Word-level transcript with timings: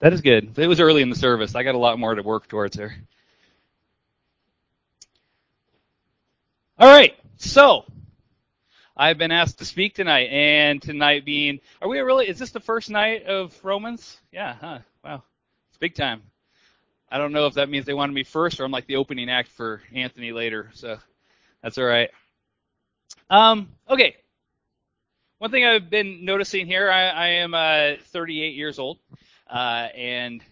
That 0.00 0.14
is 0.14 0.22
good. 0.22 0.58
It 0.58 0.66
was 0.66 0.80
early 0.80 1.02
in 1.02 1.10
the 1.10 1.16
service. 1.16 1.54
I 1.54 1.62
got 1.62 1.74
a 1.74 1.78
lot 1.78 1.98
more 1.98 2.14
to 2.14 2.22
work 2.22 2.48
towards 2.48 2.74
here. 2.74 2.96
All 6.78 6.88
right. 6.88 7.14
So, 7.36 7.84
I've 8.96 9.18
been 9.18 9.30
asked 9.30 9.58
to 9.58 9.66
speak 9.66 9.94
tonight, 9.94 10.28
and 10.30 10.80
tonight 10.80 11.26
being, 11.26 11.60
are 11.82 11.88
we 11.88 11.98
really, 12.00 12.28
is 12.28 12.38
this 12.38 12.50
the 12.50 12.60
first 12.60 12.88
night 12.88 13.24
of 13.26 13.54
Romans? 13.62 14.18
Yeah, 14.32 14.54
huh? 14.58 14.78
Wow. 15.04 15.22
It's 15.68 15.78
big 15.78 15.94
time. 15.94 16.22
I 17.10 17.18
don't 17.18 17.32
know 17.32 17.46
if 17.46 17.54
that 17.54 17.68
means 17.68 17.84
they 17.84 17.92
wanted 17.94 18.14
me 18.14 18.24
first 18.24 18.60
or 18.60 18.64
I'm 18.64 18.70
like 18.70 18.86
the 18.86 18.96
opening 18.96 19.28
act 19.28 19.50
for 19.50 19.82
Anthony 19.92 20.32
later, 20.32 20.70
so 20.74 20.98
that's 21.62 21.76
all 21.76 21.84
right. 21.84 22.10
Um, 23.28 23.68
okay. 23.88 24.16
One 25.38 25.50
thing 25.50 25.66
I've 25.66 25.90
been 25.90 26.24
noticing 26.24 26.66
here, 26.66 26.90
I, 26.90 27.08
I 27.08 27.26
am 27.28 27.52
uh, 27.52 28.02
38 28.12 28.54
years 28.54 28.78
old, 28.78 28.98
uh, 29.50 29.88
and 29.96 30.42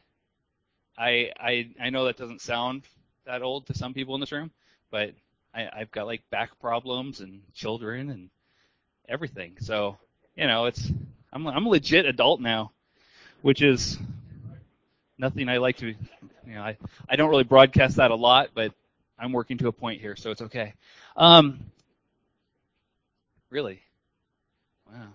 I, 0.99 1.33
I 1.41 1.71
I 1.81 1.91
know 1.91 2.05
that 2.07 2.17
doesn't 2.17 2.41
sound 2.43 2.83
that 3.27 3.43
old 3.43 3.67
to 3.67 3.75
some 3.75 3.95
people 3.95 4.15
in 4.15 4.21
this 4.21 4.33
room, 4.33 4.51
but 4.91 5.13
I, 5.55 5.69
I've 5.73 5.91
got 5.91 6.07
like 6.07 6.23
back 6.31 6.59
problems 6.61 7.21
and 7.21 7.43
children 7.55 8.11
and 8.11 8.31
everything. 9.09 9.57
So, 9.61 9.99
you 10.37 10.47
know, 10.47 10.67
it's 10.67 10.91
I'm 11.33 11.47
I'm 11.47 11.67
a 11.67 11.71
legit 11.71 12.07
adult 12.07 12.41
now, 12.41 12.73
which 13.43 13.63
is 13.63 13.99
nothing 15.19 15.49
I 15.49 15.59
like 15.59 15.77
to 15.79 15.89
you 15.89 16.55
know, 16.55 16.63
I 16.63 16.77
I 17.09 17.17
don't 17.17 17.31
really 17.31 17.45
broadcast 17.45 17.97
that 17.97 18.11
a 18.11 18.15
lot, 18.17 18.51
but 18.55 18.73
I'm 19.19 19.33
working 19.33 19.59
to 19.59 19.69
a 19.69 19.73
point 19.73 20.01
here, 20.01 20.17
so 20.17 20.31
it's 20.31 20.43
okay. 20.43 20.75
Um 21.17 21.61
really? 23.51 23.83
Wow. 24.91 25.09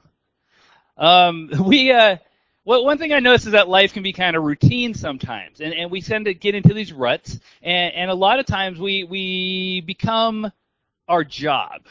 Um 1.27 1.50
we 1.66 1.91
uh 1.91 2.18
well, 2.66 2.86
one 2.86 2.98
thing 2.98 3.14
I 3.14 3.20
notice 3.20 3.46
is 3.46 3.52
that 3.52 3.68
life 3.68 3.94
can 3.94 4.04
be 4.04 4.14
kind 4.14 4.36
of 4.36 4.44
routine 4.44 4.94
sometimes, 4.94 5.62
and, 5.62 5.74
and 5.74 5.92
we 5.92 6.02
tend 6.02 6.26
to 6.26 6.34
get 6.34 6.56
into 6.56 6.74
these 6.74 6.94
ruts, 6.94 7.40
and, 7.62 7.94
and 7.94 8.12
a 8.12 8.16
lot 8.16 8.40
of 8.40 8.46
times 8.46 8.80
we 8.80 9.04
we 9.04 9.82
become 9.82 10.52
our 11.08 11.24
job 11.24 11.82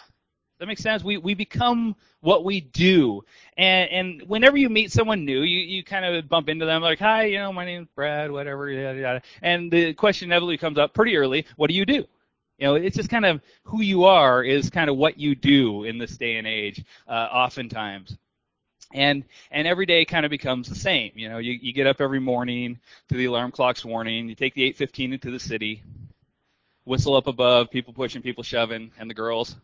that 0.63 0.67
makes 0.67 0.81
sense. 0.81 1.03
We 1.03 1.17
we 1.17 1.35
become 1.35 1.97
what 2.21 2.45
we 2.45 2.61
do, 2.61 3.25
and 3.57 3.91
and 3.91 4.23
whenever 4.29 4.57
you 4.57 4.69
meet 4.69 4.93
someone 4.93 5.25
new, 5.25 5.43
you 5.43 5.59
you 5.59 5.83
kind 5.83 6.05
of 6.05 6.29
bump 6.29 6.49
into 6.49 6.65
them 6.65 6.83
like, 6.83 7.01
hi, 7.01 7.25
you 7.25 7.39
know, 7.39 7.53
my 7.53 7.65
name's 7.65 7.89
Brad, 7.97 8.31
whatever, 8.31 8.71
yada 8.71 9.01
yada, 9.01 9.23
and 9.43 9.73
the 9.73 9.93
question 9.95 10.29
inevitably 10.29 10.59
comes 10.59 10.79
up 10.79 10.95
pretty 10.95 11.17
early. 11.17 11.47
What 11.57 11.67
do 11.67 11.75
you 11.75 11.85
do? 11.85 12.07
You 12.59 12.67
know, 12.69 12.75
it's 12.77 12.97
just 12.97 13.11
kind 13.11 13.27
of 13.27 13.41
who 13.65 13.83
you 13.83 14.05
are 14.05 14.45
is 14.45 14.71
kind 14.71 14.89
of 14.89 14.97
what 14.97 15.19
you 15.19 15.35
do 15.35 15.83
in 15.83 15.99
this 15.99 16.17
day 16.17 16.37
and 16.37 16.47
age, 16.47 16.85
uh, 17.09 17.29
oftentimes. 17.33 18.17
And 18.95 19.25
and 19.51 19.67
every 19.67 19.87
day 19.87 20.05
kind 20.05 20.25
of 20.27 20.31
becomes 20.31 20.69
the 20.69 20.75
same. 20.75 21.13
You 21.15 21.29
know, 21.29 21.39
you, 21.39 21.53
you 21.53 21.73
get 21.73 21.87
up 21.87 22.01
every 22.01 22.21
morning 22.21 22.79
to 23.09 23.17
the 23.17 23.25
alarm 23.25 23.51
clock's 23.51 23.85
warning. 23.85 24.29
You 24.29 24.35
take 24.35 24.55
the 24.55 24.73
8:15 24.73 25.15
into 25.15 25.31
the 25.31 25.41
city, 25.41 25.83
whistle 26.85 27.17
up 27.17 27.27
above, 27.27 27.71
people 27.71 27.93
pushing, 27.93 28.23
people 28.23 28.43
shoving, 28.43 28.91
and 28.99 29.09
the 29.09 29.15
girls 29.15 29.57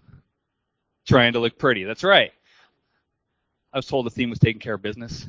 trying 1.06 1.32
to 1.32 1.40
look 1.40 1.58
pretty. 1.58 1.84
That's 1.84 2.04
right. 2.04 2.32
I 3.72 3.78
was 3.78 3.86
told 3.86 4.06
the 4.06 4.10
theme 4.10 4.30
was 4.30 4.38
taking 4.38 4.60
care 4.60 4.74
of 4.74 4.82
business. 4.82 5.26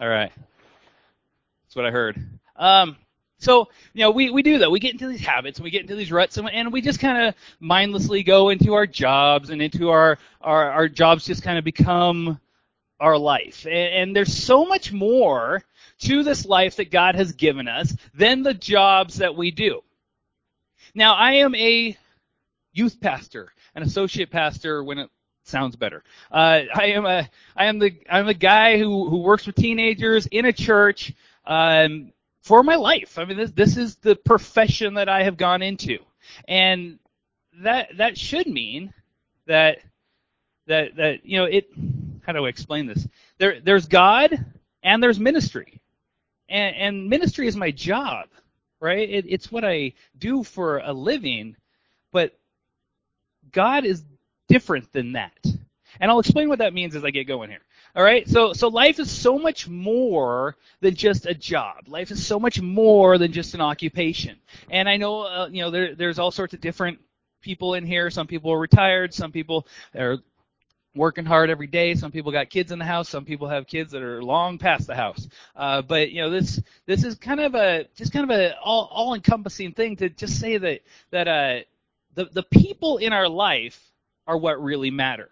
All 0.00 0.08
right. 0.08 0.32
That's 1.64 1.76
what 1.76 1.86
I 1.86 1.90
heard. 1.90 2.20
Um, 2.56 2.96
so, 3.38 3.68
you 3.94 4.00
know, 4.00 4.10
we, 4.10 4.30
we 4.30 4.42
do 4.42 4.58
that. 4.58 4.70
We 4.70 4.80
get 4.80 4.92
into 4.92 5.08
these 5.08 5.24
habits 5.24 5.58
and 5.58 5.64
we 5.64 5.70
get 5.70 5.82
into 5.82 5.94
these 5.94 6.12
ruts 6.12 6.36
and, 6.36 6.50
and 6.50 6.72
we 6.72 6.80
just 6.80 7.00
kind 7.00 7.26
of 7.26 7.34
mindlessly 7.58 8.22
go 8.22 8.50
into 8.50 8.74
our 8.74 8.86
jobs 8.86 9.50
and 9.50 9.62
into 9.62 9.90
our, 9.90 10.18
our, 10.40 10.70
our 10.70 10.88
jobs 10.88 11.24
just 11.24 11.42
kind 11.42 11.56
of 11.56 11.64
become 11.64 12.38
our 13.00 13.18
life. 13.18 13.64
And, 13.66 13.74
and 13.94 14.16
there's 14.16 14.34
so 14.34 14.64
much 14.64 14.92
more 14.92 15.62
to 16.00 16.22
this 16.22 16.46
life 16.46 16.76
that 16.76 16.90
God 16.90 17.14
has 17.16 17.32
given 17.32 17.66
us 17.66 17.96
than 18.14 18.42
the 18.42 18.54
jobs 18.54 19.16
that 19.16 19.34
we 19.34 19.50
do. 19.50 19.82
Now, 20.94 21.14
I 21.14 21.32
am 21.32 21.54
a 21.54 21.96
youth 22.72 23.00
pastor 23.00 23.52
an 23.74 23.82
associate 23.82 24.30
pastor 24.30 24.82
when 24.82 24.98
it 24.98 25.10
sounds 25.44 25.76
better. 25.76 26.02
Uh, 26.30 26.62
I 26.74 26.86
am 26.86 27.06
a 27.06 27.28
I 27.56 27.66
am 27.66 27.78
the 27.78 27.94
I'm 28.08 28.28
a 28.28 28.34
guy 28.34 28.78
who 28.78 29.08
who 29.08 29.18
works 29.18 29.46
with 29.46 29.56
teenagers 29.56 30.26
in 30.26 30.44
a 30.44 30.52
church 30.52 31.12
um, 31.46 32.12
for 32.42 32.62
my 32.62 32.76
life. 32.76 33.18
I 33.18 33.24
mean 33.24 33.36
this 33.36 33.50
this 33.52 33.76
is 33.76 33.96
the 33.96 34.16
profession 34.16 34.94
that 34.94 35.08
I 35.08 35.22
have 35.24 35.36
gone 35.36 35.62
into, 35.62 35.98
and 36.46 36.98
that 37.62 37.96
that 37.96 38.18
should 38.18 38.46
mean 38.46 38.92
that 39.46 39.78
that 40.66 40.96
that 40.96 41.26
you 41.26 41.38
know 41.38 41.44
it. 41.44 41.70
How 42.22 42.32
do 42.32 42.46
I 42.46 42.48
explain 42.48 42.86
this? 42.86 43.06
There 43.38 43.60
there's 43.60 43.86
God 43.86 44.44
and 44.82 45.02
there's 45.02 45.20
ministry, 45.20 45.80
and, 46.48 46.76
and 46.76 47.08
ministry 47.08 47.46
is 47.46 47.56
my 47.56 47.70
job, 47.70 48.28
right? 48.80 49.08
It, 49.08 49.26
it's 49.28 49.52
what 49.52 49.64
I 49.64 49.92
do 50.18 50.42
for 50.42 50.78
a 50.78 50.92
living, 50.92 51.56
but 52.12 52.38
God 53.52 53.84
is 53.84 54.04
different 54.48 54.92
than 54.92 55.12
that. 55.12 55.38
And 56.00 56.10
I'll 56.10 56.20
explain 56.20 56.48
what 56.48 56.58
that 56.60 56.72
means 56.72 56.96
as 56.96 57.04
I 57.04 57.10
get 57.10 57.24
going 57.24 57.50
here. 57.50 57.64
All 57.96 58.02
right? 58.02 58.28
So 58.28 58.52
so 58.52 58.68
life 58.68 59.00
is 59.00 59.10
so 59.10 59.38
much 59.38 59.68
more 59.68 60.56
than 60.80 60.94
just 60.94 61.26
a 61.26 61.34
job. 61.34 61.88
Life 61.88 62.10
is 62.10 62.24
so 62.24 62.38
much 62.38 62.60
more 62.60 63.18
than 63.18 63.32
just 63.32 63.54
an 63.54 63.60
occupation. 63.60 64.38
And 64.70 64.88
I 64.88 64.96
know 64.96 65.22
uh, 65.22 65.48
you 65.50 65.62
know 65.62 65.70
there 65.70 65.94
there's 65.94 66.18
all 66.18 66.30
sorts 66.30 66.54
of 66.54 66.60
different 66.60 66.98
people 67.42 67.74
in 67.74 67.84
here. 67.84 68.10
Some 68.10 68.26
people 68.26 68.52
are 68.52 68.58
retired, 68.58 69.12
some 69.12 69.32
people 69.32 69.66
are 69.96 70.18
working 70.94 71.24
hard 71.24 71.50
every 71.50 71.66
day. 71.66 71.94
Some 71.94 72.10
people 72.10 72.32
got 72.32 72.50
kids 72.50 72.72
in 72.72 72.78
the 72.78 72.84
house. 72.84 73.08
Some 73.08 73.24
people 73.24 73.48
have 73.48 73.66
kids 73.66 73.92
that 73.92 74.02
are 74.02 74.22
long 74.22 74.58
past 74.58 74.86
the 74.86 74.94
house. 74.94 75.28
Uh, 75.54 75.82
but 75.82 76.10
you 76.10 76.22
know, 76.22 76.30
this 76.30 76.60
this 76.86 77.04
is 77.04 77.16
kind 77.16 77.40
of 77.40 77.54
a 77.54 77.86
just 77.94 78.12
kind 78.12 78.30
of 78.30 78.36
a 78.36 78.58
all 78.58 78.88
all 78.92 79.14
encompassing 79.14 79.72
thing 79.72 79.96
to 79.96 80.08
just 80.08 80.40
say 80.40 80.58
that 80.58 80.80
that 81.10 81.28
uh, 81.28 81.60
the, 82.14 82.26
the 82.26 82.42
people 82.42 82.98
in 82.98 83.12
our 83.12 83.28
life 83.28 83.80
are 84.26 84.36
what 84.36 84.62
really 84.62 84.90
matter. 84.90 85.28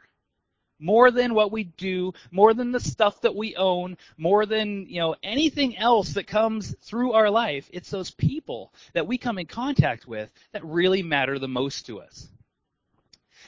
More 0.80 1.10
than 1.10 1.34
what 1.34 1.50
we 1.50 1.64
do, 1.64 2.12
more 2.30 2.54
than 2.54 2.70
the 2.70 2.78
stuff 2.78 3.20
that 3.22 3.34
we 3.34 3.56
own, 3.56 3.96
more 4.16 4.46
than, 4.46 4.86
you 4.88 5.00
know, 5.00 5.16
anything 5.24 5.76
else 5.76 6.12
that 6.12 6.28
comes 6.28 6.76
through 6.82 7.12
our 7.12 7.28
life, 7.30 7.68
it's 7.72 7.90
those 7.90 8.12
people 8.12 8.72
that 8.92 9.06
we 9.06 9.18
come 9.18 9.38
in 9.38 9.46
contact 9.46 10.06
with 10.06 10.32
that 10.52 10.64
really 10.64 11.02
matter 11.02 11.40
the 11.40 11.48
most 11.48 11.86
to 11.86 12.00
us. 12.00 12.28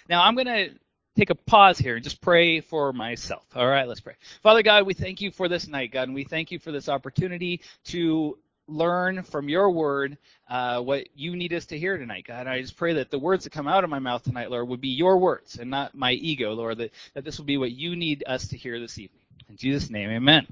Now, 0.08 0.24
I'm 0.24 0.34
to 0.36 0.70
take 1.16 1.30
a 1.30 1.34
pause 1.34 1.78
here 1.78 1.96
and 1.96 2.04
just 2.04 2.20
pray 2.20 2.60
for 2.60 2.92
myself. 2.92 3.44
All 3.54 3.66
right, 3.66 3.86
let's 3.86 4.00
pray. 4.00 4.14
Father 4.42 4.62
God, 4.62 4.86
we 4.86 4.94
thank 4.94 5.20
you 5.20 5.30
for 5.30 5.48
this 5.48 5.68
night, 5.68 5.92
God, 5.92 6.04
and 6.08 6.14
we 6.14 6.24
thank 6.24 6.50
you 6.50 6.58
for 6.58 6.72
this 6.72 6.88
opportunity 6.88 7.60
to 7.84 8.38
learn 8.68 9.22
from 9.24 9.48
your 9.48 9.70
word 9.70 10.16
uh, 10.48 10.80
what 10.80 11.08
you 11.14 11.34
need 11.34 11.52
us 11.52 11.66
to 11.66 11.78
hear 11.78 11.98
tonight, 11.98 12.24
God. 12.26 12.46
I 12.46 12.60
just 12.60 12.76
pray 12.76 12.94
that 12.94 13.10
the 13.10 13.18
words 13.18 13.44
that 13.44 13.50
come 13.50 13.66
out 13.66 13.84
of 13.84 13.90
my 13.90 13.98
mouth 13.98 14.22
tonight, 14.22 14.50
Lord, 14.50 14.68
would 14.68 14.80
be 14.80 14.88
your 14.88 15.18
words 15.18 15.58
and 15.58 15.70
not 15.70 15.94
my 15.94 16.12
ego, 16.12 16.52
Lord, 16.52 16.78
that, 16.78 16.92
that 17.14 17.24
this 17.24 17.38
will 17.38 17.44
be 17.44 17.58
what 17.58 17.72
you 17.72 17.96
need 17.96 18.24
us 18.26 18.48
to 18.48 18.56
hear 18.56 18.78
this 18.78 18.98
evening. 18.98 19.20
In 19.48 19.56
Jesus' 19.56 19.90
name, 19.90 20.10
amen. 20.10 20.46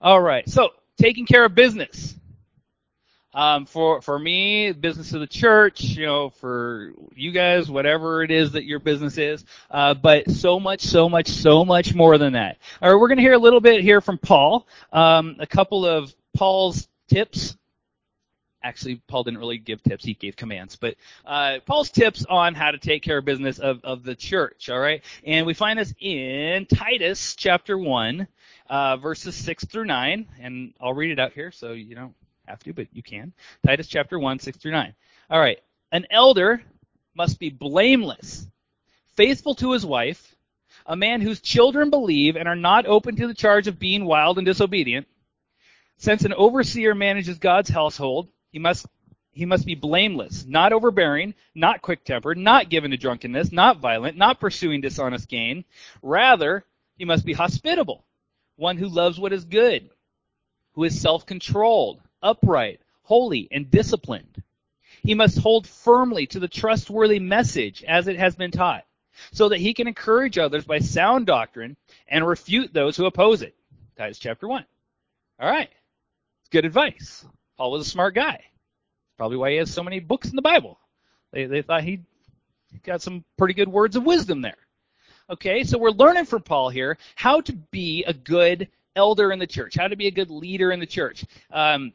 All 0.00 0.20
right, 0.20 0.48
so 0.48 0.70
taking 0.96 1.26
care 1.26 1.44
of 1.44 1.54
business. 1.54 2.14
Um, 3.32 3.64
for 3.64 4.02
for 4.02 4.18
me, 4.18 4.72
business 4.72 5.12
of 5.12 5.20
the 5.20 5.26
church, 5.26 5.84
you 5.84 6.04
know, 6.04 6.30
for 6.30 6.92
you 7.14 7.30
guys, 7.30 7.70
whatever 7.70 8.24
it 8.24 8.32
is 8.32 8.52
that 8.52 8.64
your 8.64 8.80
business 8.80 9.18
is, 9.18 9.44
uh, 9.70 9.94
but 9.94 10.28
so 10.28 10.58
much, 10.58 10.80
so 10.80 11.08
much, 11.08 11.28
so 11.28 11.64
much 11.64 11.94
more 11.94 12.18
than 12.18 12.32
that. 12.32 12.58
All 12.82 12.90
right, 12.90 13.00
we're 13.00 13.06
going 13.06 13.18
to 13.18 13.22
hear 13.22 13.34
a 13.34 13.38
little 13.38 13.60
bit 13.60 13.82
here 13.82 14.00
from 14.00 14.18
Paul, 14.18 14.66
um, 14.92 15.36
a 15.38 15.46
couple 15.46 15.86
of 15.86 16.12
Paul's 16.36 16.88
tips. 17.08 17.56
Actually, 18.64 19.00
Paul 19.06 19.22
didn't 19.22 19.38
really 19.38 19.58
give 19.58 19.80
tips; 19.84 20.04
he 20.04 20.14
gave 20.14 20.34
commands. 20.34 20.74
But 20.74 20.96
uh, 21.24 21.58
Paul's 21.64 21.90
tips 21.90 22.26
on 22.28 22.56
how 22.56 22.72
to 22.72 22.78
take 22.78 23.04
care 23.04 23.18
of 23.18 23.24
business 23.24 23.60
of, 23.60 23.80
of 23.84 24.02
the 24.02 24.16
church. 24.16 24.68
All 24.68 24.80
right, 24.80 25.04
and 25.24 25.46
we 25.46 25.54
find 25.54 25.78
this 25.78 25.94
in 26.00 26.66
Titus 26.66 27.36
chapter 27.36 27.78
one, 27.78 28.26
uh, 28.68 28.96
verses 28.96 29.36
six 29.36 29.64
through 29.64 29.84
nine, 29.84 30.26
and 30.40 30.74
I'll 30.80 30.94
read 30.94 31.12
it 31.12 31.20
out 31.20 31.32
here, 31.32 31.52
so 31.52 31.74
you 31.74 31.94
don't 31.94 32.12
have 32.50 32.62
to, 32.64 32.72
but 32.72 32.88
you 32.92 33.02
can. 33.02 33.32
Titus 33.64 33.86
chapter 33.86 34.18
one, 34.18 34.38
six 34.38 34.58
through 34.58 34.72
nine. 34.72 34.94
All 35.30 35.40
right, 35.40 35.58
an 35.92 36.06
elder 36.10 36.62
must 37.14 37.38
be 37.38 37.50
blameless, 37.50 38.46
faithful 39.14 39.54
to 39.56 39.72
his 39.72 39.86
wife, 39.86 40.36
a 40.86 40.96
man 40.96 41.20
whose 41.20 41.40
children 41.40 41.90
believe 41.90 42.36
and 42.36 42.48
are 42.48 42.56
not 42.56 42.86
open 42.86 43.16
to 43.16 43.26
the 43.26 43.34
charge 43.34 43.66
of 43.66 43.78
being 43.78 44.04
wild 44.04 44.38
and 44.38 44.46
disobedient 44.46 45.06
since 46.00 46.24
an 46.24 46.32
overseer 46.32 46.94
manages 46.94 47.38
God's 47.38 47.68
household, 47.68 48.28
he 48.50 48.58
must 48.58 48.86
he 49.32 49.44
must 49.44 49.64
be 49.64 49.76
blameless, 49.76 50.44
not 50.44 50.72
overbearing, 50.72 51.34
not 51.54 51.82
quick-tempered, 51.82 52.36
not 52.36 52.68
given 52.68 52.90
to 52.90 52.96
drunkenness, 52.96 53.52
not 53.52 53.78
violent, 53.78 54.16
not 54.16 54.40
pursuing 54.40 54.80
dishonest 54.80 55.28
gain. 55.28 55.64
Rather, 56.02 56.64
he 56.96 57.04
must 57.04 57.24
be 57.24 57.32
hospitable, 57.32 58.04
one 58.56 58.76
who 58.76 58.88
loves 58.88 59.20
what 59.20 59.32
is 59.32 59.44
good, 59.44 59.88
who 60.72 60.82
is 60.82 61.00
self-controlled, 61.00 62.00
upright, 62.22 62.80
holy, 63.02 63.48
and 63.50 63.70
disciplined. 63.70 64.42
He 65.02 65.14
must 65.14 65.38
hold 65.38 65.66
firmly 65.66 66.26
to 66.28 66.40
the 66.40 66.48
trustworthy 66.48 67.18
message 67.18 67.82
as 67.84 68.08
it 68.08 68.18
has 68.18 68.34
been 68.36 68.50
taught, 68.50 68.84
so 69.32 69.48
that 69.48 69.60
he 69.60 69.74
can 69.74 69.88
encourage 69.88 70.38
others 70.38 70.64
by 70.64 70.78
sound 70.78 71.26
doctrine 71.26 71.76
and 72.08 72.26
refute 72.26 72.72
those 72.72 72.96
who 72.96 73.06
oppose 73.06 73.42
it. 73.42 73.54
Titus 73.96 74.18
chapter 74.18 74.46
1. 74.46 74.64
All 75.40 75.50
right. 75.50 75.70
Good 76.50 76.64
advice. 76.64 77.24
Paul 77.56 77.72
was 77.72 77.86
a 77.86 77.90
smart 77.90 78.14
guy. 78.14 78.42
Probably 79.16 79.36
why 79.36 79.50
he 79.50 79.56
has 79.56 79.72
so 79.72 79.82
many 79.82 80.00
books 80.00 80.30
in 80.30 80.36
the 80.36 80.42
Bible. 80.42 80.78
They, 81.32 81.46
they 81.46 81.62
thought 81.62 81.84
he 81.84 82.00
got 82.82 83.02
some 83.02 83.24
pretty 83.36 83.54
good 83.54 83.68
words 83.68 83.96
of 83.96 84.04
wisdom 84.04 84.42
there. 84.42 84.56
Okay, 85.28 85.62
so 85.64 85.78
we're 85.78 85.90
learning 85.90 86.24
from 86.24 86.42
Paul 86.42 86.70
here 86.70 86.98
how 87.14 87.40
to 87.42 87.52
be 87.52 88.04
a 88.04 88.12
good 88.12 88.68
elder 88.96 89.30
in 89.32 89.38
the 89.38 89.46
church, 89.46 89.76
how 89.76 89.88
to 89.88 89.96
be 89.96 90.08
a 90.08 90.10
good 90.10 90.30
leader 90.30 90.72
in 90.72 90.80
the 90.80 90.86
church. 90.86 91.24
Um, 91.52 91.92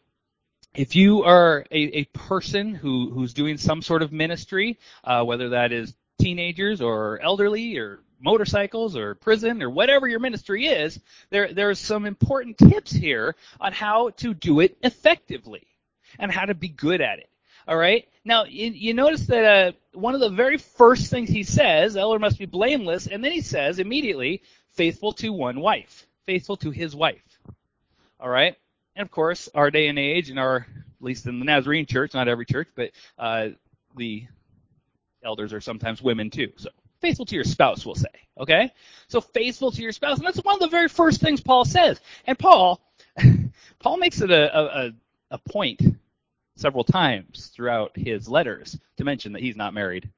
if 0.75 0.95
you 0.95 1.23
are 1.23 1.65
a, 1.71 1.99
a 1.99 2.03
person 2.05 2.75
who, 2.75 3.09
who's 3.11 3.33
doing 3.33 3.57
some 3.57 3.81
sort 3.81 4.01
of 4.01 4.11
ministry, 4.11 4.77
uh, 5.03 5.23
whether 5.23 5.49
that 5.49 5.71
is 5.71 5.93
teenagers 6.19 6.81
or 6.81 7.19
elderly 7.21 7.77
or 7.77 7.99
motorcycles 8.19 8.95
or 8.95 9.15
prison 9.15 9.61
or 9.61 9.69
whatever 9.69 10.07
your 10.07 10.19
ministry 10.19 10.67
is, 10.67 10.99
there 11.29 11.53
there's 11.53 11.79
some 11.79 12.05
important 12.05 12.57
tips 12.57 12.91
here 12.91 13.35
on 13.59 13.73
how 13.73 14.09
to 14.11 14.33
do 14.33 14.59
it 14.59 14.77
effectively 14.81 15.67
and 16.19 16.31
how 16.31 16.45
to 16.45 16.53
be 16.53 16.69
good 16.69 17.01
at 17.01 17.19
it. 17.19 17.29
All 17.67 17.77
right. 17.77 18.07
Now 18.23 18.45
you, 18.45 18.71
you 18.71 18.93
notice 18.93 19.27
that 19.27 19.45
uh, 19.45 19.71
one 19.93 20.13
of 20.13 20.19
the 20.21 20.29
very 20.29 20.57
first 20.57 21.09
things 21.09 21.29
he 21.29 21.43
says, 21.43 21.97
elder 21.97 22.19
must 22.19 22.39
be 22.39 22.45
blameless, 22.45 23.07
and 23.07 23.23
then 23.23 23.31
he 23.31 23.41
says 23.41 23.79
immediately, 23.79 24.41
faithful 24.73 25.13
to 25.13 25.29
one 25.29 25.59
wife, 25.59 26.05
faithful 26.25 26.57
to 26.57 26.71
his 26.71 26.95
wife. 26.95 27.21
All 28.19 28.29
right. 28.29 28.55
And 28.95 29.05
of 29.05 29.11
course, 29.11 29.49
our 29.53 29.71
day 29.71 29.87
and 29.87 29.99
age, 29.99 30.29
and 30.29 30.39
our 30.39 30.57
at 30.57 31.01
least 31.01 31.25
in 31.27 31.39
the 31.39 31.45
Nazarene 31.45 31.85
church, 31.85 32.13
not 32.13 32.27
every 32.27 32.45
church, 32.45 32.69
but 32.75 32.91
uh, 33.19 33.49
the 33.95 34.25
elders 35.23 35.53
are 35.53 35.61
sometimes 35.61 36.01
women 36.01 36.29
too. 36.29 36.51
So 36.55 36.69
faithful 37.01 37.25
to 37.25 37.35
your 37.35 37.43
spouse, 37.43 37.85
we'll 37.85 37.95
say. 37.95 38.07
Okay? 38.39 38.71
So 39.07 39.21
faithful 39.21 39.71
to 39.71 39.81
your 39.81 39.91
spouse. 39.91 40.17
And 40.17 40.25
that's 40.25 40.43
one 40.43 40.55
of 40.55 40.61
the 40.61 40.67
very 40.67 40.87
first 40.87 41.21
things 41.21 41.41
Paul 41.41 41.65
says. 41.65 41.99
And 42.25 42.37
Paul, 42.39 42.81
Paul 43.79 43.97
makes 43.97 44.21
it 44.21 44.31
a, 44.31 44.85
a, 44.87 44.91
a 45.31 45.37
point 45.37 45.81
several 46.55 46.83
times 46.83 47.51
throughout 47.53 47.91
his 47.95 48.27
letters 48.29 48.77
to 48.97 49.03
mention 49.03 49.33
that 49.33 49.41
he's 49.41 49.57
not 49.57 49.73
married. 49.73 50.09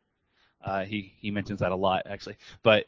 Uh, 0.63 0.83
he, 0.85 1.13
he 1.19 1.31
mentions 1.31 1.59
that 1.59 1.71
a 1.71 1.75
lot, 1.75 2.03
actually. 2.05 2.37
But 2.63 2.87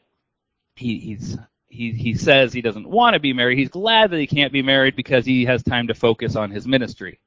he, 0.76 0.98
he's, 0.98 1.36
he, 1.70 1.92
he 1.92 2.14
says 2.14 2.52
he 2.52 2.60
doesn't 2.60 2.88
want 2.88 3.14
to 3.14 3.20
be 3.20 3.32
married. 3.32 3.58
He's 3.58 3.70
glad 3.70 4.10
that 4.10 4.18
he 4.18 4.26
can't 4.26 4.52
be 4.52 4.62
married 4.62 4.96
because 4.96 5.24
he 5.24 5.46
has 5.46 5.62
time 5.62 5.86
to 5.86 5.94
focus 5.94 6.36
on 6.36 6.50
his 6.50 6.66
ministry. 6.66 7.20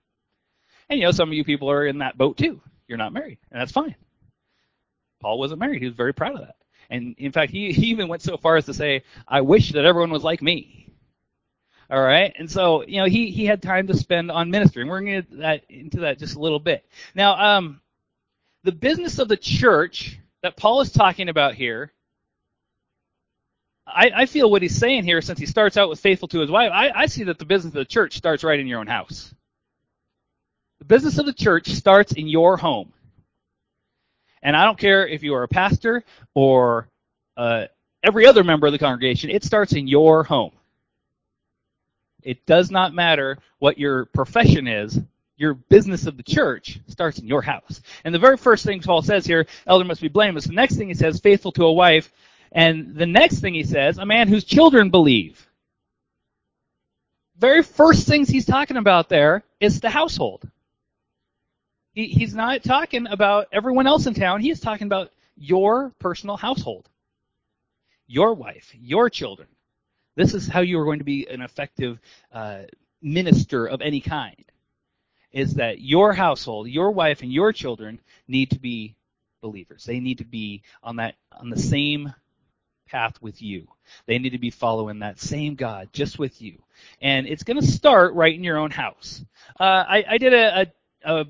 And 0.89 0.99
you 0.99 1.05
know, 1.05 1.11
some 1.11 1.29
of 1.29 1.33
you 1.33 1.43
people 1.43 1.71
are 1.71 1.87
in 1.87 1.99
that 1.99 2.17
boat 2.17 2.37
too. 2.37 2.61
You're 2.87 2.97
not 2.97 3.13
married, 3.13 3.39
and 3.51 3.59
that's 3.59 3.71
fine. 3.71 3.95
Paul 5.21 5.39
wasn't 5.39 5.61
married. 5.61 5.81
He 5.81 5.87
was 5.87 5.95
very 5.95 6.13
proud 6.13 6.35
of 6.35 6.41
that. 6.41 6.57
And 6.89 7.15
in 7.17 7.31
fact, 7.31 7.51
he, 7.51 7.71
he 7.71 7.87
even 7.87 8.09
went 8.09 8.21
so 8.21 8.35
far 8.37 8.57
as 8.57 8.65
to 8.65 8.73
say, 8.73 9.03
I 9.27 9.41
wish 9.41 9.71
that 9.71 9.85
everyone 9.85 10.11
was 10.11 10.23
like 10.23 10.41
me. 10.41 10.93
All 11.89 12.01
right. 12.01 12.33
And 12.37 12.51
so, 12.51 12.85
you 12.85 12.99
know, 12.99 13.05
he, 13.05 13.31
he 13.31 13.45
had 13.45 13.61
time 13.61 13.87
to 13.87 13.95
spend 13.95 14.29
on 14.29 14.51
ministry. 14.51 14.81
And 14.81 14.91
we're 14.91 15.01
going 15.01 15.21
to 15.21 15.21
get 15.21 15.39
that, 15.39 15.63
into 15.69 16.01
that 16.01 16.19
just 16.19 16.35
a 16.35 16.39
little 16.39 16.59
bit. 16.59 16.85
Now, 17.15 17.57
um, 17.57 17.81
the 18.63 18.71
business 18.71 19.17
of 19.19 19.27
the 19.27 19.37
church 19.37 20.19
that 20.41 20.57
Paul 20.57 20.81
is 20.81 20.91
talking 20.91 21.29
about 21.29 21.55
here, 21.55 21.93
I, 23.85 24.11
I 24.15 24.25
feel 24.25 24.49
what 24.49 24.61
he's 24.61 24.77
saying 24.77 25.03
here, 25.03 25.21
since 25.21 25.39
he 25.39 25.45
starts 25.45 25.77
out 25.77 25.89
with 25.89 25.99
faithful 25.99 26.27
to 26.29 26.39
his 26.39 26.49
wife, 26.49 26.71
I, 26.73 26.89
I 26.89 27.05
see 27.07 27.23
that 27.25 27.37
the 27.37 27.45
business 27.45 27.71
of 27.71 27.79
the 27.79 27.85
church 27.85 28.17
starts 28.17 28.43
right 28.43 28.59
in 28.59 28.67
your 28.67 28.79
own 28.79 28.87
house. 28.87 29.33
The 30.79 30.85
business 30.85 31.17
of 31.17 31.25
the 31.25 31.33
church 31.33 31.67
starts 31.69 32.13
in 32.13 32.27
your 32.27 32.57
home. 32.57 32.91
And 34.41 34.55
I 34.55 34.65
don't 34.65 34.77
care 34.77 35.07
if 35.07 35.23
you 35.23 35.33
are 35.35 35.43
a 35.43 35.47
pastor 35.47 36.03
or 36.33 36.87
uh, 37.37 37.65
every 38.03 38.25
other 38.25 38.43
member 38.43 38.67
of 38.67 38.73
the 38.73 38.79
congregation, 38.79 39.29
it 39.29 39.43
starts 39.43 39.73
in 39.73 39.87
your 39.87 40.23
home. 40.23 40.51
It 42.21 42.45
does 42.45 42.71
not 42.71 42.93
matter 42.93 43.37
what 43.59 43.77
your 43.77 44.05
profession 44.05 44.67
is. 44.67 44.99
Your 45.35 45.55
business 45.55 46.05
of 46.05 46.15
the 46.15 46.23
church 46.23 46.79
starts 46.87 47.19
in 47.19 47.27
your 47.27 47.41
house. 47.41 47.81
And 48.05 48.13
the 48.13 48.19
very 48.19 48.37
first 48.37 48.65
thing 48.65 48.81
Paul 48.81 49.01
says 49.01 49.25
here, 49.25 49.45
elder 49.65 49.83
must 49.83 50.01
be 50.01 50.07
blameless. 50.07 50.45
The 50.45 50.53
next 50.53 50.75
thing 50.75 50.89
he 50.89 50.93
says, 50.93 51.19
faithful 51.19 51.51
to 51.53 51.65
a 51.65 51.73
wife. 51.73 52.11
And 52.53 52.95
the 52.95 53.07
next 53.07 53.39
thing 53.39 53.55
he 53.55 53.63
says, 53.63 53.97
a 53.97 54.05
man 54.05 54.27
whose 54.27 54.43
children 54.43 54.91
believe. 54.91 55.47
Very 57.37 57.63
first 57.63 58.07
things 58.07 58.29
he's 58.29 58.45
talking 58.45 58.77
about 58.77 59.09
there 59.09 59.43
is 59.59 59.81
the 59.81 59.89
household. 59.89 60.47
He, 61.93 62.07
he's 62.07 62.35
not 62.35 62.63
talking 62.63 63.07
about 63.07 63.47
everyone 63.51 63.87
else 63.87 64.05
in 64.05 64.13
town. 64.13 64.39
He's 64.39 64.59
talking 64.59 64.85
about 64.85 65.11
your 65.35 65.91
personal 65.99 66.37
household, 66.37 66.87
your 68.05 68.35
wife, 68.35 68.71
your 68.79 69.09
children. 69.09 69.47
This 70.15 70.35
is 70.35 70.47
how 70.47 70.61
you 70.61 70.79
are 70.79 70.85
going 70.85 70.99
to 70.99 71.05
be 71.05 71.27
an 71.27 71.41
effective 71.41 71.99
uh, 72.31 72.61
minister 73.01 73.65
of 73.65 73.81
any 73.81 73.99
kind. 73.99 74.45
Is 75.31 75.55
that 75.55 75.81
your 75.81 76.13
household, 76.13 76.67
your 76.67 76.91
wife, 76.91 77.23
and 77.23 77.33
your 77.33 77.51
children 77.51 77.99
need 78.27 78.51
to 78.51 78.59
be 78.59 78.95
believers. 79.41 79.83
They 79.83 79.99
need 79.99 80.19
to 80.19 80.25
be 80.25 80.61
on 80.83 80.97
that 80.97 81.15
on 81.31 81.49
the 81.49 81.59
same 81.59 82.13
path 82.85 83.21
with 83.21 83.41
you. 83.41 83.67
They 84.05 84.19
need 84.19 84.31
to 84.31 84.39
be 84.39 84.49
following 84.49 84.99
that 84.99 85.19
same 85.19 85.55
God 85.55 85.89
just 85.93 86.19
with 86.19 86.41
you. 86.41 86.61
And 87.01 87.27
it's 87.27 87.43
going 87.43 87.59
to 87.59 87.65
start 87.65 88.13
right 88.13 88.33
in 88.33 88.43
your 88.43 88.57
own 88.57 88.71
house. 88.71 89.23
Uh, 89.59 89.83
I, 89.87 90.05
I 90.09 90.17
did 90.17 90.33
a, 90.33 90.61
a, 91.05 91.21
a 91.21 91.25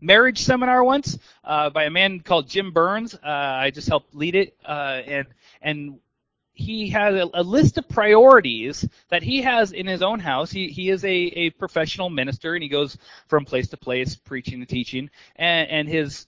marriage 0.00 0.42
seminar 0.42 0.84
once 0.84 1.18
uh, 1.44 1.70
by 1.70 1.84
a 1.84 1.90
man 1.90 2.20
called 2.20 2.48
Jim 2.48 2.72
Burns. 2.72 3.14
Uh, 3.14 3.18
I 3.24 3.70
just 3.70 3.88
helped 3.88 4.14
lead 4.14 4.34
it, 4.34 4.56
uh, 4.64 5.00
and 5.06 5.26
and 5.60 5.98
he 6.54 6.90
has 6.90 7.14
a, 7.14 7.30
a, 7.34 7.42
list 7.42 7.78
of 7.78 7.88
priorities 7.88 8.86
that 9.08 9.22
he 9.22 9.40
has 9.40 9.72
in 9.72 9.86
his 9.86 10.02
own 10.02 10.20
house. 10.20 10.50
He 10.50 10.68
he 10.68 10.90
is 10.90 11.04
a, 11.04 11.08
a 11.08 11.50
professional 11.50 12.10
minister, 12.10 12.54
and 12.54 12.62
he 12.62 12.68
goes 12.68 12.98
from 13.28 13.44
place 13.44 13.68
to 13.68 13.76
place 13.76 14.16
preaching 14.16 14.60
and 14.60 14.68
teaching. 14.68 15.10
And, 15.36 15.70
and 15.70 15.88
his 15.88 16.26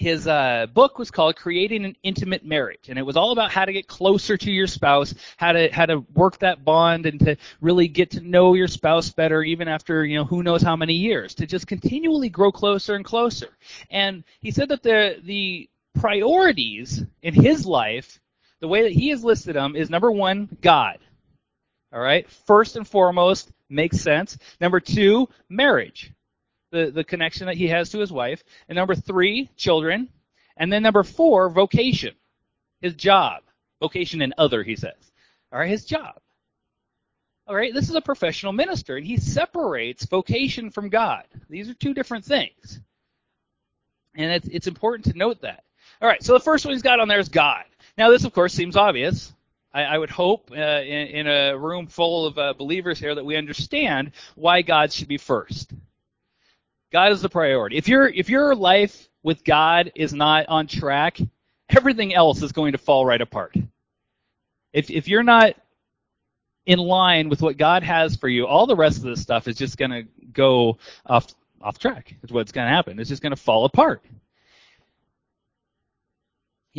his 0.00 0.26
uh, 0.26 0.66
book 0.72 0.98
was 0.98 1.10
called 1.10 1.36
Creating 1.36 1.84
an 1.84 1.94
Intimate 2.02 2.42
Marriage, 2.42 2.88
and 2.88 2.98
it 2.98 3.02
was 3.02 3.18
all 3.18 3.32
about 3.32 3.50
how 3.50 3.66
to 3.66 3.72
get 3.72 3.86
closer 3.86 4.34
to 4.38 4.50
your 4.50 4.66
spouse, 4.66 5.14
how 5.36 5.52
to 5.52 5.68
how 5.68 5.84
to 5.84 5.98
work 6.14 6.38
that 6.38 6.64
bond, 6.64 7.04
and 7.04 7.20
to 7.20 7.36
really 7.60 7.86
get 7.86 8.12
to 8.12 8.20
know 8.22 8.54
your 8.54 8.66
spouse 8.66 9.10
better, 9.10 9.42
even 9.42 9.68
after 9.68 10.02
you 10.06 10.16
know 10.16 10.24
who 10.24 10.42
knows 10.42 10.62
how 10.62 10.74
many 10.74 10.94
years, 10.94 11.34
to 11.34 11.46
just 11.46 11.66
continually 11.66 12.30
grow 12.30 12.50
closer 12.50 12.94
and 12.94 13.04
closer. 13.04 13.50
And 13.90 14.24
he 14.40 14.50
said 14.50 14.70
that 14.70 14.82
the 14.82 15.20
the 15.22 15.68
priorities 15.94 17.04
in 17.22 17.34
his 17.34 17.66
life, 17.66 18.20
the 18.60 18.68
way 18.68 18.84
that 18.84 18.92
he 18.92 19.10
has 19.10 19.22
listed 19.22 19.54
them, 19.54 19.76
is 19.76 19.90
number 19.90 20.10
one, 20.10 20.48
God. 20.62 20.98
All 21.92 22.00
right, 22.00 22.26
first 22.46 22.76
and 22.76 22.88
foremost, 22.88 23.52
makes 23.68 24.00
sense. 24.00 24.38
Number 24.62 24.80
two, 24.80 25.28
marriage 25.50 26.10
the, 26.70 26.90
the 26.90 27.04
connection 27.04 27.46
that 27.46 27.56
he 27.56 27.68
has 27.68 27.90
to 27.90 27.98
his 27.98 28.12
wife. 28.12 28.42
And 28.68 28.76
number 28.76 28.94
three, 28.94 29.50
children. 29.56 30.08
And 30.56 30.72
then 30.72 30.82
number 30.82 31.02
four, 31.02 31.48
vocation, 31.50 32.14
his 32.80 32.94
job. 32.94 33.42
Vocation 33.80 34.22
and 34.22 34.34
other, 34.36 34.62
he 34.62 34.76
says. 34.76 35.12
All 35.52 35.58
right, 35.58 35.70
his 35.70 35.84
job. 35.84 36.20
All 37.46 37.56
right, 37.56 37.74
this 37.74 37.88
is 37.88 37.96
a 37.96 38.00
professional 38.00 38.52
minister, 38.52 38.96
and 38.96 39.04
he 39.04 39.16
separates 39.16 40.04
vocation 40.04 40.70
from 40.70 40.88
God. 40.88 41.24
These 41.48 41.68
are 41.68 41.74
two 41.74 41.94
different 41.94 42.24
things. 42.24 42.80
And 44.14 44.30
it's, 44.30 44.48
it's 44.48 44.66
important 44.66 45.06
to 45.06 45.18
note 45.18 45.40
that. 45.42 45.64
All 46.00 46.08
right, 46.08 46.22
so 46.22 46.32
the 46.32 46.40
first 46.40 46.64
one 46.64 46.74
he's 46.74 46.82
got 46.82 47.00
on 47.00 47.08
there 47.08 47.18
is 47.18 47.28
God. 47.28 47.64
Now, 47.98 48.10
this, 48.10 48.24
of 48.24 48.32
course, 48.32 48.52
seems 48.52 48.76
obvious. 48.76 49.32
I, 49.72 49.82
I 49.82 49.98
would 49.98 50.10
hope 50.10 50.50
uh, 50.52 50.54
in, 50.54 51.08
in, 51.08 51.26
a 51.26 51.56
room 51.56 51.86
full 51.86 52.26
of 52.26 52.38
uh, 52.38 52.54
believers 52.54 52.98
here 52.98 53.14
that 53.14 53.24
we 53.24 53.36
understand 53.36 54.12
why 54.34 54.62
God 54.62 54.92
should 54.92 55.08
be 55.08 55.18
first. 55.18 55.72
God 56.92 57.12
is 57.12 57.22
the 57.22 57.28
priority. 57.28 57.76
If 57.76 57.88
your 57.88 58.08
if 58.08 58.28
your 58.28 58.54
life 58.54 59.08
with 59.22 59.44
God 59.44 59.92
is 59.94 60.12
not 60.12 60.46
on 60.48 60.66
track, 60.66 61.18
everything 61.68 62.14
else 62.14 62.42
is 62.42 62.52
going 62.52 62.72
to 62.72 62.78
fall 62.78 63.06
right 63.06 63.20
apart. 63.20 63.54
If 64.72 64.90
if 64.90 65.08
you're 65.08 65.22
not 65.22 65.54
in 66.66 66.78
line 66.78 67.28
with 67.28 67.42
what 67.42 67.56
God 67.56 67.82
has 67.82 68.16
for 68.16 68.28
you, 68.28 68.46
all 68.46 68.66
the 68.66 68.76
rest 68.76 68.98
of 68.98 69.04
this 69.04 69.22
stuff 69.22 69.48
is 69.48 69.56
just 69.56 69.76
going 69.76 69.90
to 69.90 70.04
go 70.32 70.78
off 71.06 71.26
off 71.60 71.78
track. 71.78 72.14
Is 72.22 72.32
what's 72.32 72.52
going 72.52 72.66
to 72.66 72.74
happen. 72.74 72.98
It's 72.98 73.08
just 73.08 73.22
going 73.22 73.34
to 73.34 73.40
fall 73.40 73.64
apart. 73.64 74.02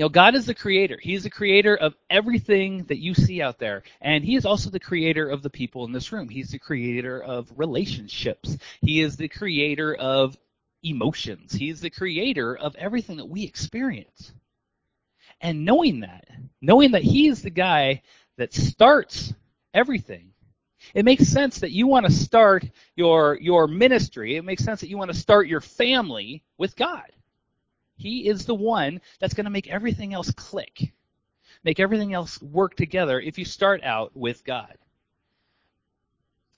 You 0.02 0.06
know, 0.06 0.10
God 0.10 0.34
is 0.34 0.48
the 0.48 0.56
creator. 0.56 0.98
He's 1.00 1.22
the 1.22 1.30
creator 1.30 1.78
of 1.78 1.94
everything 2.10 2.86
that 2.86 2.98
you 2.98 3.14
see 3.14 3.40
out 3.40 3.60
there. 3.60 3.84
And 4.02 4.26
He 4.26 4.36
is 4.36 4.48
also 4.48 4.72
the 4.72 4.80
creator 4.80 5.30
of 5.30 5.44
the 5.44 5.50
people 5.52 5.86
in 5.86 5.92
this 5.92 6.12
room. 6.12 6.28
He's 6.28 6.50
the 6.50 6.58
creator 6.58 7.22
of 7.22 7.54
relationships. 7.56 8.58
He 8.82 9.02
is 9.02 9.16
the 9.16 9.28
creator 9.28 9.94
of 9.94 10.36
emotions. 10.82 11.54
He's 11.54 11.82
the 11.82 11.92
creator 11.92 12.58
of 12.58 12.76
everything 12.78 13.18
that 13.18 13.30
we 13.30 13.44
experience. 13.44 14.34
And 15.40 15.66
knowing 15.66 16.00
that, 16.00 16.28
knowing 16.64 16.94
that 16.94 17.04
He 17.04 17.28
is 17.28 17.44
the 17.44 17.52
guy 17.52 18.02
that 18.40 18.56
starts 18.56 19.36
everything, 19.72 20.32
it 20.96 21.06
makes 21.06 21.28
sense 21.28 21.60
that 21.60 21.74
you 21.74 21.86
want 21.86 22.08
to 22.08 22.12
start 22.12 22.68
your, 22.96 23.38
your 23.40 23.68
ministry. 23.68 24.36
It 24.36 24.46
makes 24.46 24.64
sense 24.64 24.82
that 24.82 24.90
you 24.90 24.98
want 24.98 25.12
to 25.12 25.18
start 25.20 25.48
your 25.48 25.62
family 25.62 26.44
with 26.58 26.76
God. 26.76 27.06
He 28.02 28.28
is 28.28 28.46
the 28.46 28.56
one 28.56 29.00
that's 29.20 29.36
going 29.36 29.46
to 29.46 29.52
make 29.52 29.70
everything 29.70 30.14
else 30.14 30.32
click, 30.32 30.92
make 31.64 31.80
everything 31.80 32.14
else 32.14 32.42
work 32.42 32.76
together 32.76 33.20
if 33.20 33.38
you 33.38 33.46
start 33.46 33.84
out 33.84 34.12
with 34.16 34.44
God. 34.44 34.76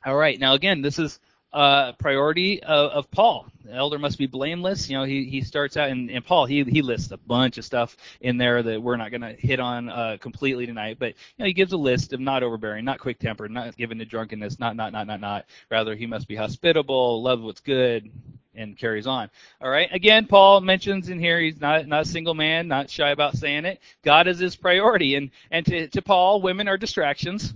All 0.05 0.15
right. 0.15 0.39
Now 0.39 0.53
again, 0.53 0.81
this 0.81 1.00
is 1.00 1.19
uh, 1.51 1.91
priority 1.93 2.63
of, 2.63 2.91
of 2.91 3.12
Paul. 3.12 3.47
The 3.63 3.73
elder 3.73 4.00
must 4.00 4.17
be 4.17 4.25
blameless. 4.25 4.89
You 4.89 4.97
know, 4.97 5.03
he, 5.03 5.25
he 5.25 5.41
starts 5.41 5.77
out, 5.77 5.89
and, 5.89 6.09
and 6.09 6.25
Paul, 6.25 6.45
he, 6.45 6.63
he 6.63 6.81
lists 6.81 7.12
a 7.12 7.17
bunch 7.17 7.57
of 7.57 7.65
stuff 7.65 7.95
in 8.21 8.38
there 8.38 8.63
that 8.63 8.81
we're 8.81 8.97
not 8.97 9.12
going 9.12 9.21
to 9.21 9.33
hit 9.33 9.59
on 9.59 9.89
uh, 9.89 10.17
completely 10.19 10.65
tonight, 10.65 10.97
but, 11.00 11.09
you 11.09 11.39
know, 11.39 11.45
he 11.45 11.53
gives 11.53 11.71
a 11.71 11.77
list 11.77 12.12
of 12.12 12.19
not 12.19 12.41
overbearing, 12.41 12.83
not 12.85 13.00
quick 13.00 13.19
tempered, 13.19 13.51
not 13.51 13.77
given 13.77 14.00
to 14.00 14.05
drunkenness, 14.05 14.59
not, 14.59 14.75
not, 14.75 14.91
not, 14.91 15.05
not, 15.05 15.21
not. 15.21 15.45
Rather, 15.69 15.95
he 15.95 16.07
must 16.07 16.27
be 16.27 16.35
hospitable, 16.35 17.21
love 17.21 17.41
what's 17.41 17.62
good, 17.62 18.09
and 18.55 18.77
carries 18.77 19.07
on. 19.07 19.29
All 19.62 19.69
right. 19.69 19.89
Again, 19.91 20.27
Paul 20.27 20.62
mentions 20.62 21.10
in 21.10 21.19
here 21.19 21.39
he's 21.39 21.60
not 21.60 21.88
not 21.88 22.03
a 22.03 22.07
single 22.07 22.33
man, 22.33 22.67
not 22.67 22.89
shy 22.89 23.12
about 23.12 23.36
saying 23.36 23.65
it. 23.65 23.79
God 24.03 24.27
is 24.27 24.39
his 24.39 24.55
priority, 24.55 25.15
and 25.15 25.31
and 25.51 25.65
to 25.65 25.88
to 25.88 26.01
Paul, 26.01 26.41
women 26.41 26.67
are 26.67 26.77
distractions. 26.77 27.53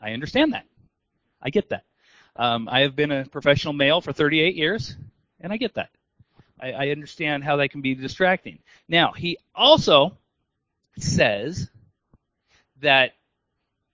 I 0.00 0.12
understand 0.12 0.52
that. 0.52 0.66
I 1.40 1.50
get 1.50 1.68
that. 1.70 1.84
Um, 2.36 2.68
I 2.68 2.80
have 2.80 2.96
been 2.96 3.12
a 3.12 3.24
professional 3.26 3.74
male 3.74 4.00
for 4.00 4.12
38 4.12 4.56
years, 4.56 4.96
and 5.40 5.52
I 5.52 5.56
get 5.56 5.74
that. 5.74 5.90
I, 6.60 6.72
I 6.72 6.88
understand 6.88 7.44
how 7.44 7.56
that 7.56 7.70
can 7.70 7.82
be 7.82 7.94
distracting. 7.94 8.58
Now, 8.88 9.12
he 9.12 9.38
also 9.54 10.16
says 10.98 11.68
that 12.80 13.12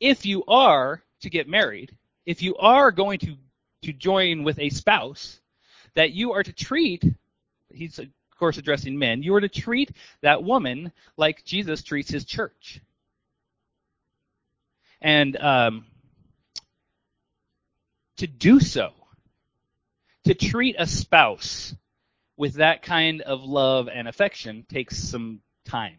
if 0.01 0.25
you 0.25 0.45
are 0.47 1.03
to 1.21 1.31
get 1.31 1.49
married, 1.49 1.97
if 2.27 2.43
you 2.43 2.55
are 2.57 2.93
going 2.93 3.19
to, 3.21 3.35
to 3.83 3.93
join 3.93 4.45
with 4.45 4.59
a 4.59 4.71
spouse, 4.71 5.41
that 5.95 6.13
you 6.13 6.33
are 6.33 6.43
to 6.43 6.53
treat, 6.53 7.05
he's 7.73 7.99
of 7.99 8.09
course 8.39 8.59
addressing 8.59 8.99
men, 8.99 9.23
you 9.23 9.35
are 9.35 9.41
to 9.41 9.49
treat 9.49 9.91
that 10.23 10.43
woman 10.43 10.93
like 11.17 11.45
Jesus 11.45 11.83
treats 11.83 12.11
his 12.11 12.25
church. 12.25 12.81
And 15.01 15.37
um, 15.37 15.87
to 18.17 18.27
do 18.27 18.61
so, 18.61 18.93
to 20.25 20.35
treat 20.35 20.77
a 20.79 20.87
spouse 20.87 21.75
with 22.37 22.55
that 22.55 22.83
kind 22.83 23.23
of 23.23 23.43
love 23.43 23.89
and 23.89 24.07
affection 24.07 24.65
takes 24.69 24.99
some 24.99 25.41
time, 25.65 25.99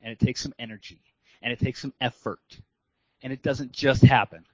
and 0.00 0.12
it 0.12 0.18
takes 0.18 0.40
some 0.40 0.54
energy, 0.58 1.00
and 1.42 1.52
it 1.52 1.58
takes 1.58 1.80
some 1.80 1.92
effort, 2.00 2.40
and 3.22 3.32
it 3.32 3.42
doesn't 3.42 3.72
just 3.72 4.02
happen. 4.02 4.44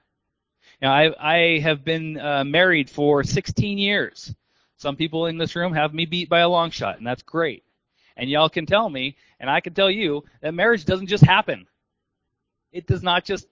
Now, 0.81 0.93
I, 0.93 1.13
I 1.19 1.59
have 1.59 1.83
been 1.83 2.17
uh, 2.19 2.43
married 2.45 2.89
for 2.89 3.23
16 3.23 3.77
years. 3.77 4.33
Some 4.79 4.95
people 4.95 5.27
in 5.27 5.37
this 5.37 5.55
room 5.55 5.73
have 5.73 5.93
me 5.93 6.05
beat 6.05 6.29
by 6.29 6.39
a 6.39 6.49
long 6.49 6.71
shot, 6.71 6.97
and 6.97 7.05
that's 7.05 7.21
great. 7.21 7.63
And 8.17 8.29
y'all 8.29 8.49
can 8.49 8.65
tell 8.65 8.89
me, 8.89 9.15
and 9.39 9.49
I 9.49 9.59
can 9.59 9.73
tell 9.73 9.91
you, 9.91 10.23
that 10.41 10.53
marriage 10.53 10.85
doesn't 10.85 11.07
just 11.07 11.23
happen. 11.23 11.67
It 12.71 12.87
does 12.87 13.03
not 13.03 13.25
just 13.25 13.47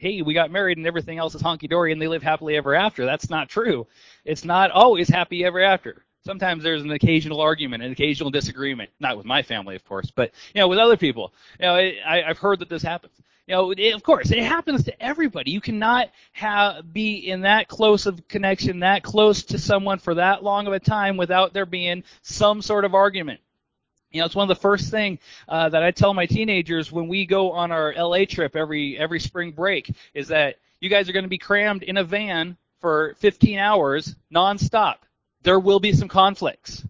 hey, 0.00 0.22
we 0.22 0.32
got 0.32 0.50
married 0.50 0.78
and 0.78 0.86
everything 0.86 1.18
else 1.18 1.34
is 1.34 1.42
honky 1.42 1.68
dory 1.68 1.92
and 1.92 2.00
they 2.00 2.08
live 2.08 2.22
happily 2.22 2.56
ever 2.56 2.74
after. 2.74 3.04
That's 3.04 3.28
not 3.28 3.50
true. 3.50 3.86
It's 4.24 4.46
not 4.46 4.70
always 4.70 5.10
happy 5.10 5.44
ever 5.44 5.60
after. 5.60 6.06
Sometimes 6.24 6.62
there's 6.62 6.82
an 6.82 6.90
occasional 6.90 7.40
argument, 7.40 7.82
an 7.82 7.92
occasional 7.92 8.30
disagreement. 8.30 8.90
Not 8.98 9.18
with 9.18 9.26
my 9.26 9.42
family, 9.42 9.76
of 9.76 9.84
course, 9.84 10.10
but 10.10 10.32
you 10.54 10.60
know, 10.60 10.68
with 10.68 10.78
other 10.78 10.96
people. 10.96 11.34
You 11.58 11.66
know, 11.66 11.74
I, 11.74 12.24
I've 12.26 12.38
heard 12.38 12.60
that 12.60 12.70
this 12.70 12.82
happens. 12.82 13.12
You 13.50 13.56
know, 13.56 13.72
it, 13.72 13.94
of 13.96 14.04
course, 14.04 14.30
it 14.30 14.44
happens 14.44 14.84
to 14.84 15.02
everybody. 15.02 15.50
You 15.50 15.60
cannot 15.60 16.10
have 16.30 16.92
be 16.92 17.28
in 17.28 17.40
that 17.40 17.66
close 17.66 18.06
of 18.06 18.28
connection, 18.28 18.78
that 18.78 19.02
close 19.02 19.42
to 19.46 19.58
someone 19.58 19.98
for 19.98 20.14
that 20.14 20.44
long 20.44 20.68
of 20.68 20.72
a 20.72 20.78
time 20.78 21.16
without 21.16 21.52
there 21.52 21.66
being 21.66 22.04
some 22.22 22.62
sort 22.62 22.84
of 22.84 22.94
argument. 22.94 23.40
You 24.12 24.20
know, 24.20 24.26
it's 24.26 24.36
one 24.36 24.48
of 24.48 24.56
the 24.56 24.62
first 24.62 24.92
thing 24.92 25.18
uh, 25.48 25.68
that 25.68 25.82
I 25.82 25.90
tell 25.90 26.14
my 26.14 26.26
teenagers 26.26 26.92
when 26.92 27.08
we 27.08 27.26
go 27.26 27.50
on 27.50 27.72
our 27.72 27.92
LA 27.92 28.24
trip 28.24 28.54
every 28.54 28.96
every 28.96 29.18
spring 29.18 29.50
break 29.50 29.92
is 30.14 30.28
that 30.28 30.58
you 30.78 30.88
guys 30.88 31.08
are 31.08 31.12
going 31.12 31.24
to 31.24 31.28
be 31.28 31.36
crammed 31.36 31.82
in 31.82 31.96
a 31.96 32.04
van 32.04 32.56
for 32.80 33.16
15 33.18 33.58
hours 33.58 34.14
nonstop. 34.32 34.98
There 35.42 35.58
will 35.58 35.80
be 35.80 35.92
some 35.92 36.06
conflicts. 36.06 36.86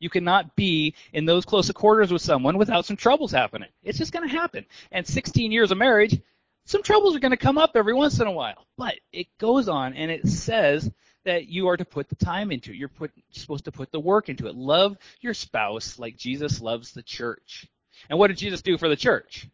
You 0.00 0.10
cannot 0.10 0.56
be 0.56 0.94
in 1.12 1.26
those 1.26 1.44
close 1.44 1.70
quarters 1.70 2.12
with 2.12 2.22
someone 2.22 2.58
without 2.58 2.86
some 2.86 2.96
troubles 2.96 3.30
happening. 3.30 3.68
It's 3.82 3.98
just 3.98 4.12
going 4.12 4.28
to 4.28 4.34
happen. 4.34 4.64
And 4.90 5.06
16 5.06 5.52
years 5.52 5.70
of 5.70 5.78
marriage, 5.78 6.20
some 6.64 6.82
troubles 6.82 7.14
are 7.14 7.20
going 7.20 7.30
to 7.30 7.36
come 7.36 7.58
up 7.58 7.72
every 7.74 7.94
once 7.94 8.18
in 8.18 8.26
a 8.26 8.32
while. 8.32 8.66
But 8.76 8.94
it 9.12 9.26
goes 9.38 9.68
on 9.68 9.94
and 9.94 10.10
it 10.10 10.26
says 10.26 10.90
that 11.24 11.48
you 11.48 11.68
are 11.68 11.76
to 11.76 11.84
put 11.84 12.08
the 12.08 12.16
time 12.16 12.50
into. 12.50 12.70
It. 12.70 12.76
You're 12.76 12.88
put, 12.88 13.12
supposed 13.30 13.66
to 13.66 13.72
put 13.72 13.92
the 13.92 14.00
work 14.00 14.28
into 14.28 14.46
it. 14.46 14.54
Love 14.54 14.96
your 15.20 15.34
spouse 15.34 15.98
like 15.98 16.16
Jesus 16.16 16.60
loves 16.60 16.92
the 16.92 17.02
church. 17.02 17.66
And 18.08 18.18
what 18.18 18.28
did 18.28 18.38
Jesus 18.38 18.62
do 18.62 18.78
for 18.78 18.88
the 18.88 18.96
church? 18.96 19.46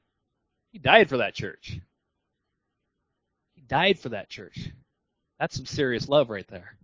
He 0.71 0.79
died 0.79 1.09
for 1.09 1.17
that 1.19 1.35
church. 1.35 1.81
He 3.55 3.63
died 3.63 3.99
for 3.99 4.11
that 4.11 4.29
church. 4.29 4.71
That's 5.41 5.57
some 5.57 5.67
serious 5.67 6.09
love 6.09 6.31
right 6.31 6.47
there. 6.49 6.77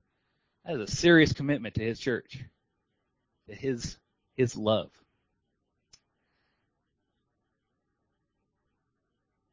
That 0.64 0.76
is 0.76 0.90
a 0.90 0.96
serious 0.96 1.32
commitment 1.32 1.74
to 1.76 1.84
his 1.84 1.98
church, 1.98 2.38
his 3.52 3.98
his 4.36 4.56
love. 4.56 4.90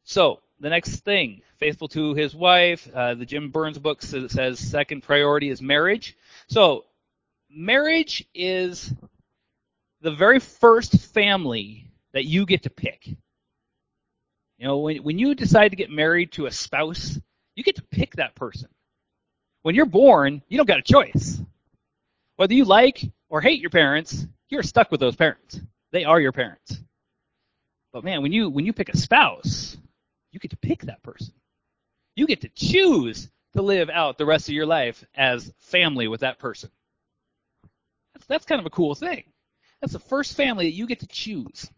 So, 0.04 0.40
the 0.60 0.70
next 0.70 1.02
thing, 1.02 1.42
faithful 1.58 1.88
to 1.90 2.16
his 2.16 2.34
wife. 2.34 2.90
Uh, 2.94 3.14
the 3.14 3.26
Jim 3.26 3.52
Burns 3.52 3.78
book 3.78 4.02
says 4.02 4.60
second 4.60 5.04
priority 5.04 5.50
is 5.50 5.62
marriage. 5.62 6.18
So, 6.48 6.86
marriage 7.50 8.26
is 8.34 8.92
the 10.02 10.12
very 10.12 10.40
first 10.40 10.98
family 10.98 11.92
that 12.14 12.26
you 12.26 12.46
get 12.46 12.64
to 12.64 12.70
pick. 12.70 13.08
You 13.08 14.68
know, 14.68 14.80
when, 14.80 15.04
when 15.04 15.20
you 15.20 15.36
decide 15.36 15.70
to 15.70 15.78
get 15.78 15.90
married 15.90 16.32
to 16.34 16.48
a 16.48 16.52
spouse, 16.52 17.20
you 17.56 17.64
get 17.64 17.76
to 17.76 17.84
pick 17.84 18.16
that 18.16 18.36
person. 18.36 18.70
When 19.62 19.76
you're 19.76 19.86
born, 19.86 20.42
you 20.48 20.58
don't 20.58 20.68
got 20.68 20.80
a 20.80 20.82
choice. 20.82 21.40
Whether 22.38 22.54
you 22.54 22.66
like 22.66 23.04
or 23.30 23.42
hate 23.42 23.62
your 23.62 23.70
parents, 23.70 24.26
you're 24.50 24.64
stuck 24.64 24.92
with 24.92 25.00
those 25.00 25.16
parents. 25.16 25.60
They 25.92 26.04
are 26.04 26.20
your 26.20 26.32
parents. 26.32 26.80
But 27.94 28.04
man, 28.04 28.22
when 28.22 28.32
you 28.32 28.50
when 28.50 28.66
you 28.66 28.74
pick 28.74 28.90
a 28.90 28.98
spouse, 28.98 29.78
you 30.32 30.40
get 30.40 30.52
to 30.52 30.58
pick 30.58 30.82
that 30.84 31.02
person. 31.04 31.34
You 32.16 32.28
get 32.28 32.42
to 32.42 32.50
choose 32.50 33.30
to 33.54 33.62
live 33.62 33.90
out 33.90 34.18
the 34.18 34.26
rest 34.26 34.48
of 34.48 34.54
your 34.54 34.66
life 34.66 35.04
as 35.16 35.52
family 35.60 36.08
with 36.08 36.22
that 36.22 36.40
person. 36.40 36.70
That's, 38.14 38.26
that's 38.28 38.46
kind 38.46 38.60
of 38.60 38.66
a 38.66 38.72
cool 38.72 38.94
thing. 38.94 39.24
That's 39.82 39.94
the 39.94 40.00
first 40.00 40.36
family 40.36 40.66
that 40.66 40.76
you 40.76 40.86
get 40.86 41.00
to 41.00 41.08
choose. 41.08 41.70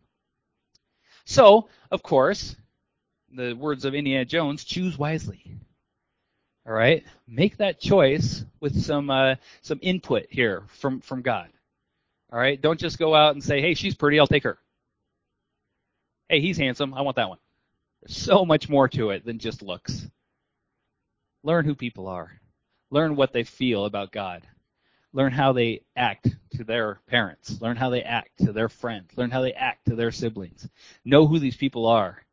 So, 1.25 1.69
of 1.91 2.03
course, 2.03 2.55
the 3.31 3.53
words 3.53 3.85
of 3.85 3.93
Indiana 3.95 4.25
Jones, 4.25 4.63
choose 4.63 4.97
wisely. 4.97 5.55
All 6.71 6.77
right, 6.77 7.03
make 7.27 7.57
that 7.57 7.81
choice 7.81 8.45
with 8.61 8.81
some 8.81 9.09
uh, 9.09 9.35
some 9.61 9.77
input 9.81 10.27
here 10.29 10.63
from 10.79 11.01
from 11.01 11.21
God. 11.21 11.49
All 12.31 12.39
right, 12.39 12.61
don't 12.61 12.79
just 12.79 12.97
go 12.97 13.13
out 13.13 13.33
and 13.33 13.43
say, 13.43 13.59
"Hey, 13.59 13.73
she's 13.73 13.93
pretty, 13.93 14.17
I'll 14.17 14.25
take 14.25 14.45
her." 14.45 14.57
Hey, 16.29 16.39
he's 16.39 16.57
handsome, 16.57 16.93
I 16.93 17.01
want 17.01 17.17
that 17.17 17.27
one. 17.27 17.39
There's 18.01 18.15
so 18.15 18.45
much 18.45 18.69
more 18.69 18.87
to 18.87 19.09
it 19.09 19.25
than 19.25 19.37
just 19.37 19.61
looks. 19.61 20.07
Learn 21.43 21.65
who 21.65 21.75
people 21.75 22.07
are. 22.07 22.39
Learn 22.89 23.17
what 23.17 23.33
they 23.33 23.43
feel 23.43 23.83
about 23.83 24.13
God. 24.13 24.47
Learn 25.11 25.33
how 25.33 25.51
they 25.51 25.81
act 25.97 26.29
to 26.51 26.63
their 26.63 27.01
parents. 27.05 27.59
Learn 27.59 27.75
how 27.75 27.89
they 27.89 28.03
act 28.03 28.45
to 28.45 28.53
their 28.53 28.69
friends. 28.69 29.11
Learn 29.17 29.29
how 29.29 29.41
they 29.41 29.51
act 29.51 29.87
to 29.89 29.95
their 29.97 30.11
siblings. 30.13 30.69
Know 31.03 31.27
who 31.27 31.37
these 31.37 31.57
people 31.57 31.85
are 31.85 32.23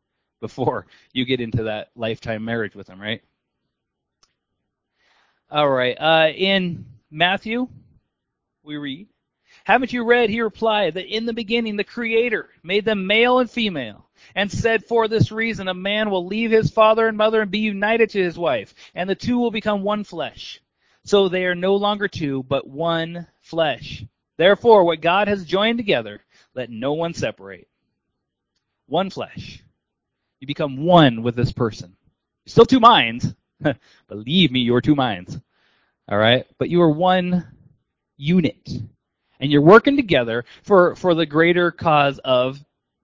before 0.41 0.87
you 1.13 1.25
get 1.25 1.41
into 1.41 1.65
that 1.65 1.91
lifetime 1.97 2.45
marriage 2.45 2.77
with 2.77 2.87
them, 2.87 3.01
right? 3.01 3.21
All 5.51 5.69
right. 5.69 5.97
Uh, 5.99 6.31
in 6.35 6.85
Matthew, 7.11 7.69
we 8.63 8.77
read, 8.77 9.09
Haven't 9.65 9.93
you 9.93 10.05
read, 10.05 10.31
he 10.31 10.41
replied, 10.41 10.95
that 10.95 11.07
in 11.07 11.27
the 11.27 11.33
beginning 11.33 11.77
the 11.77 11.85
Creator 11.85 12.49
made 12.63 12.85
them 12.85 13.07
male 13.07 13.39
and 13.39 13.51
female? 13.51 14.09
and 14.35 14.51
said, 14.51 14.85
For 14.85 15.09
this 15.09 15.33
reason, 15.33 15.69
a 15.69 15.75
man 15.75 16.11
will 16.11 16.27
leave 16.27 16.51
his 16.51 16.71
father 16.71 17.09
and 17.09 17.17
mother 17.17 17.43
and 17.43 17.51
be 17.51 17.59
united 17.61 18.11
to 18.11 18.23
his 18.23 18.39
wife, 18.39 18.75
and 18.95 19.09
the 19.09 19.15
two 19.15 19.39
will 19.39 19.51
become 19.51 19.83
one 19.83 20.05
flesh. 20.05 20.61
So 21.05 21.29
they 21.29 21.45
are 21.45 21.55
no 21.55 21.77
longer 21.77 22.09
two, 22.09 22.43
but 22.43 22.67
one 22.67 23.27
flesh. 23.41 24.05
Therefore, 24.37 24.85
what 24.85 25.01
God 25.01 25.29
has 25.29 25.45
joined 25.45 25.79
together, 25.79 26.21
let 26.55 26.71
no 26.71 26.93
one 26.93 27.15
separate. 27.15 27.69
One 28.87 29.11
flesh. 29.11 29.63
You 30.41 30.47
become 30.47 30.85
one 30.85 31.23
with 31.23 31.35
this 31.35 31.53
person. 31.53 31.97
Still 32.47 32.67
two 32.67 32.81
minds. 32.81 33.35
Believe 34.09 34.51
me, 34.51 34.61
you're 34.61 34.81
two 34.81 34.95
minds. 34.95 35.39
All 36.09 36.19
right? 36.19 36.47
But 36.59 36.71
you 36.71 36.83
are 36.83 36.91
one 36.91 37.47
unit. 38.17 38.69
And 39.41 39.53
you're 39.53 39.63
working 39.63 39.97
together 39.97 40.45
for, 40.63 40.97
for 40.97 41.15
the 41.15 41.27
greater 41.27 41.71
cause 41.71 42.19
of 42.25 42.59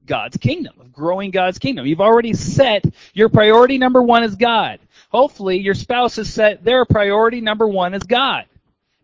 God's 0.06 0.36
kingdom, 0.36 0.74
of 0.80 0.92
growing 0.92 1.30
God's 1.30 1.58
kingdom. 1.58 1.86
You've 1.86 2.00
already 2.00 2.34
set 2.34 2.84
your 3.14 3.28
priority 3.28 3.78
number 3.78 4.02
one 4.02 4.22
is 4.24 4.34
God. 4.34 4.80
Hopefully 5.10 5.58
your 5.58 5.74
spouse 5.74 6.16
has 6.16 6.32
set 6.32 6.64
their 6.64 6.84
priority 6.84 7.40
number 7.40 7.68
one 7.68 7.94
is 7.94 8.02
God. 8.02 8.46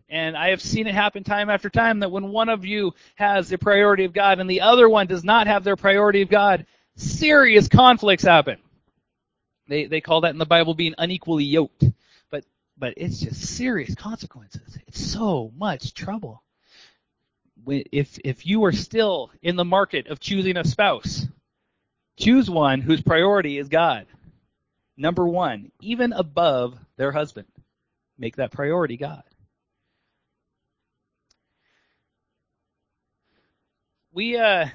And 0.09 0.35
I 0.35 0.49
have 0.49 0.61
seen 0.61 0.87
it 0.87 0.93
happen 0.93 1.23
time 1.23 1.49
after 1.49 1.69
time 1.69 1.99
that 1.99 2.11
when 2.11 2.27
one 2.27 2.49
of 2.49 2.65
you 2.65 2.93
has 3.15 3.47
the 3.47 3.57
priority 3.57 4.03
of 4.03 4.11
God 4.11 4.39
and 4.39 4.49
the 4.49 4.61
other 4.61 4.89
one 4.89 5.07
does 5.07 5.23
not 5.23 5.47
have 5.47 5.63
their 5.63 5.77
priority 5.77 6.21
of 6.21 6.29
God, 6.29 6.65
serious 6.97 7.69
conflicts 7.69 8.23
happen. 8.23 8.57
They, 9.67 9.85
they 9.85 10.01
call 10.01 10.21
that 10.21 10.31
in 10.31 10.37
the 10.37 10.45
Bible 10.45 10.73
being 10.73 10.95
unequally 10.97 11.45
yoked. 11.45 11.85
But 12.29 12.45
but 12.77 12.93
it's 12.97 13.19
just 13.19 13.41
serious 13.41 13.95
consequences. 13.95 14.77
It's 14.87 15.03
so 15.03 15.51
much 15.55 15.93
trouble. 15.93 16.43
If 17.67 18.17
if 18.23 18.45
you 18.45 18.65
are 18.65 18.71
still 18.71 19.31
in 19.41 19.55
the 19.55 19.65
market 19.65 20.07
of 20.07 20.19
choosing 20.19 20.57
a 20.57 20.63
spouse, 20.63 21.25
choose 22.17 22.49
one 22.49 22.81
whose 22.81 23.01
priority 23.01 23.57
is 23.57 23.69
God. 23.69 24.07
Number 24.97 25.27
one, 25.27 25.71
even 25.79 26.13
above 26.13 26.77
their 26.97 27.11
husband. 27.11 27.47
Make 28.17 28.35
that 28.35 28.51
priority 28.51 28.97
God. 28.97 29.23
We 34.13 34.37
uh 34.37 34.67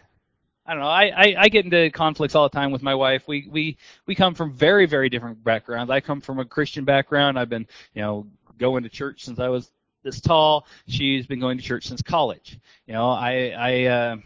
I 0.67 0.73
don't 0.73 0.83
know. 0.83 0.89
I, 0.89 1.05
I, 1.05 1.35
I 1.39 1.49
get 1.49 1.65
into 1.65 1.91
conflicts 1.91 2.35
all 2.35 2.49
the 2.49 2.55
time 2.55 2.73
with 2.73 2.83
my 2.83 2.95
wife. 2.95 3.29
We 3.29 3.47
we 3.51 3.77
we 4.07 4.15
come 4.15 4.35
from 4.35 4.53
very 4.53 4.87
very 4.87 5.09
different 5.09 5.43
backgrounds. 5.45 5.91
I 5.91 6.01
come 6.01 6.21
from 6.21 6.41
a 6.41 6.45
Christian 6.45 6.85
background. 6.85 7.39
I've 7.39 7.49
been 7.49 7.67
you 7.95 8.03
know 8.03 8.27
going 8.59 8.83
to 8.83 8.89
church 8.89 9.25
since 9.25 9.39
I 9.39 9.49
was 9.49 9.71
this 10.03 10.21
tall. 10.21 10.67
She's 10.89 11.27
been 11.27 11.41
going 11.41 11.59
to 11.59 11.65
church 11.65 11.87
since 11.87 12.03
college. 12.03 12.59
You 12.87 12.95
know, 12.95 13.11
I 13.11 13.51
I 13.57 13.85
uh, 13.85 14.17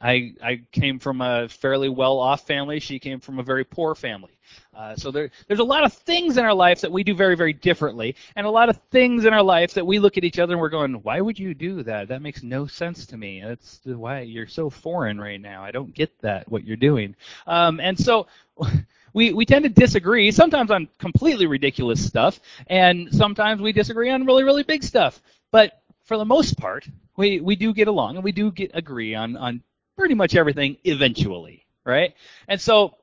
I 0.00 0.34
I 0.42 0.60
came 0.70 0.98
from 0.98 1.20
a 1.20 1.48
fairly 1.48 1.88
well 1.88 2.18
off 2.18 2.46
family. 2.46 2.78
She 2.80 2.98
came 2.98 3.18
from 3.18 3.38
a 3.40 3.42
very 3.42 3.64
poor 3.64 3.94
family. 3.94 4.37
Uh, 4.74 4.94
so 4.96 5.10
there, 5.10 5.30
there's 5.46 5.60
a 5.60 5.64
lot 5.64 5.84
of 5.84 5.92
things 5.92 6.36
in 6.36 6.44
our 6.44 6.54
life 6.54 6.80
that 6.80 6.92
we 6.92 7.02
do 7.02 7.14
very, 7.14 7.34
very 7.34 7.52
differently, 7.52 8.14
and 8.36 8.46
a 8.46 8.50
lot 8.50 8.68
of 8.68 8.78
things 8.90 9.24
in 9.24 9.32
our 9.32 9.42
life 9.42 9.74
that 9.74 9.86
we 9.86 9.98
look 9.98 10.16
at 10.16 10.24
each 10.24 10.38
other 10.38 10.54
and 10.54 10.60
we're 10.60 10.68
going, 10.68 10.94
"Why 10.94 11.20
would 11.20 11.38
you 11.38 11.54
do 11.54 11.82
that? 11.84 12.08
That 12.08 12.22
makes 12.22 12.42
no 12.42 12.66
sense 12.66 13.06
to 13.06 13.16
me. 13.16 13.42
That's 13.44 13.80
why 13.84 14.20
you're 14.20 14.46
so 14.46 14.70
foreign 14.70 15.20
right 15.20 15.40
now. 15.40 15.64
I 15.64 15.70
don't 15.70 15.94
get 15.94 16.18
that 16.20 16.48
what 16.50 16.64
you're 16.64 16.76
doing." 16.76 17.14
Um, 17.46 17.80
and 17.80 17.98
so. 17.98 18.26
We, 19.14 19.32
we 19.32 19.46
tend 19.46 19.62
to 19.64 19.70
disagree 19.70 20.30
sometimes 20.30 20.70
on 20.70 20.86
completely 20.98 21.46
ridiculous 21.46 22.06
stuff, 22.06 22.38
and 22.66 23.08
sometimes 23.10 23.60
we 23.60 23.72
disagree 23.72 24.10
on 24.10 24.26
really 24.26 24.44
really 24.44 24.62
big 24.62 24.84
stuff. 24.84 25.22
But 25.50 25.80
for 26.04 26.18
the 26.18 26.26
most 26.26 26.58
part, 26.58 26.86
we, 27.16 27.40
we 27.40 27.56
do 27.56 27.74
get 27.74 27.88
along 27.88 28.16
and 28.16 28.24
we 28.24 28.32
do 28.32 28.52
get 28.52 28.70
agree 28.74 29.14
on 29.14 29.36
on 29.36 29.62
pretty 29.96 30.14
much 30.14 30.34
everything 30.36 30.76
eventually, 30.84 31.66
right? 31.84 32.14
And 32.46 32.60
so 32.60 32.94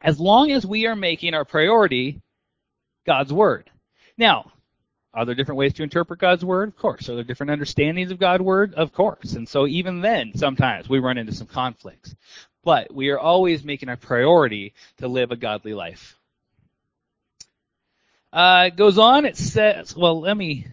as 0.00 0.20
long 0.20 0.50
as 0.50 0.66
we 0.66 0.86
are 0.86 0.96
making 0.96 1.34
our 1.34 1.44
priority 1.44 2.20
God's 3.06 3.32
Word. 3.32 3.70
Now, 4.18 4.52
are 5.14 5.24
there 5.24 5.34
different 5.34 5.58
ways 5.58 5.72
to 5.74 5.82
interpret 5.82 6.20
God's 6.20 6.44
Word? 6.44 6.68
Of 6.68 6.76
course. 6.76 7.08
Are 7.08 7.14
there 7.14 7.24
different 7.24 7.50
understandings 7.50 8.10
of 8.10 8.18
God's 8.18 8.42
Word? 8.42 8.74
Of 8.74 8.92
course. 8.92 9.32
And 9.32 9.48
so 9.48 9.66
even 9.66 10.00
then, 10.00 10.32
sometimes 10.34 10.88
we 10.88 10.98
run 10.98 11.16
into 11.16 11.32
some 11.32 11.46
conflicts. 11.46 12.14
But 12.62 12.92
we 12.92 13.10
are 13.10 13.18
always 13.18 13.64
making 13.64 13.88
our 13.88 13.96
priority 13.96 14.74
to 14.98 15.08
live 15.08 15.30
a 15.30 15.36
godly 15.36 15.72
life. 15.72 16.18
Uh, 18.32 18.64
it 18.66 18.76
goes 18.76 18.98
on, 18.98 19.24
it 19.24 19.36
says, 19.36 19.96
well, 19.96 20.20
let 20.20 20.36
me, 20.36 20.66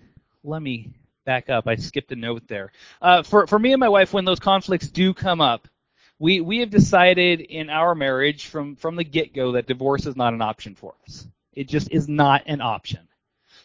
let 0.43 0.61
me 0.61 0.89
back 1.23 1.49
up. 1.49 1.67
I 1.67 1.75
skipped 1.75 2.11
a 2.11 2.15
note 2.15 2.47
there. 2.47 2.73
Uh, 3.01 3.23
for, 3.23 3.47
for 3.47 3.57
me 3.57 3.71
and 3.71 3.79
my 3.79 3.87
wife, 3.87 4.11
when 4.11 4.25
those 4.25 4.39
conflicts 4.39 4.89
do 4.89 5.13
come 5.13 5.39
up, 5.39 5.67
we 6.23 6.39
we 6.39 6.59
have 6.59 6.69
decided 6.69 7.41
in 7.41 7.69
our 7.69 7.93
marriage 7.93 8.45
from 8.45 8.77
from 8.77 8.95
the 8.95 9.03
get 9.03 9.33
go 9.33 9.51
that 9.51 9.67
divorce 9.67 10.05
is 10.05 10.15
not 10.15 10.33
an 10.33 10.41
option 10.41 10.73
for 10.73 10.95
us. 11.05 11.27
It 11.51 11.67
just 11.67 11.91
is 11.91 12.07
not 12.07 12.43
an 12.45 12.61
option. 12.61 13.01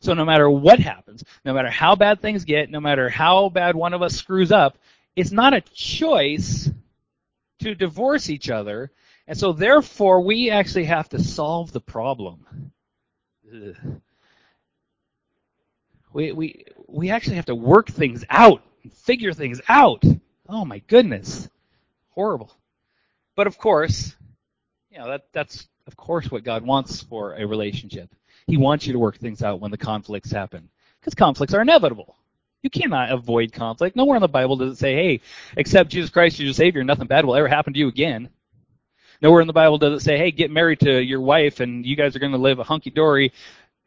So 0.01 0.13
no 0.13 0.25
matter 0.25 0.51
what 0.51 0.81
happens, 0.81 1.23
no 1.45 1.55
matter 1.55 1.71
how 1.71 1.95
bad 1.95 2.21
things 2.21 2.45
get, 2.45 2.69
no 2.69 2.81
matter 2.81 3.09
how 3.09 3.49
bad 3.49 3.77
one 3.77 3.95
of 3.95 4.03
us 4.03 4.17
screws 4.17 4.51
up, 4.51 4.77
it's 5.15 5.31
not 5.31 5.55
a 5.55 5.61
choice 5.73 6.69
to 7.61 7.77
divorce 7.77 8.29
each 8.29 8.51
other. 8.51 8.91
And 9.29 9.39
so 9.39 9.53
therefore 9.53 10.21
we 10.23 10.51
actually 10.51 10.87
have 10.87 11.09
to 11.11 11.23
solve 11.23 11.71
the 11.71 11.81
problem. 11.81 12.73
Ugh. 13.55 14.01
We 16.13 16.33
we 16.33 16.65
we 16.89 17.11
actually 17.11 17.37
have 17.37 17.47
to 17.47 17.55
work 17.55 17.87
things 17.89 18.25
out, 18.29 18.65
figure 18.91 19.33
things 19.33 19.61
out. 19.69 20.03
Oh 20.49 20.65
my 20.65 20.81
goodness 20.89 21.49
horrible. 22.19 22.51
But 23.37 23.47
of 23.47 23.59
course, 23.59 24.17
you 24.91 24.99
know, 24.99 25.07
that, 25.07 25.27
that's 25.33 25.69
of 25.87 25.97
course 25.97 26.29
what 26.33 26.43
God 26.43 26.65
wants 26.65 27.01
for 27.01 27.35
a 27.35 27.47
relationship. 27.47 28.13
He 28.49 28.57
wants 28.57 28.89
you 28.89 28.93
to 28.93 28.99
work 28.99 29.19
things 29.19 29.41
out 29.41 29.61
when 29.61 29.71
the 29.71 29.79
conflicts 29.79 30.33
happen. 30.33 30.69
Because 30.99 31.15
conflicts 31.15 31.55
are 31.55 31.63
inevitable. 31.63 32.17
You 32.63 32.71
cannot 32.71 33.13
avoid 33.13 33.53
conflict. 33.53 33.95
Nowhere 33.95 34.17
in 34.17 34.21
the 34.21 34.27
Bible 34.27 34.57
does 34.57 34.73
it 34.73 34.79
say, 34.79 34.95
hey, 34.97 35.21
accept 35.57 35.91
Jesus 35.91 36.11
Christ 36.11 36.35
as 36.35 36.41
your 36.41 36.55
Savior, 36.55 36.83
nothing 36.83 37.07
bad 37.07 37.25
will 37.25 37.37
ever 37.37 37.47
happen 37.47 37.73
to 37.73 37.79
you 37.79 37.87
again. 37.87 38.31
Nowhere 39.23 39.41
in 39.41 39.47
the 39.47 39.53
Bible 39.53 39.79
does 39.79 40.03
it 40.03 40.05
say, 40.05 40.19
hey, 40.19 40.33
get 40.33 40.51
married 40.51 40.81
to 40.81 41.01
your 41.01 41.21
wife 41.21 41.61
and 41.61 41.87
you 41.87 41.95
guys 41.95 42.17
are 42.17 42.21
going 42.21 42.33
to 42.33 42.39
live 42.39 42.59
a 42.59 42.65
hunky 42.65 42.91
dory 42.91 43.33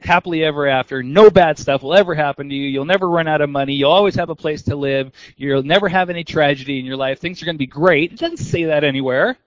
happily 0.01 0.43
ever 0.43 0.67
after. 0.67 1.03
No 1.03 1.29
bad 1.29 1.57
stuff 1.57 1.83
will 1.83 1.93
ever 1.93 2.15
happen 2.15 2.49
to 2.49 2.55
you. 2.55 2.67
You'll 2.67 2.85
never 2.85 3.09
run 3.09 3.27
out 3.27 3.41
of 3.41 3.49
money. 3.49 3.73
You'll 3.73 3.91
always 3.91 4.15
have 4.15 4.29
a 4.29 4.35
place 4.35 4.63
to 4.63 4.75
live. 4.75 5.11
You'll 5.37 5.63
never 5.63 5.87
have 5.87 6.09
any 6.09 6.23
tragedy 6.23 6.79
in 6.79 6.85
your 6.85 6.97
life. 6.97 7.19
Things 7.19 7.41
are 7.41 7.45
going 7.45 7.55
to 7.55 7.59
be 7.59 7.67
great. 7.67 8.13
It 8.13 8.19
doesn't 8.19 8.37
say 8.37 8.65
that 8.65 8.83
anywhere. 8.83 9.37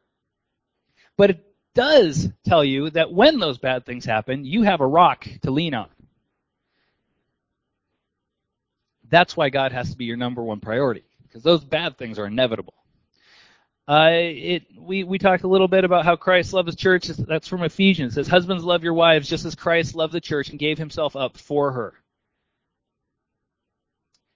But 1.16 1.30
it 1.30 1.44
does 1.74 2.28
tell 2.44 2.64
you 2.64 2.90
that 2.90 3.12
when 3.12 3.38
those 3.38 3.58
bad 3.58 3.84
things 3.84 4.04
happen, 4.04 4.44
you 4.44 4.62
have 4.62 4.80
a 4.80 4.86
rock 4.86 5.26
to 5.42 5.50
lean 5.50 5.74
on. 5.74 5.88
That's 9.10 9.36
why 9.36 9.50
God 9.50 9.72
has 9.72 9.90
to 9.90 9.96
be 9.96 10.06
your 10.06 10.16
number 10.16 10.42
one 10.42 10.60
priority, 10.60 11.04
because 11.24 11.42
those 11.42 11.62
bad 11.62 11.98
things 11.98 12.18
are 12.18 12.26
inevitable. 12.26 12.74
Uh, 13.86 14.08
it 14.12 14.62
we 14.78 15.04
we 15.04 15.18
talked 15.18 15.42
a 15.44 15.48
little 15.48 15.68
bit 15.68 15.84
about 15.84 16.06
how 16.06 16.16
Christ 16.16 16.54
loved 16.54 16.68
the 16.68 16.76
church. 16.76 17.06
That's 17.06 17.48
from 17.48 17.62
Ephesians. 17.62 18.12
It 18.12 18.14
says, 18.14 18.28
"Husbands, 18.28 18.64
love 18.64 18.82
your 18.82 18.94
wives 18.94 19.28
just 19.28 19.44
as 19.44 19.54
Christ 19.54 19.94
loved 19.94 20.14
the 20.14 20.20
church 20.22 20.48
and 20.48 20.58
gave 20.58 20.78
himself 20.78 21.16
up 21.16 21.36
for 21.36 21.72
her." 21.72 21.94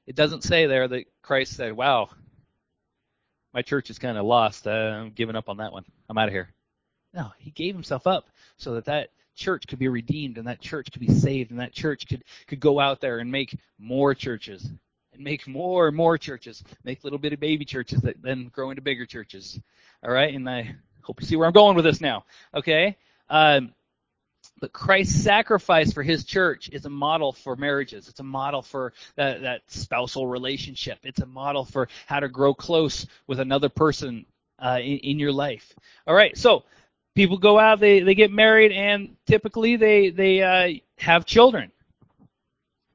It 0.07 0.17
doesn't 0.17 0.45
say 0.45 0.67
there 0.67 0.87
that 0.89 1.07
Christ 1.23 1.55
said, 1.55 1.73
"Wow, 1.73 2.11
my 3.55 3.63
church 3.63 3.89
is 3.89 3.99
kind 3.99 4.19
of 4.19 4.27
lost. 4.27 4.67
I'm 4.67 5.13
giving 5.13 5.37
up 5.37 5.49
on 5.49 5.59
that 5.59 5.73
one. 5.73 5.85
I'm 6.11 6.19
out 6.19 6.29
of 6.29 6.35
here." 6.35 6.53
No, 7.15 7.33
he 7.39 7.51
gave 7.51 7.75
himself 7.75 8.07
up 8.07 8.29
so 8.59 8.75
that 8.75 8.85
that 8.85 9.11
church 9.35 9.67
could 9.67 9.79
be 9.79 9.89
redeemed 9.89 10.37
and 10.37 10.47
that 10.47 10.61
church 10.61 10.93
could 10.93 11.01
be 11.01 11.15
saved 11.15 11.53
and 11.53 11.61
that 11.61 11.73
church 11.73 12.07
could 12.07 12.23
could 12.49 12.61
go 12.61 12.79
out 12.79 13.01
there 13.01 13.21
and 13.21 13.33
make 13.33 13.57
more 13.79 14.15
churches 14.15 14.71
and 15.19 15.25
make 15.25 15.47
more 15.47 15.89
and 15.89 15.97
more 15.97 16.17
churches, 16.17 16.65
make 16.85 17.05
little 17.05 17.19
bitty 17.19 17.37
baby 17.37 17.65
churches 17.65 18.01
that 18.03 18.23
then 18.23 18.49
grow 18.49 18.71
into 18.71 18.81
bigger 18.81 19.05
churches. 19.05 19.61
All 20.03 20.11
right, 20.11 20.33
and 20.33 20.49
I 20.49 20.75
hope 21.03 21.21
you 21.21 21.27
see 21.27 21.37
where 21.37 21.47
I'm 21.47 21.53
going 21.53 21.77
with 21.77 21.85
this 21.85 22.01
now. 22.01 22.25
Okay, 22.55 22.97
um, 23.29 23.75
but 24.61 24.73
Christ's 24.73 25.23
sacrifice 25.23 25.93
for 25.93 26.03
His 26.03 26.25
church 26.25 26.71
is 26.71 26.87
a 26.87 26.91
model 26.91 27.33
for 27.33 27.57
marriages. 27.57 28.09
It's 28.09 28.21
a 28.21 28.25
model 28.25 28.63
for 28.63 28.93
that, 29.17 29.43
that 29.43 29.63
spousal 29.67 30.27
relationship. 30.27 30.99
It's 31.03 31.21
a 31.21 31.27
model 31.27 31.65
for 31.65 31.89
how 32.07 32.21
to 32.21 32.29
grow 32.29 32.55
close 32.55 33.07
with 33.27 33.41
another 33.41 33.69
person 33.69 34.25
uh, 34.59 34.79
in, 34.81 34.99
in 34.99 35.19
your 35.19 35.33
life. 35.33 35.75
All 36.07 36.15
right, 36.15 36.37
so 36.37 36.65
people 37.15 37.39
go 37.39 37.59
out, 37.59 37.81
they 37.81 38.01
they 38.01 38.15
get 38.15 38.31
married, 38.31 38.73
and 38.73 39.17
typically 39.27 39.77
they 39.77 40.11
they 40.11 40.43
uh, 40.43 40.79
have 40.99 41.27
children. 41.27 41.73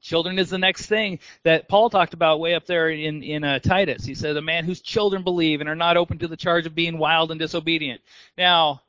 Children 0.04 0.38
is 0.38 0.50
the 0.50 0.58
next 0.58 0.84
thing 0.84 1.18
that 1.44 1.66
Paul 1.66 1.88
talked 1.88 2.12
about 2.12 2.38
way 2.38 2.54
up 2.54 2.66
there 2.66 2.90
in 2.90 3.22
in 3.22 3.42
uh, 3.42 3.58
Titus. 3.58 4.04
He 4.04 4.14
said, 4.14 4.36
"A 4.36 4.42
man 4.42 4.66
whose 4.66 4.82
children 4.82 5.24
believe 5.24 5.62
and 5.62 5.68
are 5.68 5.74
not 5.74 5.96
open 5.96 6.18
to 6.18 6.28
the 6.28 6.36
charge 6.36 6.66
of 6.66 6.74
being 6.74 6.98
wild 6.98 7.30
and 7.30 7.40
disobedient." 7.40 8.02
Now, 8.36 8.82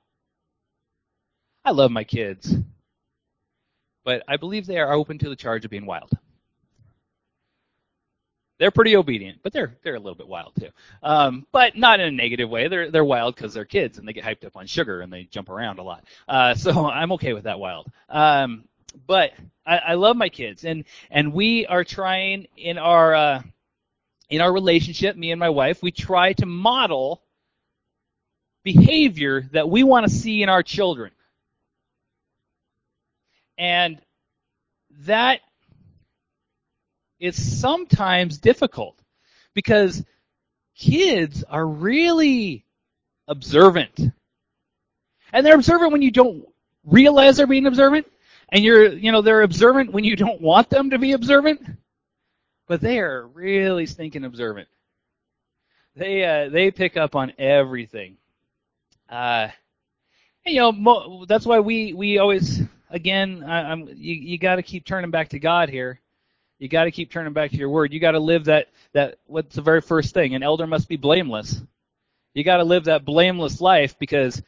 I 1.64 1.72
love 1.72 1.90
my 1.90 2.04
kids, 2.04 2.54
but 4.04 4.24
I 4.28 4.36
believe 4.36 4.66
they 4.66 4.78
are 4.78 4.92
open 4.92 5.18
to 5.20 5.30
the 5.30 5.38
charge 5.38 5.64
of 5.64 5.72
being 5.72 5.86
wild. 5.86 6.12
They're 8.60 8.72
pretty 8.72 8.98
obedient, 8.98 9.40
but 9.42 9.54
they're 9.54 9.78
they're 9.84 9.96
a 9.96 10.00
little 10.00 10.16
bit 10.16 10.28
wild 10.28 10.52
too. 10.60 10.70
Um, 11.02 11.48
but 11.54 11.78
not 11.78 12.02
in 12.02 12.08
a 12.10 12.12
negative 12.12 12.50
way. 12.50 12.68
They're 12.68 12.92
they're 12.92 13.06
wild 13.06 13.36
because 13.36 13.54
they're 13.54 13.64
kids 13.64 14.00
and 14.00 14.06
they 14.06 14.12
get 14.12 14.26
hyped 14.26 14.46
up 14.46 14.58
on 14.58 14.68
sugar 14.68 15.00
and 15.00 15.14
they 15.14 15.24
jump 15.24 15.48
around 15.48 15.80
a 15.80 15.84
lot. 15.84 16.04
Uh, 16.28 16.56
so 16.56 16.86
I'm 16.90 17.14
okay 17.14 17.32
with 17.32 17.46
that 17.46 17.60
wild. 17.60 17.90
Um, 18.10 18.66
but 19.08 19.32
I, 19.66 19.78
I 19.78 19.94
love 19.96 20.16
my 20.16 20.30
kids, 20.30 20.66
and 20.66 20.86
and 21.10 21.34
we 21.34 21.66
are 21.66 21.84
trying 21.84 22.48
in 22.58 22.78
our 22.78 23.16
uh, 23.16 23.42
in 24.30 24.42
our 24.42 24.52
relationship, 24.52 25.16
me 25.16 25.32
and 25.32 25.40
my 25.40 25.50
wife, 25.50 25.82
we 25.82 25.92
try 25.92 26.34
to 26.34 26.46
model 26.46 27.22
behavior 28.64 29.48
that 29.52 29.70
we 29.70 29.84
want 29.84 30.06
to 30.08 30.12
see 30.12 30.44
in 30.44 30.50
our 30.50 30.64
children, 30.64 31.12
and 33.58 34.00
that 35.02 35.42
is 37.20 37.60
sometimes 37.60 38.38
difficult 38.38 39.00
because 39.54 40.04
kids 40.76 41.44
are 41.44 41.66
really 41.66 42.66
observant. 43.28 44.12
And 45.32 45.46
they're 45.46 45.56
observant 45.56 45.92
when 45.92 46.02
you 46.02 46.12
don't 46.12 46.46
realize 46.84 47.38
they're 47.38 47.48
being 47.48 47.66
observant 47.66 48.06
and 48.50 48.64
you're, 48.64 48.88
you 48.94 49.12
know, 49.12 49.22
they're 49.22 49.42
observant 49.42 49.92
when 49.92 50.04
you 50.04 50.16
don't 50.16 50.42
want 50.42 50.70
them 50.70 50.90
to 50.92 51.00
be 51.00 51.14
observant, 51.14 51.62
but 52.68 52.82
they 52.82 53.00
are 53.00 53.28
really 53.28 53.86
stinking 53.86 54.26
observant. 54.26 54.68
They 55.96 56.24
uh, 56.26 56.50
they 56.50 56.72
pick 56.72 56.98
up 56.98 57.16
on 57.16 57.34
everything. 57.38 58.18
Uh, 59.10 59.50
and, 60.46 60.56
you 60.56 60.60
know, 60.60 60.72
mo- 60.72 61.26
that's 61.26 61.46
why 61.46 61.60
we 61.60 61.94
we 61.94 62.18
always 62.18 62.62
again, 62.90 63.44
I, 63.46 63.72
I'm 63.72 63.88
you, 63.88 64.16
you 64.16 64.38
got 64.38 64.56
to 64.56 64.64
keep 64.64 64.86
turning 64.86 65.12
back 65.12 65.30
to 65.30 65.40
God 65.40 65.70
here. 65.70 66.00
You 66.60 66.70
got 66.70 66.86
to 66.86 66.92
keep 66.92 67.12
turning 67.12 67.34
back 67.34 67.52
to 67.52 67.58
your 67.58 67.70
word. 67.70 67.94
You 67.94 68.00
got 68.00 68.12
to 68.12 68.20
live 68.20 68.46
that 68.46 68.70
that 68.94 69.20
what's 69.26 69.56
the 69.56 69.62
very 69.62 69.82
first 69.82 70.14
thing? 70.14 70.36
An 70.36 70.44
elder 70.44 70.68
must 70.68 70.88
be 70.88 70.98
blameless. 70.98 71.62
You 72.34 72.44
got 72.44 72.58
to 72.58 72.64
live 72.64 72.86
that 72.86 73.06
blameless 73.06 73.62
life 73.62 73.98
because 74.00 74.42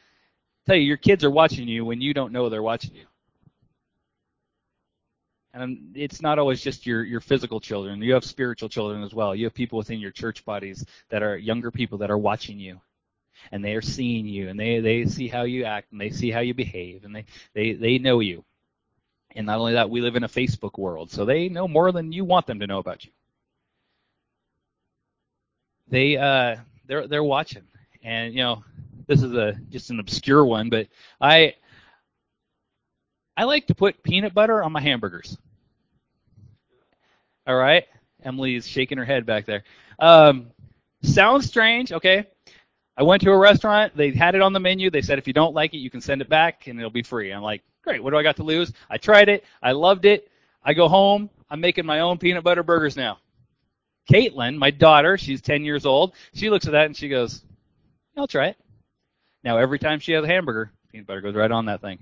tell 0.66 0.76
you 0.76 0.82
your 0.82 0.96
kids 0.98 1.24
are 1.24 1.30
watching 1.30 1.68
you 1.68 1.84
when 1.84 2.00
you 2.00 2.12
don't 2.12 2.32
know 2.32 2.48
they're 2.48 2.62
watching 2.62 2.94
you. 2.94 3.04
And 5.58 5.96
it's 5.96 6.22
not 6.22 6.38
always 6.38 6.62
just 6.62 6.86
your 6.86 7.04
your 7.04 7.20
physical 7.20 7.60
children. 7.60 8.00
You 8.00 8.14
have 8.14 8.24
spiritual 8.24 8.68
children 8.68 9.02
as 9.02 9.12
well. 9.14 9.34
You 9.34 9.46
have 9.46 9.54
people 9.54 9.78
within 9.78 9.98
your 9.98 10.12
church 10.12 10.44
bodies 10.44 10.84
that 11.10 11.22
are 11.22 11.36
younger 11.36 11.70
people 11.70 11.98
that 11.98 12.10
are 12.10 12.18
watching 12.18 12.58
you. 12.60 12.80
And 13.52 13.64
they 13.64 13.74
are 13.74 13.82
seeing 13.82 14.26
you. 14.26 14.48
And 14.48 14.58
they 14.58 14.80
they 14.80 15.04
see 15.06 15.28
how 15.28 15.42
you 15.42 15.64
act 15.64 15.92
and 15.92 16.00
they 16.00 16.10
see 16.10 16.30
how 16.30 16.40
you 16.40 16.54
behave 16.54 17.04
and 17.04 17.14
they 17.14 17.24
they 17.54 17.72
they 17.72 17.98
know 17.98 18.20
you. 18.20 18.44
And 19.34 19.46
not 19.46 19.58
only 19.58 19.74
that 19.74 19.90
we 19.90 20.00
live 20.00 20.16
in 20.16 20.24
a 20.24 20.28
facebook 20.28 20.78
world 20.78 21.10
so 21.10 21.24
they 21.24 21.48
know 21.48 21.68
more 21.68 21.92
than 21.92 22.12
you 22.12 22.24
want 22.24 22.46
them 22.46 22.60
to 22.60 22.66
know 22.66 22.78
about 22.78 23.04
you. 23.04 23.10
They 25.88 26.16
uh 26.16 26.56
they're 26.86 27.08
they're 27.08 27.24
watching. 27.24 27.64
And 28.02 28.32
you 28.32 28.42
know 28.42 28.64
this 29.08 29.22
is 29.22 29.32
a 29.32 29.54
just 29.70 29.90
an 29.90 29.98
obscure 29.98 30.44
one 30.44 30.68
but 30.68 30.86
i 31.20 31.54
i 33.36 33.44
like 33.44 33.66
to 33.66 33.74
put 33.74 34.02
peanut 34.02 34.34
butter 34.34 34.62
on 34.62 34.70
my 34.70 34.80
hamburgers 34.80 35.36
all 37.48 37.56
right 37.56 37.86
Emily 38.22 38.54
is 38.54 38.66
shaking 38.66 38.98
her 38.98 39.04
head 39.04 39.26
back 39.26 39.46
there 39.46 39.64
um 39.98 40.46
sounds 41.02 41.46
strange 41.46 41.92
okay 41.92 42.26
I 42.98 43.04
went 43.04 43.22
to 43.22 43.30
a 43.30 43.38
restaurant. 43.38 43.96
They 43.96 44.10
had 44.10 44.34
it 44.34 44.40
on 44.40 44.52
the 44.52 44.58
menu. 44.58 44.90
They 44.90 45.02
said 45.02 45.18
if 45.20 45.28
you 45.28 45.32
don't 45.32 45.54
like 45.54 45.72
it, 45.72 45.78
you 45.78 45.88
can 45.88 46.00
send 46.00 46.20
it 46.20 46.28
back 46.28 46.66
and 46.66 46.80
it'll 46.80 46.90
be 46.90 47.04
free. 47.04 47.30
I'm 47.30 47.42
like, 47.42 47.62
great. 47.84 48.02
What 48.02 48.10
do 48.10 48.16
I 48.16 48.24
got 48.24 48.34
to 48.36 48.42
lose? 48.42 48.72
I 48.90 48.98
tried 48.98 49.28
it. 49.28 49.44
I 49.62 49.70
loved 49.70 50.04
it. 50.04 50.28
I 50.64 50.74
go 50.74 50.88
home. 50.88 51.30
I'm 51.48 51.60
making 51.60 51.86
my 51.86 52.00
own 52.00 52.18
peanut 52.18 52.42
butter 52.42 52.64
burgers 52.64 52.96
now. 52.96 53.18
Caitlin, 54.10 54.56
my 54.56 54.72
daughter, 54.72 55.16
she's 55.16 55.40
10 55.40 55.64
years 55.64 55.86
old. 55.86 56.14
She 56.34 56.50
looks 56.50 56.66
at 56.66 56.72
that 56.72 56.86
and 56.86 56.96
she 56.96 57.08
goes, 57.08 57.44
I'll 58.16 58.26
try 58.26 58.48
it. 58.48 58.56
Now 59.44 59.58
every 59.58 59.78
time 59.78 60.00
she 60.00 60.10
has 60.12 60.24
a 60.24 60.26
hamburger, 60.26 60.72
peanut 60.90 61.06
butter 61.06 61.20
goes 61.20 61.36
right 61.36 61.52
on 61.52 61.66
that 61.66 61.80
thing. 61.80 62.00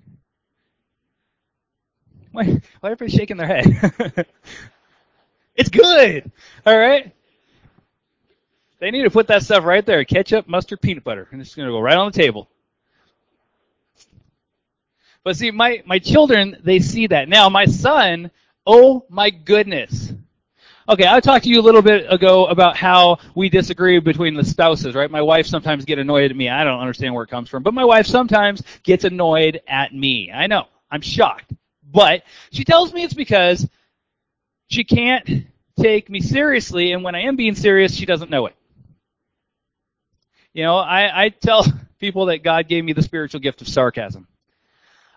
Why, 2.33 2.45
why 2.81 2.89
are 2.89 2.93
everybody 2.93 3.17
shaking 3.17 3.37
their 3.37 3.47
head? 3.47 4.27
it's 5.57 5.71
good. 5.71 6.31
All 6.65 6.79
right. 6.79 7.13
They 8.79 8.91
need 8.91 9.05
to 9.05 9.11
put 9.11 9.29
that 9.29 9.43
stuff 9.43 9.65
right 9.65 9.85
there. 9.85 10.05
Ketchup, 10.05 10.47
mustard, 10.49 10.81
peanut 10.81 11.03
butter. 11.03 11.29
And 11.33 11.41
it's 11.41 11.55
going 11.55 11.67
to 11.67 11.73
go 11.73 11.81
right 11.81 11.97
on 11.97 12.13
the 12.13 12.19
table. 12.19 12.49
But 15.25 15.37
see, 15.37 15.51
my, 15.51 15.83
my 15.87 15.99
children, 15.99 16.57
they 16.63 16.79
see 16.79 17.09
that. 17.09 17.29
Now, 17.29 17.49
my 17.49 17.65
son, 17.65 18.31
oh 18.67 19.07
my 19.09 19.31
goodness. 19.31 20.13
Okay, 20.89 21.05
I 21.09 21.19
talked 21.19 21.45
to 21.45 21.51
you 21.51 21.59
a 21.59 21.63
little 21.63 21.83
bit 21.83 22.07
ago 22.09 22.47
about 22.47 22.77
how 22.77 23.19
we 23.35 23.49
disagree 23.49 23.99
between 23.99 24.35
the 24.35 24.45
spouses, 24.45 24.95
right? 24.95 25.11
My 25.11 25.23
wife 25.23 25.47
sometimes 25.47 25.85
get 25.85 25.99
annoyed 25.99 26.31
at 26.31 26.37
me. 26.37 26.49
I 26.49 26.63
don't 26.63 26.79
understand 26.79 27.13
where 27.13 27.25
it 27.25 27.31
comes 27.31 27.49
from. 27.49 27.65
But 27.65 27.75
my 27.75 27.85
wife 27.85 28.07
sometimes 28.07 28.63
gets 28.85 29.03
annoyed 29.03 29.63
at 29.67 29.93
me. 29.93 30.31
I 30.31 30.47
know. 30.47 30.67
I'm 30.91 31.01
shocked. 31.01 31.53
But 31.91 32.23
she 32.53 32.63
tells 32.63 32.93
me 32.93 33.03
it's 33.03 33.15
because 33.15 33.69
she 34.69 34.85
can't 34.85 35.47
take 35.81 36.09
me 36.09 36.21
seriously, 36.21 36.93
and 36.93 37.03
when 37.03 37.15
I 37.15 37.23
am 37.23 37.37
being 37.37 37.55
serious, 37.55 37.95
she 37.95 38.07
doesn't 38.07 38.31
know 38.31 38.47
it. 38.47 38.57
You 40.53 40.63
know, 40.63 40.77
I, 40.77 41.25
I 41.25 41.29
tell 41.29 41.65
people 41.99 42.27
that 42.27 42.43
God 42.43 42.69
gave 42.69 42.85
me 42.85 42.93
the 42.93 43.03
spiritual 43.03 43.41
gift 43.41 43.61
of 43.61 43.69
sarcasm, 43.69 44.27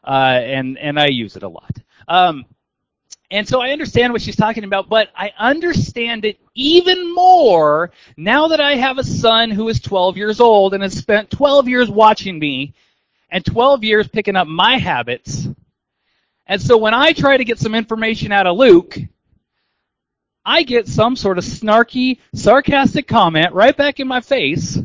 uh, 0.03 0.39
and 0.43 0.77
and 0.77 0.99
I 0.99 1.07
use 1.07 1.35
it 1.35 1.43
a 1.43 1.49
lot. 1.49 1.77
Um, 2.07 2.45
and 3.31 3.47
so 3.47 3.61
I 3.61 3.69
understand 3.69 4.11
what 4.11 4.23
she's 4.23 4.35
talking 4.35 4.63
about, 4.63 4.89
but 4.89 5.09
I 5.15 5.31
understand 5.37 6.25
it 6.25 6.39
even 6.55 7.13
more 7.13 7.91
now 8.17 8.47
that 8.47 8.59
I 8.59 8.75
have 8.75 8.97
a 8.97 9.03
son 9.03 9.51
who 9.51 9.69
is 9.69 9.79
12 9.79 10.17
years 10.17 10.39
old 10.39 10.73
and 10.73 10.81
has 10.81 10.97
spent 10.97 11.29
12 11.29 11.67
years 11.67 11.89
watching 11.91 12.39
me 12.39 12.73
and 13.29 13.45
12 13.45 13.83
years 13.83 14.07
picking 14.07 14.35
up 14.35 14.47
my 14.47 14.77
habits. 14.77 15.47
And 16.47 16.59
so 16.59 16.75
when 16.77 16.95
I 16.95 17.13
try 17.13 17.37
to 17.37 17.45
get 17.45 17.59
some 17.59 17.75
information 17.75 18.31
out 18.31 18.47
of 18.47 18.57
Luke, 18.57 18.97
I 20.49 20.63
get 20.63 20.87
some 20.87 21.15
sort 21.15 21.37
of 21.37 21.43
snarky, 21.43 22.17
sarcastic 22.33 23.07
comment 23.07 23.53
right 23.53 23.77
back 23.77 23.99
in 23.99 24.07
my 24.07 24.19
face 24.19 24.79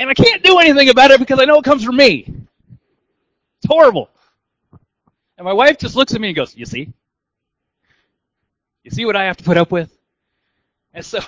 and 0.00 0.10
I 0.10 0.14
can't 0.14 0.42
do 0.42 0.58
anything 0.58 0.88
about 0.88 1.12
it 1.12 1.20
because 1.20 1.38
I 1.38 1.44
know 1.44 1.58
it 1.58 1.64
comes 1.64 1.84
from 1.84 1.96
me. 1.96 2.24
It's 2.26 3.68
horrible. 3.68 4.08
And 5.38 5.44
my 5.44 5.52
wife 5.52 5.78
just 5.78 5.94
looks 5.94 6.12
at 6.14 6.20
me 6.20 6.28
and 6.28 6.36
goes, 6.36 6.56
You 6.56 6.66
see? 6.66 6.92
You 8.82 8.90
see 8.90 9.04
what 9.04 9.14
I 9.14 9.24
have 9.24 9.36
to 9.36 9.44
put 9.44 9.56
up 9.56 9.70
with? 9.70 9.96
And 10.92 11.04
so, 11.04 11.20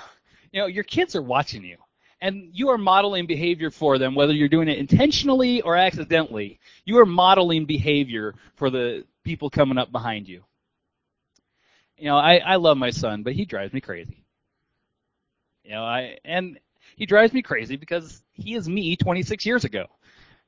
you 0.51 0.59
know, 0.59 0.65
your 0.65 0.83
kids 0.83 1.15
are 1.15 1.21
watching 1.21 1.63
you. 1.63 1.77
And 2.19 2.49
you 2.51 2.69
are 2.69 2.77
modeling 2.77 3.27
behavior 3.27 3.69
for 3.69 3.97
them, 3.97 4.15
whether 4.15 4.33
you're 4.33 4.49
doing 4.49 4.67
it 4.69 4.77
intentionally 4.77 5.61
or 5.61 5.77
accidentally. 5.77 6.59
You 6.83 6.97
are 6.99 7.05
modeling 7.05 7.65
behavior 7.65 8.33
for 8.55 8.69
the 8.69 9.05
people 9.23 9.49
coming 9.49 9.77
up 9.77 9.91
behind 9.91 10.27
you. 10.27 10.43
You 11.97 12.05
know, 12.05 12.17
I, 12.17 12.37
I 12.37 12.55
love 12.57 12.77
my 12.77 12.89
son, 12.89 13.23
but 13.23 13.33
he 13.33 13.45
drives 13.45 13.73
me 13.73 13.81
crazy. 13.81 14.23
You 15.63 15.71
know, 15.71 15.83
I 15.83 16.17
and 16.25 16.59
he 16.95 17.05
drives 17.05 17.33
me 17.33 17.41
crazy 17.41 17.75
because 17.77 18.21
he 18.33 18.55
is 18.55 18.67
me 18.67 18.95
26 18.95 19.45
years 19.45 19.63
ago. 19.65 19.87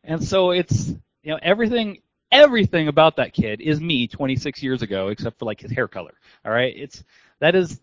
And 0.03 0.23
so 0.23 0.51
it's, 0.51 0.89
you 1.23 1.31
know, 1.31 1.39
everything, 1.41 1.99
everything 2.31 2.88
about 2.88 3.15
that 3.17 3.33
kid 3.33 3.61
is 3.61 3.79
me 3.79 4.07
26 4.07 4.61
years 4.61 4.81
ago, 4.81 5.07
except 5.09 5.39
for 5.39 5.45
like 5.45 5.61
his 5.61 5.71
hair 5.71 5.88
color. 5.88 6.13
All 6.45 6.51
right. 6.51 6.73
It's, 6.75 7.03
that 7.39 7.55
is 7.55 7.79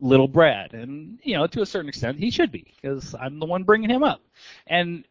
little 0.00 0.28
Brad. 0.28 0.74
And, 0.74 1.18
you 1.22 1.36
know, 1.36 1.46
to 1.48 1.62
a 1.62 1.66
certain 1.66 1.88
extent, 1.88 2.18
he 2.18 2.30
should 2.30 2.52
be 2.52 2.72
because 2.80 3.14
I'm 3.18 3.38
the 3.38 3.46
one 3.46 3.64
bringing 3.64 3.90
him 3.90 4.02
up. 4.04 4.22
And, 4.66 5.04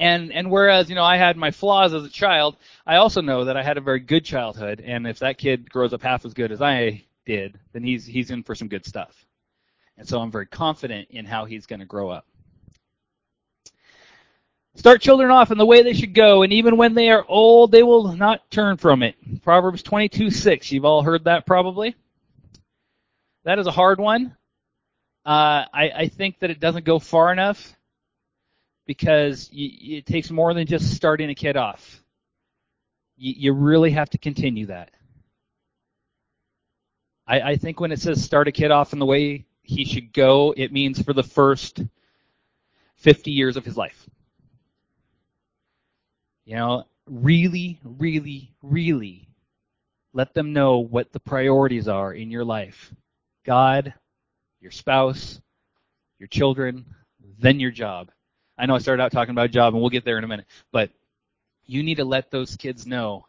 and, 0.00 0.32
and 0.32 0.50
whereas, 0.50 0.88
you 0.88 0.94
know, 0.94 1.04
I 1.04 1.18
had 1.18 1.36
my 1.36 1.50
flaws 1.50 1.92
as 1.92 2.04
a 2.04 2.08
child, 2.08 2.56
I 2.86 2.96
also 2.96 3.20
know 3.20 3.44
that 3.44 3.58
I 3.58 3.62
had 3.62 3.76
a 3.76 3.82
very 3.82 4.00
good 4.00 4.24
childhood. 4.24 4.82
And 4.84 5.06
if 5.06 5.18
that 5.18 5.36
kid 5.36 5.70
grows 5.70 5.92
up 5.92 6.02
half 6.02 6.24
as 6.24 6.32
good 6.32 6.50
as 6.50 6.62
I 6.62 7.04
did, 7.26 7.60
then 7.74 7.84
he's, 7.84 8.06
he's 8.06 8.30
in 8.30 8.42
for 8.42 8.54
some 8.54 8.68
good 8.68 8.86
stuff. 8.86 9.26
And 9.98 10.08
so 10.08 10.18
I'm 10.18 10.30
very 10.30 10.46
confident 10.46 11.08
in 11.10 11.26
how 11.26 11.44
he's 11.44 11.66
going 11.66 11.80
to 11.80 11.86
grow 11.86 12.08
up. 12.08 12.26
Start 14.74 15.02
children 15.02 15.30
off 15.30 15.50
in 15.50 15.58
the 15.58 15.66
way 15.66 15.82
they 15.82 15.92
should 15.92 16.14
go, 16.14 16.42
and 16.42 16.52
even 16.54 16.78
when 16.78 16.94
they 16.94 17.10
are 17.10 17.24
old, 17.28 17.70
they 17.70 17.82
will 17.82 18.12
not 18.14 18.50
turn 18.50 18.78
from 18.78 19.02
it. 19.02 19.16
Proverbs 19.42 19.82
22:6. 19.82 20.70
You've 20.70 20.84
all 20.84 21.02
heard 21.02 21.24
that 21.24 21.44
probably. 21.44 21.96
That 23.44 23.58
is 23.58 23.66
a 23.66 23.72
hard 23.72 24.00
one. 24.00 24.36
Uh, 25.26 25.66
I, 25.74 25.90
I, 25.94 26.08
think 26.08 26.38
that 26.38 26.50
it 26.50 26.60
doesn't 26.60 26.86
go 26.86 26.98
far 26.98 27.30
enough 27.30 27.76
because 28.90 29.48
you, 29.52 29.98
it 29.98 30.04
takes 30.04 30.32
more 30.32 30.52
than 30.52 30.66
just 30.66 30.96
starting 30.96 31.30
a 31.30 31.34
kid 31.36 31.56
off. 31.56 32.02
You, 33.16 33.34
you 33.36 33.52
really 33.52 33.92
have 33.92 34.10
to 34.10 34.18
continue 34.18 34.66
that. 34.66 34.90
I, 37.24 37.40
I 37.40 37.56
think 37.56 37.78
when 37.78 37.92
it 37.92 38.00
says 38.00 38.20
start 38.20 38.48
a 38.48 38.50
kid 38.50 38.72
off 38.72 38.92
in 38.92 38.98
the 38.98 39.06
way 39.06 39.46
he 39.62 39.84
should 39.84 40.12
go, 40.12 40.52
it 40.56 40.72
means 40.72 41.00
for 41.00 41.12
the 41.12 41.22
first 41.22 41.84
50 42.96 43.30
years 43.30 43.56
of 43.56 43.64
his 43.64 43.76
life. 43.76 44.10
You 46.44 46.56
know, 46.56 46.84
really, 47.06 47.78
really, 47.84 48.52
really 48.60 49.28
let 50.12 50.34
them 50.34 50.52
know 50.52 50.78
what 50.78 51.12
the 51.12 51.20
priorities 51.20 51.86
are 51.86 52.12
in 52.12 52.28
your 52.32 52.44
life 52.44 52.92
God, 53.44 53.94
your 54.60 54.72
spouse, 54.72 55.40
your 56.18 56.26
children, 56.26 56.86
then 57.38 57.60
your 57.60 57.70
job. 57.70 58.10
I 58.60 58.66
know 58.66 58.74
I 58.74 58.78
started 58.78 59.02
out 59.02 59.10
talking 59.10 59.32
about 59.32 59.46
a 59.46 59.48
job, 59.48 59.72
and 59.72 59.80
we'll 59.80 59.90
get 59.90 60.04
there 60.04 60.18
in 60.18 60.24
a 60.24 60.28
minute, 60.28 60.46
but 60.70 60.90
you 61.64 61.82
need 61.82 61.96
to 61.96 62.04
let 62.04 62.30
those 62.30 62.56
kids 62.56 62.86
know. 62.86 63.26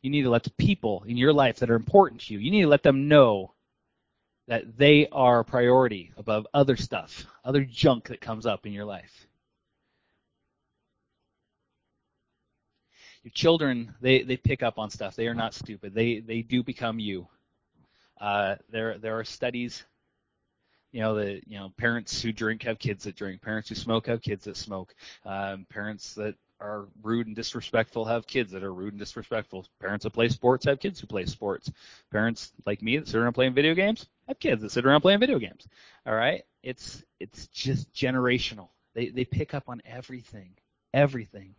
You 0.00 0.08
need 0.08 0.22
to 0.22 0.30
let 0.30 0.44
the 0.44 0.50
people 0.52 1.04
in 1.06 1.18
your 1.18 1.34
life 1.34 1.58
that 1.58 1.70
are 1.70 1.74
important 1.74 2.22
to 2.22 2.34
you, 2.34 2.40
you 2.40 2.50
need 2.50 2.62
to 2.62 2.68
let 2.68 2.82
them 2.82 3.06
know 3.06 3.52
that 4.48 4.78
they 4.78 5.06
are 5.12 5.40
a 5.40 5.44
priority 5.44 6.12
above 6.16 6.46
other 6.54 6.76
stuff, 6.76 7.26
other 7.44 7.64
junk 7.64 8.08
that 8.08 8.20
comes 8.22 8.46
up 8.46 8.64
in 8.64 8.72
your 8.72 8.86
life. 8.86 9.26
Your 13.22 13.32
children, 13.32 13.94
they, 14.00 14.22
they 14.22 14.38
pick 14.38 14.62
up 14.62 14.78
on 14.78 14.88
stuff. 14.88 15.14
They 15.14 15.28
are 15.28 15.34
not 15.34 15.52
stupid. 15.52 15.92
They 15.92 16.20
they 16.20 16.40
do 16.40 16.62
become 16.62 16.98
you. 16.98 17.28
Uh, 18.18 18.56
there 18.70 18.96
there 18.96 19.18
are 19.18 19.24
studies, 19.24 19.84
you 20.92 21.00
know, 21.00 21.14
the 21.14 21.40
you 21.46 21.58
know 21.58 21.72
parents 21.76 22.20
who 22.22 22.32
drink 22.32 22.62
have 22.64 22.78
kids 22.78 23.04
that 23.04 23.16
drink. 23.16 23.42
Parents 23.42 23.68
who 23.68 23.74
smoke 23.74 24.06
have 24.06 24.22
kids 24.22 24.44
that 24.44 24.56
smoke. 24.56 24.94
Um, 25.24 25.66
parents 25.70 26.14
that 26.14 26.34
are 26.60 26.86
rude 27.02 27.26
and 27.26 27.36
disrespectful 27.36 28.04
have 28.04 28.26
kids 28.26 28.52
that 28.52 28.62
are 28.62 28.72
rude 28.74 28.92
and 28.92 28.98
disrespectful. 29.00 29.66
Parents 29.80 30.04
that 30.04 30.10
play 30.10 30.28
sports 30.28 30.66
have 30.66 30.80
kids 30.80 31.00
who 31.00 31.06
play 31.06 31.24
sports. 31.24 31.70
Parents 32.10 32.52
like 32.66 32.82
me 32.82 32.98
that 32.98 33.08
sit 33.08 33.20
around 33.20 33.32
playing 33.32 33.54
video 33.54 33.74
games 33.74 34.06
have 34.28 34.38
kids 34.38 34.62
that 34.62 34.70
sit 34.70 34.84
around 34.86 35.00
playing 35.00 35.20
video 35.20 35.38
games. 35.38 35.66
All 36.06 36.14
right? 36.14 36.44
It's 36.62 37.02
it's 37.20 37.46
just 37.48 37.92
generational. 37.94 38.68
They 38.94 39.08
they 39.08 39.24
pick 39.24 39.54
up 39.54 39.68
on 39.68 39.80
everything. 39.86 40.52
Everything. 40.92 41.54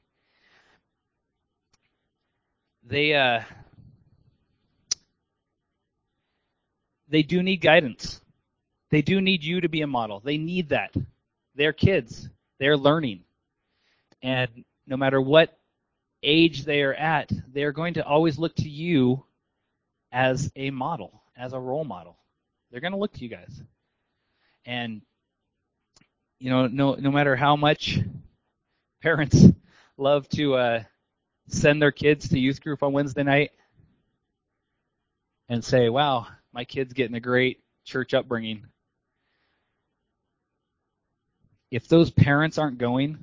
they 2.83 3.13
uh, 3.13 3.41
they 7.07 7.23
do 7.23 7.43
need 7.43 7.61
guidance. 7.61 8.21
They 8.91 9.01
do 9.01 9.21
need 9.21 9.43
you 9.43 9.61
to 9.61 9.69
be 9.69 9.81
a 9.81 9.87
model. 9.87 10.19
They 10.19 10.37
need 10.37 10.69
that. 10.69 10.93
They're 11.55 11.73
kids. 11.73 12.29
They're 12.59 12.77
learning. 12.77 13.23
And 14.21 14.65
no 14.85 14.97
matter 14.97 15.19
what 15.19 15.57
age 16.21 16.65
they 16.65 16.81
are 16.81 16.93
at, 16.93 17.31
they're 17.53 17.71
going 17.71 17.95
to 17.95 18.05
always 18.05 18.37
look 18.37 18.55
to 18.57 18.69
you 18.69 19.23
as 20.11 20.51
a 20.55 20.69
model, 20.69 21.23
as 21.37 21.53
a 21.53 21.59
role 21.59 21.85
model. 21.85 22.17
They're 22.69 22.81
going 22.81 22.93
to 22.93 22.99
look 22.99 23.13
to 23.13 23.23
you 23.23 23.29
guys. 23.29 23.63
And 24.65 25.01
you 26.39 26.49
know, 26.49 26.67
no 26.67 26.95
no 26.95 27.11
matter 27.11 27.35
how 27.35 27.55
much 27.55 27.99
parents 29.01 29.45
love 29.97 30.27
to 30.29 30.55
uh, 30.55 30.83
send 31.47 31.81
their 31.81 31.91
kids 31.91 32.29
to 32.29 32.39
youth 32.39 32.61
group 32.61 32.83
on 32.83 32.93
Wednesday 32.93 33.23
night 33.23 33.51
and 35.49 35.63
say, 35.63 35.89
"Wow, 35.89 36.27
my 36.51 36.65
kid's 36.65 36.93
getting 36.93 37.15
a 37.15 37.19
great 37.19 37.63
church 37.85 38.13
upbringing." 38.13 38.65
If 41.71 41.87
those 41.87 42.11
parents 42.11 42.57
aren't 42.57 42.77
going, 42.77 43.17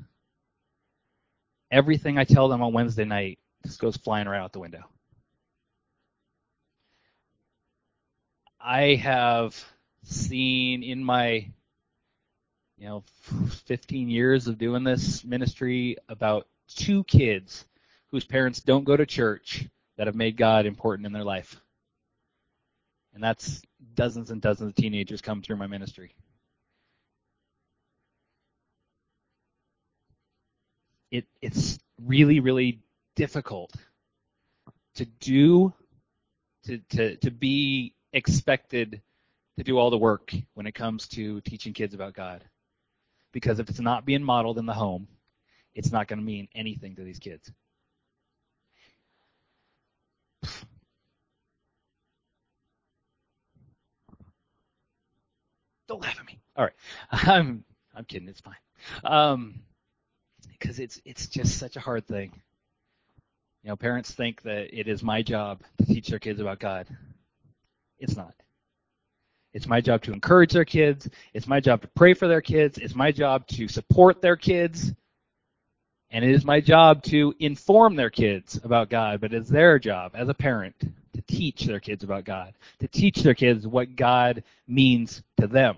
everything 1.70 2.18
I 2.18 2.24
tell 2.24 2.48
them 2.48 2.62
on 2.62 2.72
Wednesday 2.72 3.04
night 3.04 3.38
just 3.64 3.80
goes 3.80 3.96
flying 3.96 4.26
right 4.26 4.40
out 4.40 4.52
the 4.52 4.60
window. 4.60 4.84
I 8.60 8.96
have 8.96 9.62
seen 10.04 10.82
in 10.82 11.04
my 11.04 11.48
you 12.78 12.86
know 12.86 13.04
15 13.66 14.08
years 14.08 14.48
of 14.48 14.58
doing 14.58 14.84
this 14.84 15.24
ministry 15.24 15.96
about 16.08 16.46
two 16.68 17.04
kids 17.04 17.66
whose 18.10 18.24
parents 18.24 18.60
don't 18.60 18.84
go 18.84 18.96
to 18.96 19.04
church 19.04 19.66
that 19.96 20.06
have 20.06 20.16
made 20.16 20.36
God 20.36 20.64
important 20.64 21.06
in 21.06 21.12
their 21.12 21.24
life. 21.24 21.60
And 23.14 23.22
that's 23.22 23.60
dozens 23.94 24.30
and 24.30 24.40
dozens 24.40 24.70
of 24.70 24.74
teenagers 24.74 25.20
come 25.20 25.42
through 25.42 25.56
my 25.56 25.66
ministry. 25.66 26.14
It, 31.10 31.26
it's 31.40 31.78
really, 32.04 32.40
really 32.40 32.80
difficult 33.16 33.74
to 34.94 35.04
do, 35.20 35.72
to, 36.64 36.78
to, 36.90 37.16
to 37.16 37.30
be 37.30 37.94
expected 38.12 39.00
to 39.56 39.64
do 39.64 39.78
all 39.78 39.90
the 39.90 39.98
work 39.98 40.32
when 40.54 40.66
it 40.66 40.72
comes 40.72 41.08
to 41.08 41.40
teaching 41.42 41.72
kids 41.72 41.94
about 41.94 42.14
God. 42.14 42.44
Because 43.32 43.58
if 43.58 43.68
it's 43.68 43.80
not 43.80 44.04
being 44.04 44.22
modeled 44.22 44.58
in 44.58 44.66
the 44.66 44.72
home, 44.72 45.06
it's 45.74 45.92
not 45.92 46.08
going 46.08 46.18
to 46.18 46.24
mean 46.24 46.48
anything 46.54 46.96
to 46.96 47.04
these 47.04 47.18
kids. 47.18 47.50
Don't 55.88 56.02
laugh 56.02 56.18
at 56.20 56.26
me. 56.26 56.38
All 56.56 56.64
right, 56.64 56.74
I'm 57.12 57.64
I'm 57.94 58.04
kidding. 58.04 58.28
It's 58.28 58.40
fine. 58.40 58.54
Um, 59.04 59.60
because 60.58 60.78
it's 60.78 61.00
it's 61.04 61.26
just 61.26 61.58
such 61.58 61.76
a 61.76 61.80
hard 61.80 62.06
thing. 62.06 62.32
You 63.62 63.70
know, 63.70 63.76
parents 63.76 64.12
think 64.12 64.42
that 64.42 64.78
it 64.78 64.88
is 64.88 65.02
my 65.02 65.22
job 65.22 65.62
to 65.78 65.86
teach 65.86 66.08
their 66.08 66.18
kids 66.18 66.40
about 66.40 66.60
God. 66.60 66.86
It's 67.98 68.16
not. 68.16 68.34
It's 69.52 69.66
my 69.66 69.80
job 69.80 70.02
to 70.02 70.12
encourage 70.12 70.52
their 70.52 70.64
kids. 70.64 71.08
It's 71.34 71.46
my 71.46 71.58
job 71.58 71.82
to 71.82 71.88
pray 71.88 72.14
for 72.14 72.28
their 72.28 72.40
kids. 72.40 72.78
It's 72.78 72.94
my 72.94 73.10
job 73.10 73.46
to 73.48 73.66
support 73.66 74.20
their 74.20 74.36
kids. 74.36 74.92
And 76.10 76.24
it 76.24 76.30
is 76.30 76.44
my 76.44 76.60
job 76.60 77.02
to 77.04 77.34
inform 77.38 77.96
their 77.96 78.10
kids 78.10 78.60
about 78.62 78.88
God, 78.88 79.20
but 79.20 79.34
it's 79.34 79.50
their 79.50 79.78
job 79.78 80.12
as 80.14 80.28
a 80.28 80.34
parent 80.34 80.74
to 80.80 81.22
teach 81.22 81.64
their 81.64 81.80
kids 81.80 82.04
about 82.04 82.24
God, 82.24 82.54
to 82.78 82.88
teach 82.88 83.22
their 83.22 83.34
kids 83.34 83.66
what 83.66 83.96
God 83.96 84.44
means 84.66 85.22
to 85.40 85.46
them, 85.46 85.76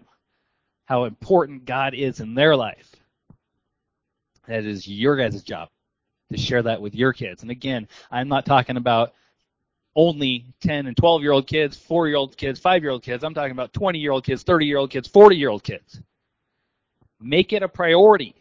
how 0.85 1.05
important 1.05 1.65
God 1.65 1.95
is 1.95 2.21
in 2.21 2.35
their 2.35 2.55
life. 2.55 3.00
That 4.51 4.65
is 4.65 4.89
your 4.89 5.15
guys' 5.15 5.45
job 5.45 5.69
to 6.33 6.37
share 6.37 6.61
that 6.65 6.83
with 6.83 6.93
your 6.93 7.13
kids. 7.13 7.43
And 7.43 7.53
again, 7.53 7.87
I'm 8.11 8.27
not 8.27 8.45
talking 8.45 8.77
about 8.77 9.15
only 9.95 10.45
10 10.61 10.89
and 10.89 10.97
12 10.97 11.23
year 11.23 11.31
old 11.31 11.47
kids, 11.47 11.77
4 11.77 12.09
year 12.09 12.17
old 12.17 12.37
kids, 12.37 12.59
5 12.59 12.83
year 12.83 12.91
old 12.91 13.05
kids. 13.05 13.23
I'm 13.23 13.33
talking 13.33 13.53
about 13.53 13.73
20 13.73 14.01
year 14.01 14.11
old 14.11 14.25
kids, 14.25 14.43
30 14.43 14.67
year 14.67 14.79
old 14.79 14.91
kids, 14.91 15.07
40 15.07 15.37
year 15.37 15.51
old 15.51 15.63
kids. 15.63 16.01
Make 17.21 17.53
it 17.53 17.63
a 17.63 17.69
priority 17.69 18.35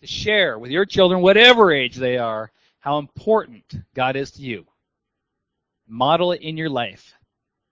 to 0.00 0.06
share 0.06 0.60
with 0.60 0.70
your 0.70 0.84
children, 0.84 1.22
whatever 1.22 1.72
age 1.72 1.96
they 1.96 2.18
are, 2.18 2.52
how 2.78 2.98
important 2.98 3.64
God 3.96 4.14
is 4.14 4.30
to 4.32 4.42
you. 4.42 4.64
Model 5.88 6.30
it 6.30 6.42
in 6.42 6.56
your 6.56 6.70
life. 6.70 7.14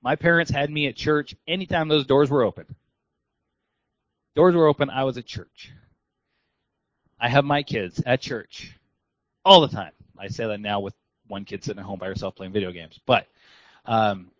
My 0.03 0.17
parents 0.17 0.51
had 0.51 0.73
me 0.73 0.89
at 0.89 0.97
church 0.97 1.37
anytime 1.47 1.87
those 1.87 2.07
doors 2.07 2.31
were 2.31 2.43
open. 2.43 2.67
Doors 4.35 4.57
were 4.57 4.67
open, 4.67 4.91
I 4.91 5.05
was 5.05 5.19
at 5.19 5.27
church. 5.27 5.71
I 7.21 7.29
have 7.29 7.45
my 7.45 7.63
kids 7.63 8.03
at 8.07 8.21
church 8.21 8.77
all 9.45 9.61
the 9.61 9.69
time. 9.69 9.93
I 10.19 10.29
say 10.29 10.47
that 10.47 10.61
now 10.61 10.81
with 10.81 10.95
one 11.29 11.45
kid 11.45 11.63
sitting 11.65 11.81
at 11.81 11.87
home 11.87 11.99
by 11.99 12.07
herself 12.07 12.35
playing 12.37 12.53
video 12.53 12.73
games. 12.73 12.99
But 13.07 13.27
um, 13.87 14.31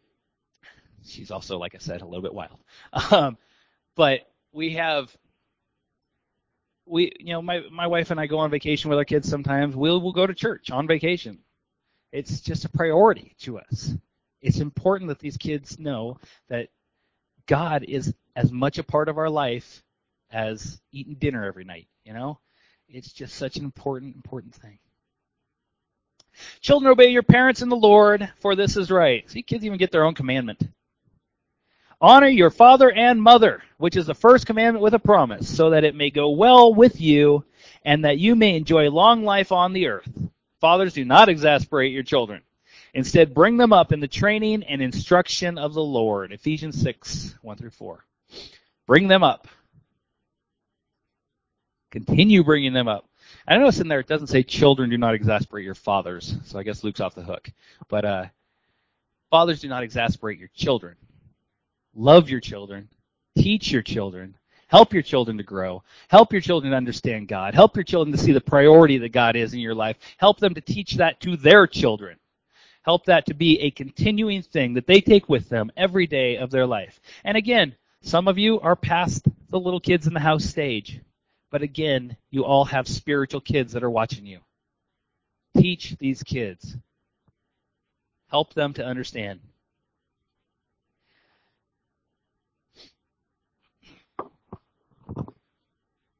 she's 1.05 1.31
also, 1.31 1.59
like 1.59 1.75
I 1.75 1.79
said, 1.79 2.03
a 2.03 2.07
little 2.07 2.23
bit 2.23 2.35
wild. 2.35 2.59
Um, 3.13 3.37
but 3.97 4.21
we 4.53 4.75
have 4.75 5.15
we 6.87 7.13
you 7.21 7.33
know 7.33 7.43
my 7.43 7.63
my 7.71 7.87
wife 7.87 8.11
and 8.11 8.19
I 8.21 8.27
go 8.27 8.39
on 8.39 8.51
vacation 8.51 8.89
with 8.89 8.99
our 8.99 9.05
kids 9.05 9.29
sometimes. 9.29 9.77
We'll 9.77 10.01
we'll 10.01 10.13
go 10.13 10.27
to 10.27 10.35
church 10.35 10.71
on 10.71 10.87
vacation. 10.87 11.39
It's 12.13 12.41
just 12.41 12.65
a 12.65 12.69
priority 12.69 13.35
to 13.41 13.59
us. 13.59 13.93
It's 14.41 14.59
important 14.59 15.09
that 15.09 15.19
these 15.19 15.37
kids 15.37 15.79
know 15.79 16.19
that 16.49 16.69
God 17.47 17.85
is 17.85 18.15
as 18.37 18.51
much 18.53 18.79
a 18.79 18.85
part 18.85 19.09
of 19.09 19.19
our 19.19 19.29
life 19.31 19.83
as 20.33 20.81
eating 20.93 21.15
dinner 21.15 21.45
every 21.45 21.65
night, 21.65 21.89
you 22.05 22.13
know? 22.15 22.39
It's 22.93 23.13
just 23.13 23.37
such 23.37 23.57
an 23.57 23.65
important 23.65 24.17
important 24.17 24.55
thing. 24.55 24.79
Children, 26.61 26.93
obey 26.93 27.11
your 27.11 27.23
parents 27.23 27.63
in 27.63 27.69
the 27.69 27.77
Lord, 27.77 28.31
for 28.41 28.55
this 28.55 28.77
is 28.77 28.91
right. 28.91 29.29
See, 29.31 29.43
kids 29.43 29.65
even 29.65 29.79
get 29.79 29.93
their 29.93 30.05
own 30.05 30.15
commandment. 30.15 30.63
Honor 32.01 32.29
your 32.29 32.51
father 32.51 32.91
and 32.91 33.21
mother, 33.21 33.63
which 33.77 33.97
is 33.97 34.07
the 34.07 34.15
first 34.15 34.47
commandment 34.47 34.83
with 34.83 34.95
a 34.95 34.99
promise, 34.99 35.55
so 35.55 35.71
that 35.71 35.85
it 35.85 35.95
may 35.95 36.11
go 36.11 36.31
well 36.31 36.73
with 36.73 37.01
you 37.01 37.45
and 37.85 38.05
that 38.05 38.19
you 38.19 38.35
may 38.35 38.57
enjoy 38.57 38.91
long 38.91 39.23
life 39.25 39.53
on 39.53 39.73
the 39.73 39.89
earth. 39.89 40.11
Fathers, 40.61 40.95
do 40.95 41.05
not 41.05 41.29
exasperate 41.29 41.93
your 41.93 42.03
children. 42.03 42.43
Instead, 42.95 43.35
bring 43.35 43.57
them 43.57 43.73
up 43.73 43.93
in 43.93 44.01
the 44.01 44.09
training 44.09 44.65
and 44.65 44.83
instruction 44.83 45.59
of 45.59 45.75
the 45.75 45.83
Lord. 45.83 46.33
Ephesians 46.33 46.81
6, 46.81 47.37
1 47.43 47.57
through 47.57 47.71
4. 47.71 48.05
Bring 48.87 49.07
them 49.07 49.23
up. 49.23 49.47
Continue 51.91 52.45
bringing 52.45 52.73
them 52.73 52.89
up. 52.89 53.07
I 53.47 53.57
notice 53.57 53.81
in 53.81 53.89
there 53.89 54.01
it 54.01 54.07
doesn't 54.07 54.29
say 54.29 54.43
children 54.43 54.91
do 54.91 54.99
not 54.99 55.15
exasperate 55.15 55.65
your 55.65 55.75
fathers, 55.75 56.37
so 56.45 56.59
I 56.59 56.63
guess 56.63 56.85
Luke's 56.85 57.01
off 57.01 57.15
the 57.15 57.23
hook. 57.23 57.51
But 57.89 58.05
uh, 58.05 58.25
fathers 59.31 59.61
do 59.61 59.69
not 59.69 59.83
exasperate 59.83 60.39
your 60.39 60.51
children. 60.55 60.97
Love 61.95 62.29
your 62.29 62.41
children. 62.41 62.89
Teach 63.37 63.71
your 63.71 63.83
children. 63.83 64.37
Help 64.69 64.93
your 64.93 65.03
children 65.03 65.37
to 65.37 65.43
grow. 65.43 65.83
Help 66.09 66.33
your 66.33 66.41
children 66.41 66.71
to 66.71 66.77
understand 66.77 67.27
God. 67.27 67.55
Help 67.55 67.75
your 67.75 67.83
children 67.83 68.17
to 68.17 68.23
see 68.23 68.31
the 68.31 68.41
priority 68.41 68.99
that 68.99 69.11
God 69.11 69.35
is 69.35 69.53
in 69.53 69.59
your 69.59 69.75
life. 69.75 69.97
Help 70.17 70.39
them 70.39 70.55
to 70.55 70.61
teach 70.61 70.95
that 70.95 71.19
to 71.21 71.37
their 71.37 71.67
children. 71.67 72.17
Help 72.83 73.05
that 73.07 73.27
to 73.27 73.35
be 73.35 73.59
a 73.61 73.71
continuing 73.73 74.43
thing 74.43 74.75
that 74.75 74.87
they 74.87 75.01
take 75.01 75.29
with 75.29 75.49
them 75.49 75.73
every 75.77 76.07
day 76.07 76.37
of 76.37 76.51
their 76.51 76.67
life. 76.67 77.01
And 77.25 77.37
again, 77.37 77.75
some 78.03 78.29
of 78.29 78.39
you 78.39 78.61
are 78.61 78.77
past 78.77 79.27
the 79.51 79.61
little 79.61 79.81
kids 79.81 80.07
in 80.07 80.15
the 80.15 80.21
house 80.21 80.45
stage. 80.45 81.01
But 81.51 81.63
again, 81.63 82.17
you 82.31 82.45
all 82.45 82.65
have 82.67 82.87
spiritual 82.87 83.41
kids 83.41 83.73
that 83.73 83.83
are 83.83 83.91
watching 83.91 84.25
you. 84.25 84.39
Teach 85.57 85.97
these 85.99 86.23
kids. 86.23 86.77
Help 88.29 88.55
them 88.55 88.73
to 88.75 88.85
understand. 88.85 89.41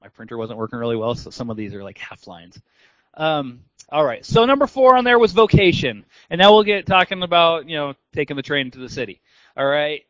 My 0.03 0.09
printer 0.09 0.37
wasn't 0.37 0.59
working 0.59 0.79
really 0.79 0.97
well, 0.97 1.15
so 1.15 1.31
some 1.31 1.51
of 1.51 1.57
these 1.57 1.75
are 1.75 1.85
like 1.85 1.99
half 1.99 2.27
lines. 2.27 2.61
Um, 3.15 3.61
all 3.91 4.05
right. 4.05 4.25
So 4.25 4.45
number 4.45 4.67
four 4.67 4.97
on 4.97 5.05
there 5.05 5.19
was 5.19 5.33
vocation, 5.33 6.05
and 6.31 6.41
now 6.41 6.53
we'll 6.53 6.65
get 6.65 6.87
talking 6.87 7.23
about 7.23 7.69
you 7.69 7.77
know 7.77 7.95
taking 8.13 8.37
the 8.37 8.43
train 8.43 8.71
to 8.73 8.79
the 8.79 8.89
city. 8.89 9.21
All 9.57 9.67
right, 9.67 10.05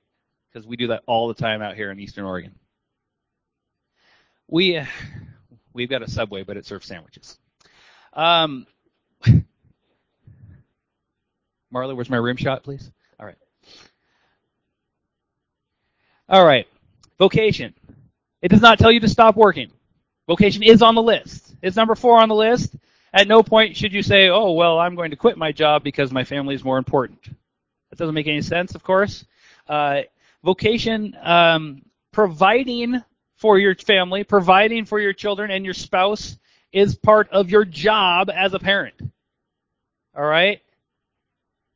because 0.51 0.67
we 0.67 0.77
do 0.77 0.89
that 0.89 1.03
all 1.07 1.29
the 1.29 1.35
time 1.35 1.61
out 1.61 1.75
here 1.77 1.91
in 1.91 1.99
Eastern 1.99 2.25
Oregon 2.25 2.55
we 4.51 4.83
we've 5.73 5.89
got 5.89 6.03
a 6.03 6.11
Subway, 6.11 6.43
but 6.43 6.57
it 6.57 6.67
serves 6.67 6.87
sandwiches. 6.87 7.39
Um, 8.13 8.67
Marla, 11.73 11.95
where's 11.95 12.11
my 12.11 12.17
rim 12.17 12.37
shot, 12.37 12.65
please? 12.65 12.91
All 13.19 13.27
right. 13.27 13.39
All 16.29 16.45
right. 16.45 16.67
Vocation. 17.19 17.75
It 18.43 18.49
does 18.49 18.61
not 18.61 18.79
tell 18.79 18.91
you 18.91 19.01
to 19.01 19.09
stop 19.09 19.37
working. 19.37 19.71
Vocation 20.27 20.63
is 20.63 20.83
on 20.83 20.95
the 20.95 21.03
list. 21.03 21.55
It's 21.63 21.77
number 21.77 21.95
four 21.95 22.19
on 22.19 22.29
the 22.29 22.35
list. 22.35 22.75
At 23.13 23.29
no 23.29 23.43
point 23.43 23.77
should 23.77 23.93
you 23.93 24.03
say, 24.03 24.29
"Oh, 24.29 24.53
well, 24.53 24.79
I'm 24.79 24.95
going 24.95 25.11
to 25.11 25.17
quit 25.17 25.37
my 25.37 25.53
job 25.53 25.83
because 25.83 26.13
my 26.13 26.25
family 26.25 26.55
is 26.55 26.65
more 26.65 26.79
important." 26.79 27.23
That 27.91 27.99
doesn't 27.99 28.15
make 28.15 28.29
any 28.29 28.43
sense, 28.43 28.75
of 28.75 28.83
course. 28.85 29.25
Uh, 29.69 30.03
vocation, 30.45 31.17
um, 31.21 31.83
providing 32.13 33.03
for 33.41 33.59
your 33.59 33.75
family, 33.75 34.23
providing 34.23 34.85
for 34.85 35.01
your 35.01 35.15
children 35.15 35.51
and 35.51 35.65
your 35.65 35.75
spouse 35.75 36.39
is 36.73 36.95
part 36.95 37.31
of 37.31 37.51
your 37.51 37.65
job 37.65 38.31
as 38.31 38.53
a 38.53 38.59
parent. 38.59 38.95
All 40.15 40.25
right? 40.25 40.61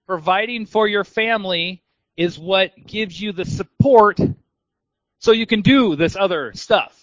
Providing 0.06 0.66
for 0.66 0.86
your 0.86 1.04
family 1.04 1.82
is 2.18 2.38
what 2.38 2.72
gives 2.86 3.18
you 3.18 3.32
the 3.32 3.46
support 3.46 4.20
so 5.18 5.32
you 5.32 5.46
can 5.46 5.62
do 5.62 5.96
this 5.96 6.16
other 6.16 6.52
stuff. 6.54 7.00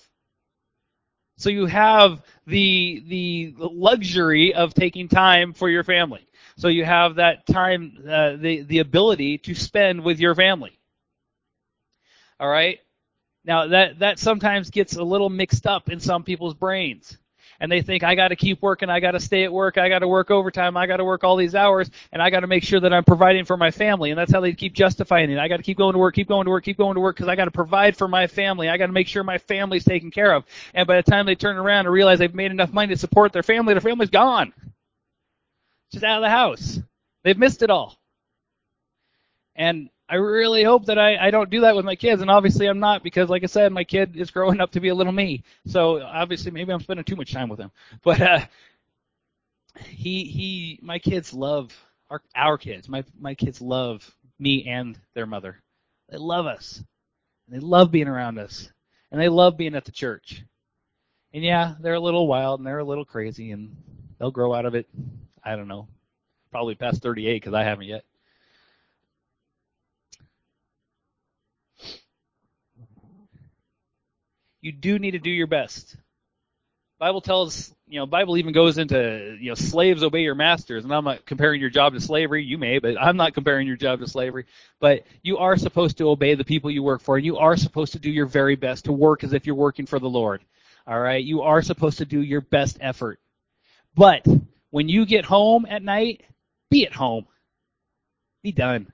So 1.37 1.49
you 1.49 1.65
have 1.65 2.21
the 2.45 3.03
the 3.07 3.55
luxury 3.57 4.53
of 4.53 4.75
taking 4.75 5.07
time 5.07 5.53
for 5.53 5.69
your 5.69 5.83
family. 5.83 6.27
So 6.57 6.67
you 6.67 6.85
have 6.85 7.15
that 7.15 7.47
time, 7.47 7.97
uh, 8.07 8.35
the 8.35 8.61
the 8.61 8.77
ability 8.77 9.39
to 9.39 9.55
spend 9.55 10.03
with 10.03 10.19
your 10.19 10.35
family. 10.35 10.77
All 12.39 12.47
right. 12.47 12.79
Now 13.43 13.67
that 13.67 13.99
that 13.99 14.19
sometimes 14.19 14.69
gets 14.69 14.95
a 14.95 15.03
little 15.03 15.29
mixed 15.29 15.65
up 15.65 15.89
in 15.89 15.99
some 15.99 16.23
people's 16.23 16.53
brains 16.53 17.17
and 17.61 17.71
they 17.71 17.81
think 17.83 18.03
I 18.03 18.15
got 18.15 18.29
to 18.29 18.35
keep 18.35 18.59
working, 18.61 18.89
I 18.89 18.99
got 18.99 19.11
to 19.11 19.19
stay 19.19 19.43
at 19.43 19.53
work, 19.53 19.77
I 19.77 19.87
got 19.87 19.99
to 19.99 20.07
work 20.07 20.31
overtime, 20.31 20.75
I 20.75 20.87
got 20.87 20.97
to 20.97 21.05
work 21.05 21.23
all 21.23 21.35
these 21.35 21.53
hours, 21.53 21.91
and 22.11 22.19
I 22.19 22.31
got 22.31 22.39
to 22.39 22.47
make 22.47 22.63
sure 22.63 22.79
that 22.79 22.91
I'm 22.91 23.03
providing 23.03 23.45
for 23.45 23.55
my 23.55 23.69
family. 23.69 24.09
And 24.09 24.17
that's 24.17 24.31
how 24.31 24.41
they 24.41 24.53
keep 24.53 24.73
justifying 24.73 25.29
it. 25.29 25.37
I 25.37 25.47
got 25.47 25.57
to 25.57 25.63
keep 25.63 25.77
going 25.77 25.93
to 25.93 25.99
work, 25.99 26.15
keep 26.15 26.27
going 26.27 26.45
to 26.45 26.49
work, 26.49 26.63
keep 26.63 26.77
going 26.77 26.95
to 26.95 26.99
work 26.99 27.15
because 27.15 27.29
I 27.29 27.35
got 27.35 27.45
to 27.45 27.51
provide 27.51 27.95
for 27.95 28.07
my 28.07 28.25
family. 28.25 28.67
I 28.67 28.77
got 28.77 28.87
to 28.87 28.91
make 28.91 29.07
sure 29.07 29.23
my 29.23 29.37
family's 29.37 29.83
taken 29.83 30.09
care 30.09 30.33
of. 30.33 30.43
And 30.73 30.87
by 30.87 30.95
the 30.95 31.03
time 31.03 31.27
they 31.27 31.35
turn 31.35 31.55
around 31.57 31.85
and 31.85 31.93
realize 31.93 32.17
they've 32.17 32.33
made 32.33 32.49
enough 32.49 32.73
money 32.73 32.95
to 32.95 32.99
support 32.99 33.31
their 33.31 33.43
family, 33.43 33.75
their 33.75 33.81
family's 33.81 34.09
gone. 34.09 34.53
Just 35.91 36.03
out 36.03 36.17
of 36.17 36.23
the 36.23 36.29
house. 36.29 36.79
They've 37.23 37.37
missed 37.37 37.61
it 37.61 37.69
all. 37.69 37.95
And 39.55 39.89
I 40.11 40.15
really 40.15 40.61
hope 40.61 40.87
that 40.87 40.99
I, 40.99 41.15
I 41.15 41.31
don't 41.31 41.49
do 41.49 41.61
that 41.61 41.73
with 41.73 41.85
my 41.85 41.95
kids, 41.95 42.21
and 42.21 42.29
obviously 42.29 42.67
I'm 42.67 42.79
not 42.81 43.01
because, 43.01 43.29
like 43.29 43.43
I 43.43 43.47
said, 43.47 43.71
my 43.71 43.85
kid 43.85 44.17
is 44.17 44.29
growing 44.29 44.59
up 44.59 44.71
to 44.71 44.81
be 44.81 44.89
a 44.89 44.95
little 44.95 45.13
me. 45.13 45.41
So 45.67 46.01
obviously 46.01 46.51
maybe 46.51 46.73
I'm 46.73 46.81
spending 46.81 47.05
too 47.05 47.15
much 47.15 47.31
time 47.31 47.47
with 47.47 47.59
him. 47.59 47.71
But 48.03 48.21
uh, 48.21 48.39
he 49.87 50.25
he 50.25 50.79
my 50.81 50.99
kids 50.99 51.33
love 51.33 51.71
our 52.09 52.21
our 52.35 52.57
kids. 52.57 52.89
My 52.89 53.05
my 53.17 53.35
kids 53.35 53.61
love 53.61 54.13
me 54.37 54.65
and 54.67 54.99
their 55.13 55.25
mother. 55.25 55.61
They 56.09 56.17
love 56.17 56.45
us. 56.45 56.83
They 57.47 57.59
love 57.59 57.89
being 57.89 58.09
around 58.09 58.37
us, 58.37 58.69
and 59.13 59.21
they 59.21 59.29
love 59.29 59.55
being 59.55 59.75
at 59.75 59.85
the 59.85 59.93
church. 59.93 60.43
And 61.33 61.41
yeah, 61.41 61.75
they're 61.79 61.93
a 61.93 61.99
little 62.01 62.27
wild 62.27 62.59
and 62.59 62.67
they're 62.67 62.79
a 62.79 62.83
little 62.83 63.05
crazy, 63.05 63.51
and 63.51 63.77
they'll 64.19 64.29
grow 64.29 64.53
out 64.53 64.65
of 64.65 64.75
it. 64.75 64.89
I 65.41 65.55
don't 65.55 65.69
know, 65.69 65.87
probably 66.51 66.75
past 66.75 67.01
38 67.01 67.35
because 67.35 67.53
I 67.53 67.63
haven't 67.63 67.87
yet. 67.87 68.03
You 74.61 74.71
do 74.71 74.99
need 74.99 75.11
to 75.11 75.19
do 75.19 75.29
your 75.29 75.47
best. 75.47 75.95
Bible 76.99 77.21
tells, 77.21 77.73
you 77.87 77.99
know, 77.99 78.05
Bible 78.05 78.37
even 78.37 78.53
goes 78.53 78.77
into, 78.77 79.35
you 79.39 79.49
know, 79.49 79.55
slaves 79.55 80.03
obey 80.03 80.21
your 80.21 80.35
masters, 80.35 80.83
and 80.83 80.93
I'm 80.93 81.03
not 81.03 81.25
comparing 81.25 81.59
your 81.59 81.71
job 81.71 81.93
to 81.93 81.99
slavery. 81.99 82.43
You 82.43 82.59
may, 82.59 82.77
but 82.77 82.95
I'm 83.01 83.17
not 83.17 83.33
comparing 83.33 83.65
your 83.65 83.75
job 83.75 84.01
to 84.01 84.07
slavery. 84.07 84.45
But 84.79 85.03
you 85.23 85.39
are 85.39 85.57
supposed 85.57 85.97
to 85.97 86.09
obey 86.09 86.35
the 86.35 86.45
people 86.45 86.69
you 86.69 86.83
work 86.83 87.01
for, 87.01 87.17
and 87.17 87.25
you 87.25 87.37
are 87.37 87.57
supposed 87.57 87.93
to 87.93 87.99
do 87.99 88.11
your 88.11 88.27
very 88.27 88.55
best 88.55 88.85
to 88.85 88.93
work 88.93 89.23
as 89.23 89.33
if 89.33 89.47
you're 89.47 89.55
working 89.55 89.87
for 89.87 89.97
the 89.97 90.09
Lord. 90.09 90.43
All 90.85 90.99
right, 90.99 91.23
you 91.23 91.41
are 91.41 91.63
supposed 91.63 91.97
to 91.97 92.05
do 92.05 92.21
your 92.21 92.41
best 92.41 92.77
effort. 92.81 93.19
But 93.95 94.25
when 94.69 94.87
you 94.87 95.07
get 95.07 95.25
home 95.25 95.65
at 95.67 95.81
night, 95.81 96.21
be 96.69 96.85
at 96.85 96.93
home. 96.93 97.25
Be 98.43 98.51
done 98.51 98.93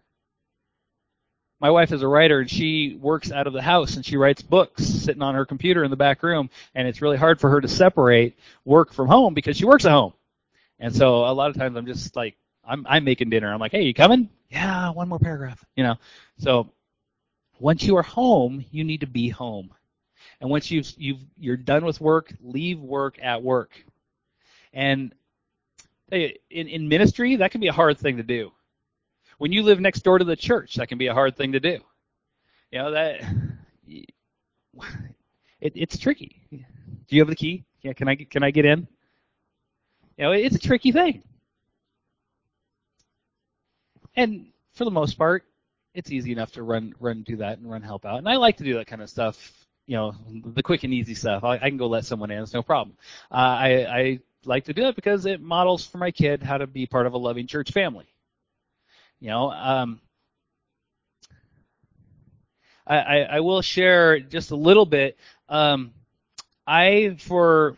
my 1.60 1.72
wife 1.72 1.92
is 1.92 2.04
a 2.04 2.08
writer 2.08 2.40
and 2.40 2.50
she 2.50 2.98
works 3.00 3.32
out 3.32 3.48
of 3.48 3.54
the 3.54 3.62
house 3.62 3.96
and 3.96 4.06
she 4.06 4.18
writes 4.18 4.42
books 4.42 4.86
sitting 4.86 5.22
on 5.22 5.36
her 5.36 5.46
computer 5.46 5.84
in 5.84 5.90
the 5.90 5.98
back 5.98 6.22
room 6.22 6.50
and 6.76 6.88
it's 6.88 7.02
really 7.02 7.18
hard 7.18 7.40
for 7.40 7.50
her 7.50 7.62
to 7.62 7.68
separate 7.68 8.38
work 8.66 8.94
from 8.94 9.08
home 9.08 9.34
because 9.34 9.58
she 9.58 9.66
works 9.66 9.86
at 9.86 9.92
home. 9.92 10.14
And 10.80 10.96
so 10.96 11.26
a 11.26 11.34
lot 11.34 11.50
of 11.50 11.58
times 11.58 11.76
I'm 11.76 11.88
just 11.88 12.16
like 12.16 12.38
I'm 12.64 12.86
I'm 12.88 13.04
making 13.04 13.30
dinner. 13.30 13.52
I'm 13.52 13.60
like, 13.60 13.72
"Hey, 13.72 13.84
you 13.84 13.94
coming?" 13.94 14.30
"Yeah, 14.50 14.92
one 14.92 15.10
more 15.10 15.20
paragraph." 15.20 15.64
You 15.76 15.84
know. 15.84 15.96
So 16.38 16.70
once 17.60 17.84
you 17.84 17.98
are 17.98 18.04
home, 18.04 18.64
you 18.72 18.84
need 18.84 19.02
to 19.02 19.08
be 19.08 19.30
home. 19.30 19.74
And 20.40 20.50
once 20.50 20.70
you've 20.70 20.92
you've 20.98 21.24
you're 21.38 21.58
done 21.58 21.86
with 21.86 22.00
work, 22.00 22.32
leave 22.42 22.80
work 22.80 23.18
at 23.22 23.42
work. 23.42 23.72
And 24.74 25.16
in 26.12 26.34
in 26.52 26.88
ministry, 26.88 27.38
that 27.38 27.52
can 27.52 27.62
be 27.62 27.68
a 27.68 27.74
hard 27.74 27.98
thing 27.98 28.18
to 28.18 28.24
do 28.24 28.52
when 29.38 29.52
you 29.52 29.64
live 29.64 29.80
next 29.80 30.02
door 30.02 30.18
to 30.18 30.26
the 30.26 30.36
church, 30.36 30.76
that 30.76 30.88
can 30.88 30.98
be 30.98 31.08
a 31.08 31.14
hard 31.14 31.36
thing 31.36 31.52
to 31.54 31.60
do. 31.60 31.80
You 32.72 32.80
know 32.80 32.92
that 32.92 33.22
it, 35.62 35.74
it's 35.76 35.98
tricky. 35.98 36.42
Do 36.52 37.16
you 37.16 37.22
have 37.22 37.30
the 37.30 37.36
key? 37.36 37.64
Yeah, 37.82 37.94
can 37.94 38.08
I 38.08 38.16
can 38.16 38.44
I 38.44 38.52
get 38.52 38.66
in? 38.66 38.88
You 40.18 40.26
know, 40.26 40.32
it's 40.32 40.56
a 40.56 40.60
tricky 40.60 40.92
thing. 40.92 41.24
And 44.16 44.48
for 44.74 44.84
the 44.84 44.92
most 44.92 45.18
part, 45.18 45.44
it's 45.94 46.12
easy 46.12 46.32
enough 46.32 46.52
to 46.54 46.64
run 46.64 46.94
run 47.00 47.24
do 47.24 47.38
that 47.38 47.60
and 47.60 47.70
run 47.70 47.82
help 47.82 48.06
out. 48.06 48.18
And 48.18 48.28
I 48.28 48.36
like 48.38 48.58
to 48.58 48.64
do 48.64 48.76
that 48.76 48.88
kind 48.88 49.02
of 49.02 49.10
stuff. 49.10 49.54
You 49.86 49.96
know, 49.96 50.16
the 50.30 50.64
quick 50.64 50.84
and 50.84 50.94
easy 50.94 51.16
stuff. 51.16 51.44
I, 51.46 51.56
I 51.56 51.70
can 51.70 51.78
go 51.78 51.88
let 51.88 52.06
someone 52.06 52.30
in. 52.30 52.44
It's 52.44 52.54
no 52.54 52.64
problem. 52.64 52.98
Uh, 53.32 53.36
I 53.36 53.70
I 54.00 54.20
like 54.44 54.66
to 54.66 54.74
do 54.74 54.84
that 54.84 54.96
because 54.96 55.26
it 55.26 55.42
models 55.42 55.86
for 55.86 55.98
my 55.98 56.12
kid 56.12 56.44
how 56.44 56.58
to 56.58 56.68
be 56.68 56.86
part 56.86 57.06
of 57.06 57.14
a 57.14 57.18
loving 57.18 57.48
church 57.48 57.72
family. 57.72 58.06
You 59.20 59.30
know, 59.30 59.52
um, 59.52 60.00
I, 62.86 62.98
I, 62.98 63.18
I 63.18 63.40
will 63.40 63.62
share 63.62 64.20
just 64.20 64.52
a 64.52 64.56
little 64.56 64.86
bit. 64.86 65.18
Um, 65.50 65.92
I 66.66 67.18
for 67.20 67.76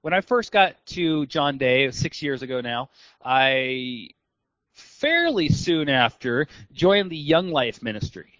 when 0.00 0.12
I 0.12 0.20
first 0.20 0.50
got 0.50 0.74
to 0.86 1.26
John 1.26 1.58
Day 1.58 1.90
six 1.92 2.22
years 2.22 2.42
ago 2.42 2.60
now, 2.60 2.90
I 3.24 4.08
fairly 4.72 5.48
soon 5.48 5.88
after 5.88 6.48
joined 6.72 7.10
the 7.10 7.16
Young 7.16 7.50
Life 7.50 7.82
Ministry. 7.82 8.32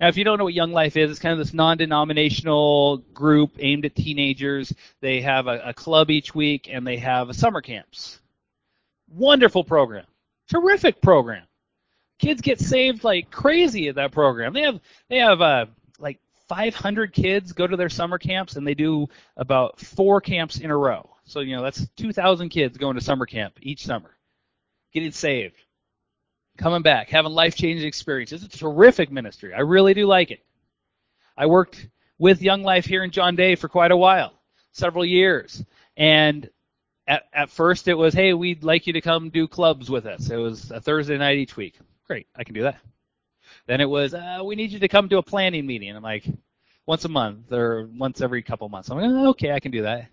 Now, 0.00 0.08
if 0.08 0.16
you 0.16 0.24
don't 0.24 0.38
know 0.38 0.44
what 0.44 0.54
Young 0.54 0.72
Life 0.72 0.96
is, 0.96 1.10
it's 1.10 1.20
kind 1.20 1.32
of 1.32 1.38
this 1.38 1.54
non-denominational 1.54 2.98
group 3.12 3.56
aimed 3.58 3.84
at 3.84 3.94
teenagers. 3.94 4.72
They 5.00 5.20
have 5.20 5.46
a, 5.46 5.60
a 5.66 5.74
club 5.74 6.10
each 6.10 6.34
week, 6.34 6.68
and 6.70 6.86
they 6.86 6.96
have 6.96 7.36
summer 7.36 7.60
camps. 7.60 8.18
Wonderful 9.08 9.62
program 9.62 10.06
terrific 10.48 11.00
program. 11.00 11.44
Kids 12.18 12.40
get 12.40 12.60
saved 12.60 13.04
like 13.04 13.30
crazy 13.30 13.88
at 13.88 13.96
that 13.96 14.12
program. 14.12 14.52
They 14.52 14.62
have 14.62 14.80
they 15.08 15.18
have 15.18 15.40
uh, 15.40 15.66
like 15.98 16.20
500 16.48 17.12
kids 17.12 17.52
go 17.52 17.66
to 17.66 17.76
their 17.76 17.88
summer 17.88 18.18
camps, 18.18 18.56
and 18.56 18.66
they 18.66 18.74
do 18.74 19.08
about 19.36 19.80
four 19.80 20.20
camps 20.20 20.58
in 20.58 20.70
a 20.70 20.76
row. 20.76 21.08
So 21.24 21.40
you 21.40 21.56
know 21.56 21.62
that's 21.62 21.86
2,000 21.96 22.48
kids 22.50 22.78
going 22.78 22.96
to 22.96 23.00
summer 23.00 23.26
camp 23.26 23.54
each 23.60 23.84
summer, 23.84 24.10
getting 24.92 25.12
saved, 25.12 25.56
coming 26.58 26.82
back, 26.82 27.08
having 27.08 27.32
life-changing 27.32 27.86
experiences. 27.86 28.44
It's 28.44 28.54
a 28.54 28.58
terrific 28.58 29.10
ministry. 29.10 29.54
I 29.54 29.60
really 29.60 29.94
do 29.94 30.06
like 30.06 30.30
it. 30.30 30.44
I 31.36 31.46
worked 31.46 31.88
with 32.18 32.42
Young 32.42 32.62
Life 32.62 32.84
here 32.84 33.02
in 33.02 33.10
John 33.10 33.34
Day 33.34 33.56
for 33.56 33.68
quite 33.68 33.90
a 33.90 33.96
while, 33.96 34.32
several 34.72 35.04
years, 35.04 35.64
and 35.96 36.48
at, 37.06 37.24
at 37.32 37.50
first 37.50 37.88
it 37.88 37.94
was, 37.94 38.14
hey, 38.14 38.32
we'd 38.34 38.64
like 38.64 38.86
you 38.86 38.92
to 38.94 39.00
come 39.00 39.30
do 39.30 39.46
clubs 39.46 39.90
with 39.90 40.06
us. 40.06 40.30
It 40.30 40.36
was 40.36 40.70
a 40.70 40.80
Thursday 40.80 41.18
night 41.18 41.38
each 41.38 41.56
week. 41.56 41.78
Great, 42.06 42.26
I 42.36 42.44
can 42.44 42.54
do 42.54 42.62
that. 42.62 42.78
Then 43.66 43.80
it 43.80 43.88
was, 43.88 44.14
uh, 44.14 44.40
we 44.44 44.56
need 44.56 44.72
you 44.72 44.78
to 44.80 44.88
come 44.88 45.08
to 45.08 45.18
a 45.18 45.22
planning 45.22 45.66
meeting. 45.66 45.94
I'm 45.94 46.02
like, 46.02 46.26
once 46.86 47.04
a 47.04 47.08
month 47.08 47.52
or 47.52 47.88
once 47.96 48.20
every 48.20 48.42
couple 48.42 48.68
months. 48.68 48.90
I'm 48.90 48.98
like, 48.98 49.28
okay, 49.28 49.52
I 49.52 49.60
can 49.60 49.70
do 49.72 49.82
that. 49.82 50.08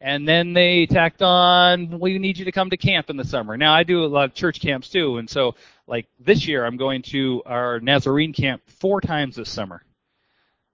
And 0.00 0.28
then 0.28 0.52
they 0.52 0.86
tacked 0.86 1.22
on, 1.22 1.98
we 1.98 2.18
need 2.18 2.38
you 2.38 2.44
to 2.44 2.52
come 2.52 2.70
to 2.70 2.76
camp 2.76 3.08
in 3.08 3.16
the 3.16 3.24
summer. 3.24 3.56
Now 3.56 3.74
I 3.74 3.82
do 3.82 4.04
a 4.04 4.06
lot 4.06 4.26
of 4.26 4.34
church 4.34 4.60
camps 4.60 4.88
too, 4.90 5.16
and 5.18 5.28
so 5.28 5.54
like 5.86 6.06
this 6.18 6.46
year 6.46 6.64
I'm 6.64 6.76
going 6.76 7.02
to 7.02 7.42
our 7.46 7.80
Nazarene 7.80 8.32
camp 8.32 8.62
four 8.66 9.00
times 9.00 9.36
this 9.36 9.50
summer. 9.50 9.82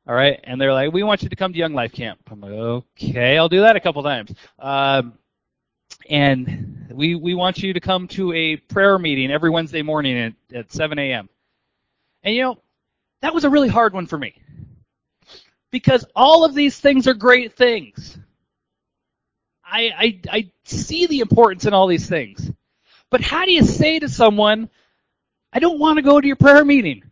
All 0.08 0.14
right, 0.14 0.40
and 0.42 0.60
they're 0.60 0.72
like, 0.72 0.92
we 0.92 1.04
want 1.04 1.22
you 1.22 1.28
to 1.28 1.36
come 1.36 1.52
to 1.52 1.58
Young 1.58 1.74
Life 1.74 1.92
Camp. 1.92 2.18
I'm 2.28 2.40
like, 2.40 2.50
okay, 2.50 3.38
I'll 3.38 3.48
do 3.48 3.60
that 3.60 3.76
a 3.76 3.80
couple 3.80 4.02
times. 4.02 4.34
Um, 4.58 5.12
and 6.08 6.86
we 6.92 7.14
we 7.14 7.34
want 7.34 7.62
you 7.62 7.72
to 7.72 7.80
come 7.80 8.08
to 8.08 8.32
a 8.32 8.56
prayer 8.56 8.98
meeting 8.98 9.30
every 9.30 9.50
Wednesday 9.50 9.82
morning 9.82 10.18
at, 10.18 10.56
at 10.56 10.72
7 10.72 10.98
a.m. 10.98 11.28
And 12.22 12.34
you 12.34 12.42
know, 12.42 12.58
that 13.20 13.34
was 13.34 13.44
a 13.44 13.50
really 13.50 13.68
hard 13.68 13.94
one 13.94 14.06
for 14.06 14.18
me. 14.18 14.34
Because 15.70 16.04
all 16.14 16.44
of 16.44 16.54
these 16.54 16.78
things 16.78 17.08
are 17.08 17.14
great 17.14 17.54
things. 17.54 18.18
I, 19.64 19.90
I, 19.96 20.20
I 20.30 20.50
see 20.64 21.06
the 21.06 21.20
importance 21.20 21.64
in 21.64 21.72
all 21.72 21.86
these 21.86 22.06
things. 22.06 22.50
But 23.10 23.22
how 23.22 23.46
do 23.46 23.52
you 23.52 23.64
say 23.64 23.98
to 23.98 24.08
someone, 24.08 24.68
I 25.52 25.60
don't 25.60 25.78
want 25.78 25.96
to 25.96 26.02
go 26.02 26.20
to 26.20 26.26
your 26.26 26.36
prayer 26.36 26.64
meeting? 26.64 27.02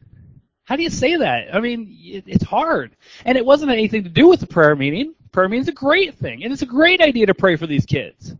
How 0.65 0.77
do 0.77 0.83
you 0.83 0.91
say 0.91 1.17
that? 1.17 1.55
I 1.55 1.61
mean, 1.61 1.97
it, 2.01 2.25
it's 2.27 2.45
hard. 2.45 2.97
And 3.25 3.39
it 3.39 3.45
wasn't 3.45 3.73
anything 3.73 4.05
to 4.05 4.11
do 4.11 4.29
with 4.29 4.41
the 4.41 4.47
prayer 4.47 4.77
meeting. 4.77 5.15
Prayer 5.33 5.49
meeting 5.49 5.63
is 5.63 5.69
a 5.69 5.73
great 5.73 6.15
thing. 6.17 6.45
And 6.45 6.53
it's 6.53 6.63
a 6.63 6.67
great 6.67 7.01
idea 7.01 7.27
to 7.27 7.35
pray 7.35 7.57
for 7.57 7.67
these 7.67 7.87
kids. 7.87 8.35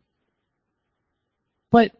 But 1.71 1.93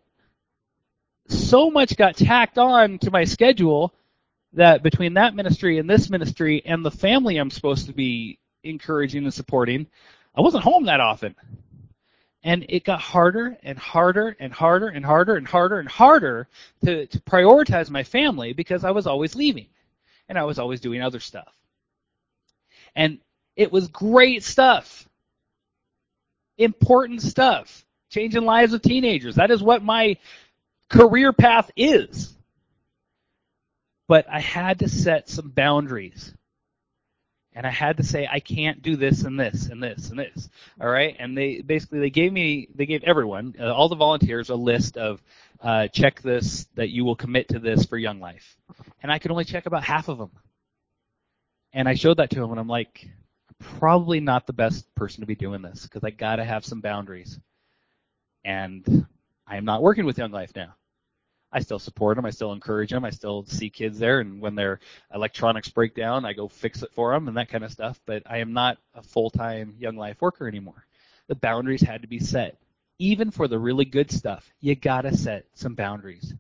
so 1.29 1.71
much 1.71 1.97
got 1.97 2.17
tacked 2.17 2.59
on 2.59 2.99
to 3.01 3.11
my 3.11 3.25
schedule 3.25 3.95
that 4.53 4.83
between 4.83 5.15
that 5.15 5.35
ministry 5.35 5.79
and 5.79 5.89
this 5.89 6.11
ministry 6.11 6.63
and 6.65 6.85
the 6.85 6.91
family 6.91 7.37
I'm 7.37 7.51
supposed 7.51 7.87
to 7.87 7.93
be 7.93 8.39
encouraging 8.65 9.25
and 9.25 9.33
supporting, 9.33 9.87
I 10.35 10.41
wasn't 10.41 10.65
home 10.65 10.87
that 10.87 11.01
often. 11.01 11.35
And 12.43 12.65
it 12.69 12.85
got 12.85 13.01
harder 13.01 13.57
and 13.63 13.79
harder 13.79 14.35
and 14.41 14.53
harder 14.53 14.89
and 14.89 15.05
harder 15.05 15.37
and 15.37 15.47
harder 15.47 15.79
and 15.79 15.89
harder 15.89 16.49
to, 16.85 17.07
to 17.07 17.21
prioritize 17.21 17.91
my 17.91 18.03
family 18.03 18.53
because 18.53 18.83
I 18.83 18.91
was 18.91 19.07
always 19.07 19.35
leaving 19.35 19.67
and 20.29 20.39
I 20.39 20.45
was 20.45 20.59
always 20.59 20.81
doing 20.81 21.03
other 21.03 21.21
stuff. 21.21 21.53
And 22.97 23.19
it 23.57 23.71
was 23.71 23.89
great 23.89 24.43
stuff. 24.43 25.07
Important 26.57 27.23
stuff. 27.23 27.85
Changing 28.11 28.45
lives 28.45 28.73
of 28.73 28.83
teenagers. 28.83 29.37
That 29.37 29.51
is 29.51 29.63
what 29.63 29.83
my 29.83 30.17
career 30.89 31.33
path 31.33 31.71
is. 31.77 32.35
But 34.09 34.29
I 34.29 34.41
had 34.41 34.81
to 34.81 34.89
set 34.89 35.29
some 35.29 35.51
boundaries. 35.51 36.35
And 37.53 37.67
I 37.67 37.71
had 37.71 37.97
to 37.97 38.03
say 38.03 38.29
I 38.31 38.41
can't 38.41 38.83
do 38.83 38.97
this 38.97 39.23
and 39.23 39.39
this 39.39 39.67
and 39.67 39.83
this 39.83 40.11
and 40.11 40.19
this. 40.19 40.49
All 40.81 40.89
right? 40.89 41.17
And 41.19 41.37
they 41.37 41.61
basically 41.61 42.01
they 42.01 42.11
gave 42.11 42.33
me 42.33 42.69
they 42.75 42.87
gave 42.87 43.03
everyone 43.05 43.55
uh, 43.59 43.73
all 43.73 43.89
the 43.89 43.97
volunteers 43.97 44.51
a 44.51 44.55
list 44.55 44.97
of 44.97 45.23
uh, 45.61 45.89
check 45.89 46.23
this 46.23 46.67
that 46.75 46.91
you 46.91 47.05
will 47.05 47.17
commit 47.17 47.49
to 47.49 47.59
this 47.59 47.87
for 47.87 47.97
Young 47.97 48.21
Life. 48.21 48.57
And 49.03 49.11
I 49.11 49.19
could 49.19 49.31
only 49.31 49.45
check 49.45 49.67
about 49.67 49.85
half 49.85 50.09
of 50.09 50.19
them. 50.19 50.31
And 51.73 51.89
I 51.89 51.95
showed 51.95 52.19
that 52.19 52.31
to 52.31 52.43
him 52.43 52.51
and 52.51 52.59
I'm 52.59 52.69
like 52.69 53.09
probably 53.61 54.21
not 54.21 54.47
the 54.47 54.53
best 54.53 54.93
person 54.95 55.21
to 55.21 55.27
be 55.27 55.35
doing 55.35 55.63
this 55.63 55.83
because 55.83 56.03
I 56.03 56.11
got 56.11 56.37
to 56.37 56.45
have 56.45 56.65
some 56.65 56.81
boundaries. 56.81 57.39
And 58.45 59.07
I 59.47 59.57
am 59.57 59.65
not 59.65 59.83
working 59.83 60.07
with 60.07 60.19
Young 60.19 60.33
Life 60.33 60.53
now. 60.55 60.75
I 61.53 61.61
still 61.61 61.81
support 61.81 62.17
them. 62.17 62.25
I 62.25 62.31
still 62.31 62.53
encourage 62.53 62.91
them. 62.91 63.05
I 63.05 63.11
still 63.11 63.45
see 63.45 63.71
kids 63.71 63.99
there, 63.99 64.21
and 64.21 64.41
when 64.41 64.55
their 64.55 64.79
electronics 65.13 65.69
break 65.69 65.97
down, 65.97 66.25
I 66.25 66.33
go 66.33 66.47
fix 66.47 66.83
it 66.83 66.93
for 66.93 67.13
them 67.13 67.27
and 67.27 67.37
that 67.37 67.49
kind 67.49 67.65
of 67.65 67.73
stuff. 67.73 68.01
But 68.07 68.23
I 68.27 68.39
am 68.39 68.53
not 68.53 68.79
a 68.95 69.03
full-time 69.03 69.75
Young 69.79 69.97
Life 69.97 70.21
worker 70.21 70.47
anymore. 70.47 70.87
The 71.27 71.35
boundaries 71.35 71.83
had 71.83 72.03
to 72.03 72.09
be 72.09 72.21
set. 72.21 72.57
Even 72.99 73.31
for 73.31 73.49
the 73.49 73.59
really 73.59 73.85
good 73.85 74.11
stuff, 74.11 74.53
you 74.61 74.75
gotta 74.75 75.17
set 75.17 75.47
some 75.55 75.75
boundaries. 75.75 76.35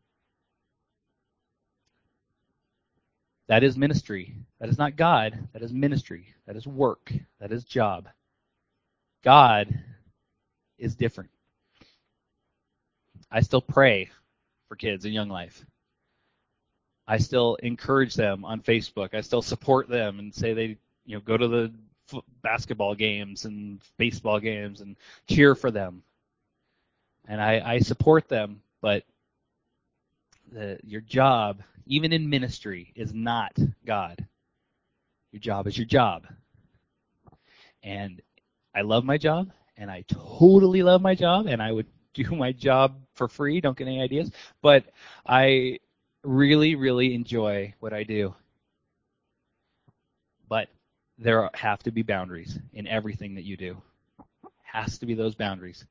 That 3.49 3.65
is 3.65 3.77
ministry. 3.77 4.37
That 4.61 4.69
is 4.69 4.79
not 4.79 4.95
God. 4.95 5.49
That 5.53 5.63
is 5.63 5.73
ministry. 5.73 6.35
That 6.47 6.55
is 6.55 6.69
work. 6.69 7.13
That 7.41 7.51
is 7.51 7.65
job. 7.65 8.09
God 9.25 9.77
is 10.79 10.95
different. 10.95 11.31
I 13.31 13.41
still 13.41 13.63
pray 13.63 14.11
for 14.69 14.77
kids 14.77 15.05
in 15.05 15.13
Young 15.13 15.29
Life. 15.29 15.65
I 17.07 17.19
still 17.19 17.57
encourage 17.57 18.15
them 18.15 18.45
on 18.45 18.61
Facebook. 18.61 19.15
I 19.15 19.21
still 19.21 19.43
support 19.43 19.89
them 19.89 20.19
and 20.19 20.35
say 20.35 20.53
they, 20.53 20.77
you 21.05 21.17
know, 21.17 21.21
go 21.21 21.37
to 21.37 21.49
the 21.49 21.73
f- 22.13 22.23
basketball 22.43 22.95
games 22.95 23.45
and 23.45 23.81
baseball 23.97 24.39
games 24.39 24.81
and 24.81 24.97
cheer 25.29 25.55
for 25.55 25.71
them. 25.71 26.03
And 27.27 27.41
I, 27.41 27.61
I 27.65 27.79
support 27.81 28.29
them, 28.29 28.63
but 28.81 29.05
the, 30.53 30.79
your 30.85 31.01
job, 31.01 31.63
even 31.87 32.13
in 32.13 32.31
ministry, 32.31 32.93
is 32.95 33.13
not 33.13 33.57
God. 33.85 34.25
Your 35.33 35.41
job 35.41 35.67
is 35.67 35.77
your 35.77 35.87
job. 35.87 36.27
And 37.83 38.21
I 38.75 38.83
love 38.83 39.05
my 39.05 39.19
job, 39.19 39.51
and 39.77 39.91
I 39.91 40.05
totally 40.09 40.83
love 40.83 41.03
my 41.03 41.15
job, 41.15 41.47
and 41.47 41.63
I 41.63 41.73
would 41.73 41.87
do 42.15 42.31
my 42.37 42.53
job 42.53 42.97
for 43.21 43.29
free. 43.29 43.61
Don't 43.61 43.77
get 43.77 43.87
any 43.87 44.01
ideas. 44.01 44.31
But 44.63 44.85
I 45.27 45.79
really, 46.25 46.75
really 46.75 47.15
enjoy 47.15 47.75
what 47.79 47.93
I 47.93 48.03
do. 48.03 48.35
But 50.49 50.69
there 51.19 51.51
have 51.53 51.83
to 51.83 51.91
be 51.91 52.01
boundaries 52.01 52.59
in 52.73 52.87
everything 52.87 53.35
that 53.35 53.45
you 53.45 53.59
do. 53.59 53.77
Has 54.63 54.97
to 54.99 55.07
be 55.07 55.13
those 55.13 55.35
boundaries. 55.35 55.85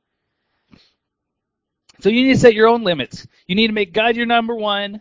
So 2.00 2.10
you 2.10 2.24
need 2.24 2.34
to 2.34 2.40
set 2.40 2.56
your 2.56 2.68
own 2.68 2.84
limits. 2.84 3.28
You 3.46 3.54
need 3.54 3.68
to 3.68 3.74
make 3.74 3.94
God 3.94 4.16
your 4.16 4.26
number 4.26 4.56
one 4.56 5.00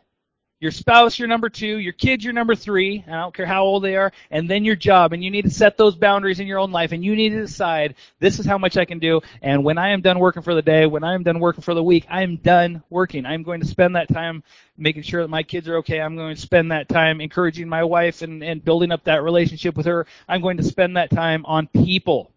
your 0.61 0.73
spouse 0.73 1.19
your 1.19 1.29
number 1.29 1.49
two, 1.49 1.79
your 1.79 1.93
kids 1.93 2.25
your 2.25 2.33
number 2.33 2.57
three, 2.57 3.05
I 3.07 3.13
don't 3.13 3.35
care 3.35 3.47
how 3.47 3.63
old 3.65 3.85
they 3.85 3.95
are, 3.95 4.13
and 4.31 4.51
then 4.51 4.65
your 4.65 4.75
job. 4.75 5.13
And 5.13 5.23
you 5.23 5.31
need 5.31 5.43
to 5.43 5.51
set 5.51 5.77
those 5.77 5.95
boundaries 5.95 6.41
in 6.41 6.49
your 6.49 6.59
own 6.59 6.73
life 6.73 6.91
and 6.91 7.05
you 7.05 7.15
need 7.15 7.31
to 7.31 7.41
decide 7.41 7.95
this 8.19 8.41
is 8.41 8.47
how 8.47 8.59
much 8.59 8.77
I 8.77 8.85
can 8.85 8.99
do. 8.99 9.21
And 9.41 9.65
when 9.65 9.79
I 9.79 9.91
am 9.91 10.01
done 10.01 10.19
working 10.19 10.43
for 10.43 10.55
the 10.55 10.63
day, 10.63 10.87
when 10.87 11.05
I 11.05 11.15
am 11.15 11.23
done 11.23 11.39
working 11.39 11.63
for 11.63 11.75
the 11.75 11.83
week, 11.83 12.07
I 12.11 12.23
am 12.23 12.37
done 12.37 12.83
working. 12.91 13.25
I'm 13.25 13.45
going 13.45 13.61
to 13.61 13.67
spend 13.67 13.95
that 13.95 14.09
time 14.09 14.43
making 14.77 15.03
sure 15.03 15.23
that 15.23 15.29
my 15.29 15.45
kids 15.45 15.69
are 15.69 15.77
okay. 15.79 16.01
I'm 16.01 16.17
going 16.17 16.35
to 16.35 16.41
spend 16.41 16.73
that 16.73 16.89
time 16.89 17.21
encouraging 17.21 17.69
my 17.69 17.85
wife 17.85 18.23
and, 18.23 18.43
and 18.43 18.65
building 18.65 18.91
up 18.91 19.05
that 19.05 19.23
relationship 19.23 19.77
with 19.77 19.87
her. 19.87 20.07
I'm 20.29 20.41
going 20.41 20.57
to 20.57 20.65
spend 20.65 20.97
that 20.97 21.11
time 21.11 21.47
on 21.47 21.69
people. 21.69 22.33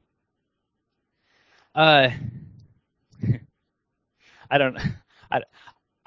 Uh, 1.74 2.09
I 4.51 4.57
don't, 4.57 4.78
I, 5.32 5.41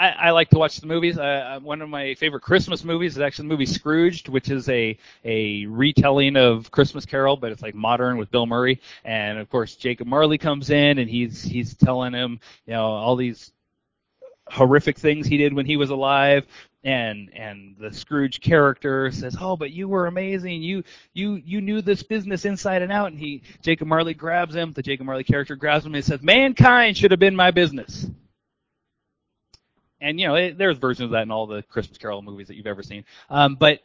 I, 0.04 0.28
I 0.28 0.30
like 0.32 0.50
to 0.50 0.58
watch 0.58 0.78
the 0.80 0.86
movies. 0.86 1.16
Uh, 1.16 1.58
one 1.62 1.80
of 1.80 1.88
my 1.88 2.14
favorite 2.14 2.42
Christmas 2.42 2.84
movies 2.84 3.16
is 3.16 3.22
actually 3.22 3.48
the 3.48 3.54
movie 3.54 3.66
Scrooged, 3.66 4.28
which 4.28 4.50
is 4.50 4.68
a 4.68 4.98
a 5.24 5.64
retelling 5.66 6.36
of 6.36 6.70
Christmas 6.70 7.06
Carol, 7.06 7.36
but 7.36 7.52
it's 7.52 7.62
like 7.62 7.74
modern 7.74 8.18
with 8.18 8.30
Bill 8.30 8.44
Murray. 8.44 8.80
And 9.04 9.38
of 9.38 9.48
course, 9.48 9.76
Jacob 9.76 10.06
Marley 10.06 10.36
comes 10.36 10.68
in 10.68 10.98
and 10.98 11.08
he's 11.08 11.42
he's 11.42 11.74
telling 11.74 12.12
him, 12.12 12.38
you 12.66 12.74
know, 12.74 12.84
all 12.84 13.16
these 13.16 13.52
horrific 14.48 14.98
things 14.98 15.26
he 15.26 15.38
did 15.38 15.54
when 15.54 15.64
he 15.64 15.78
was 15.78 15.88
alive 15.88 16.46
and 16.84 17.30
and 17.32 17.74
the 17.80 17.90
Scrooge 17.90 18.42
character 18.42 19.10
says, 19.10 19.34
"Oh, 19.40 19.56
but 19.56 19.70
you 19.70 19.88
were 19.88 20.06
amazing. 20.06 20.62
You 20.62 20.84
you 21.14 21.40
you 21.46 21.62
knew 21.62 21.80
this 21.80 22.02
business 22.02 22.44
inside 22.44 22.82
and 22.82 22.92
out." 22.92 23.10
And 23.10 23.18
he 23.18 23.42
Jacob 23.62 23.88
Marley 23.88 24.12
grabs 24.12 24.54
him. 24.54 24.72
The 24.72 24.82
Jacob 24.82 25.06
Marley 25.06 25.24
character 25.24 25.56
grabs 25.56 25.86
him 25.86 25.94
and 25.94 26.04
says, 26.04 26.20
"Mankind 26.22 26.98
should 26.98 27.10
have 27.10 27.20
been 27.20 27.34
my 27.34 27.50
business." 27.50 28.06
And 30.04 30.20
you 30.20 30.28
know 30.28 30.34
it, 30.34 30.58
there's 30.58 30.76
versions 30.76 31.06
of 31.06 31.10
that 31.12 31.22
in 31.22 31.30
all 31.30 31.46
the 31.46 31.62
Christmas 31.62 31.98
Carol 31.98 32.22
movies 32.22 32.48
that 32.48 32.56
you've 32.56 32.66
ever 32.66 32.82
seen. 32.82 33.04
Um, 33.30 33.56
but 33.56 33.80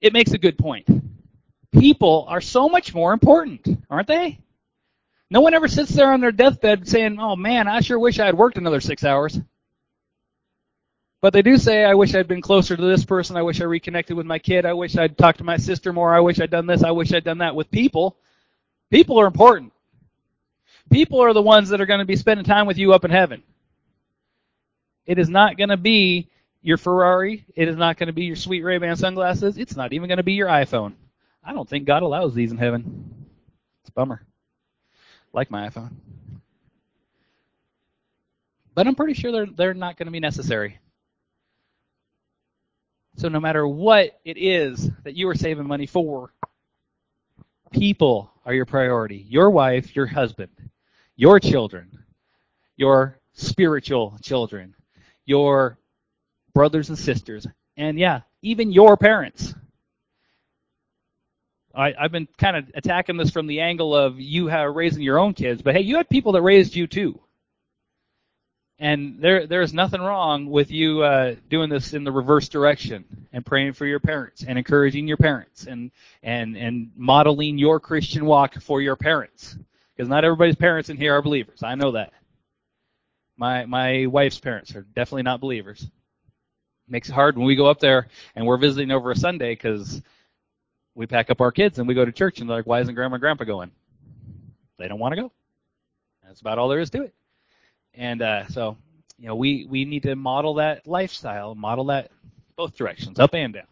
it 0.00 0.12
makes 0.12 0.32
a 0.32 0.38
good 0.38 0.58
point. 0.58 0.86
People 1.72 2.26
are 2.28 2.42
so 2.42 2.68
much 2.68 2.94
more 2.94 3.14
important, 3.14 3.66
aren't 3.88 4.08
they? 4.08 4.38
No 5.30 5.40
one 5.40 5.54
ever 5.54 5.68
sits 5.68 5.90
there 5.90 6.12
on 6.12 6.20
their 6.20 6.32
deathbed 6.32 6.86
saying, 6.86 7.18
"Oh 7.18 7.34
man, 7.34 7.66
I 7.66 7.80
sure 7.80 7.98
wish 7.98 8.20
I 8.20 8.26
had 8.26 8.36
worked 8.36 8.58
another 8.58 8.80
six 8.80 9.04
hours." 9.04 9.40
But 11.22 11.32
they 11.32 11.40
do 11.40 11.56
say, 11.56 11.84
"I 11.84 11.94
wish 11.94 12.14
I'd 12.14 12.28
been 12.28 12.42
closer 12.42 12.76
to 12.76 12.82
this 12.82 13.04
person. 13.04 13.36
I 13.38 13.42
wish 13.42 13.60
I 13.62 13.64
reconnected 13.64 14.16
with 14.16 14.26
my 14.26 14.38
kid. 14.38 14.66
I 14.66 14.74
wish 14.74 14.96
I'd 14.96 15.16
talked 15.16 15.38
to 15.38 15.44
my 15.44 15.56
sister 15.56 15.94
more. 15.94 16.14
I 16.14 16.20
wish 16.20 16.40
I'd 16.40 16.50
done 16.50 16.66
this. 16.66 16.84
I 16.84 16.90
wish 16.90 17.12
I'd 17.14 17.24
done 17.24 17.38
that." 17.38 17.56
With 17.56 17.70
people, 17.70 18.18
people 18.90 19.18
are 19.18 19.26
important. 19.26 19.72
People 20.90 21.20
are 21.20 21.32
the 21.32 21.40
ones 21.40 21.70
that 21.70 21.80
are 21.80 21.86
going 21.86 22.00
to 22.00 22.04
be 22.04 22.16
spending 22.16 22.44
time 22.44 22.66
with 22.66 22.76
you 22.76 22.92
up 22.92 23.06
in 23.06 23.10
heaven. 23.10 23.42
It 25.06 25.18
is 25.18 25.28
not 25.28 25.56
going 25.56 25.70
to 25.70 25.76
be 25.76 26.28
your 26.62 26.76
Ferrari. 26.76 27.44
It 27.54 27.68
is 27.68 27.76
not 27.76 27.96
going 27.96 28.06
to 28.06 28.12
be 28.12 28.24
your 28.24 28.36
sweet 28.36 28.62
Ray-Ban 28.62 28.96
sunglasses. 28.96 29.58
It's 29.58 29.76
not 29.76 29.92
even 29.92 30.08
going 30.08 30.18
to 30.18 30.22
be 30.22 30.34
your 30.34 30.48
iPhone. 30.48 30.94
I 31.44 31.52
don't 31.52 31.68
think 31.68 31.86
God 31.86 32.02
allows 32.02 32.34
these 32.34 32.52
in 32.52 32.58
heaven. 32.58 33.26
It's 33.80 33.88
a 33.88 33.92
bummer. 33.92 34.22
Like 35.32 35.50
my 35.50 35.68
iPhone. 35.68 35.92
But 38.74 38.86
I'm 38.86 38.94
pretty 38.94 39.14
sure 39.14 39.32
they're 39.32 39.46
they're 39.46 39.74
not 39.74 39.96
going 39.96 40.06
to 40.06 40.12
be 40.12 40.20
necessary. 40.20 40.78
So 43.16 43.28
no 43.28 43.40
matter 43.40 43.66
what 43.66 44.18
it 44.24 44.38
is 44.38 44.90
that 45.04 45.14
you 45.14 45.28
are 45.28 45.34
saving 45.34 45.66
money 45.66 45.86
for, 45.86 46.32
people 47.70 48.30
are 48.46 48.54
your 48.54 48.64
priority. 48.64 49.26
Your 49.28 49.50
wife, 49.50 49.94
your 49.94 50.06
husband, 50.06 50.50
your 51.16 51.38
children, 51.38 51.98
your 52.76 53.18
spiritual 53.34 54.16
children, 54.22 54.74
your 55.24 55.78
brothers 56.54 56.88
and 56.88 56.98
sisters, 56.98 57.46
and 57.76 57.98
yeah, 57.98 58.20
even 58.42 58.72
your 58.72 58.96
parents. 58.96 59.54
I, 61.74 61.94
I've 61.98 62.12
been 62.12 62.28
kind 62.36 62.56
of 62.56 62.70
attacking 62.74 63.16
this 63.16 63.30
from 63.30 63.46
the 63.46 63.60
angle 63.60 63.96
of 63.96 64.20
you 64.20 64.46
have 64.48 64.74
raising 64.74 65.02
your 65.02 65.18
own 65.18 65.32
kids, 65.32 65.62
but 65.62 65.74
hey, 65.74 65.80
you 65.80 65.96
had 65.96 66.08
people 66.08 66.32
that 66.32 66.42
raised 66.42 66.76
you 66.76 66.86
too. 66.86 67.18
And 68.78 69.20
there, 69.20 69.46
there's 69.46 69.72
nothing 69.72 70.00
wrong 70.00 70.46
with 70.46 70.72
you 70.72 71.02
uh, 71.02 71.36
doing 71.48 71.70
this 71.70 71.94
in 71.94 72.02
the 72.02 72.10
reverse 72.10 72.48
direction 72.48 73.04
and 73.32 73.46
praying 73.46 73.74
for 73.74 73.86
your 73.86 74.00
parents 74.00 74.44
and 74.46 74.58
encouraging 74.58 75.06
your 75.06 75.16
parents 75.16 75.66
and 75.66 75.92
and 76.22 76.56
and 76.56 76.90
modeling 76.96 77.58
your 77.58 77.78
Christian 77.78 78.24
walk 78.24 78.60
for 78.60 78.80
your 78.82 78.96
parents. 78.96 79.56
Because 79.94 80.08
not 80.08 80.24
everybody's 80.24 80.56
parents 80.56 80.90
in 80.90 80.96
here 80.96 81.14
are 81.14 81.22
believers. 81.22 81.62
I 81.62 81.76
know 81.76 81.92
that. 81.92 82.12
My 83.36 83.64
my 83.64 84.06
wife's 84.06 84.38
parents 84.38 84.74
are 84.76 84.82
definitely 84.82 85.22
not 85.22 85.40
believers. 85.40 85.88
Makes 86.88 87.08
it 87.08 87.12
hard 87.12 87.36
when 87.36 87.46
we 87.46 87.56
go 87.56 87.66
up 87.66 87.80
there 87.80 88.08
and 88.34 88.46
we're 88.46 88.58
visiting 88.58 88.90
over 88.90 89.10
a 89.10 89.16
Sunday 89.16 89.54
because 89.54 90.02
we 90.94 91.06
pack 91.06 91.30
up 91.30 91.40
our 91.40 91.52
kids 91.52 91.78
and 91.78 91.88
we 91.88 91.94
go 91.94 92.04
to 92.04 92.12
church 92.12 92.40
and 92.40 92.48
they're 92.48 92.58
like, 92.58 92.66
"Why 92.66 92.80
isn't 92.80 92.94
Grandma 92.94 93.14
and 93.14 93.20
Grandpa 93.20 93.44
going?" 93.44 93.70
They 94.78 94.88
don't 94.88 94.98
want 94.98 95.14
to 95.14 95.20
go. 95.20 95.32
That's 96.24 96.40
about 96.40 96.58
all 96.58 96.68
there 96.68 96.80
is 96.80 96.90
to 96.90 97.02
it. 97.02 97.14
And 97.94 98.22
uh, 98.22 98.46
so, 98.48 98.76
you 99.18 99.26
know, 99.28 99.36
we, 99.36 99.66
we 99.68 99.84
need 99.84 100.02
to 100.04 100.16
model 100.16 100.54
that 100.54 100.86
lifestyle, 100.86 101.54
model 101.54 101.84
that 101.86 102.10
both 102.56 102.76
directions, 102.76 103.18
up 103.18 103.34
and 103.34 103.52
down, 103.52 103.66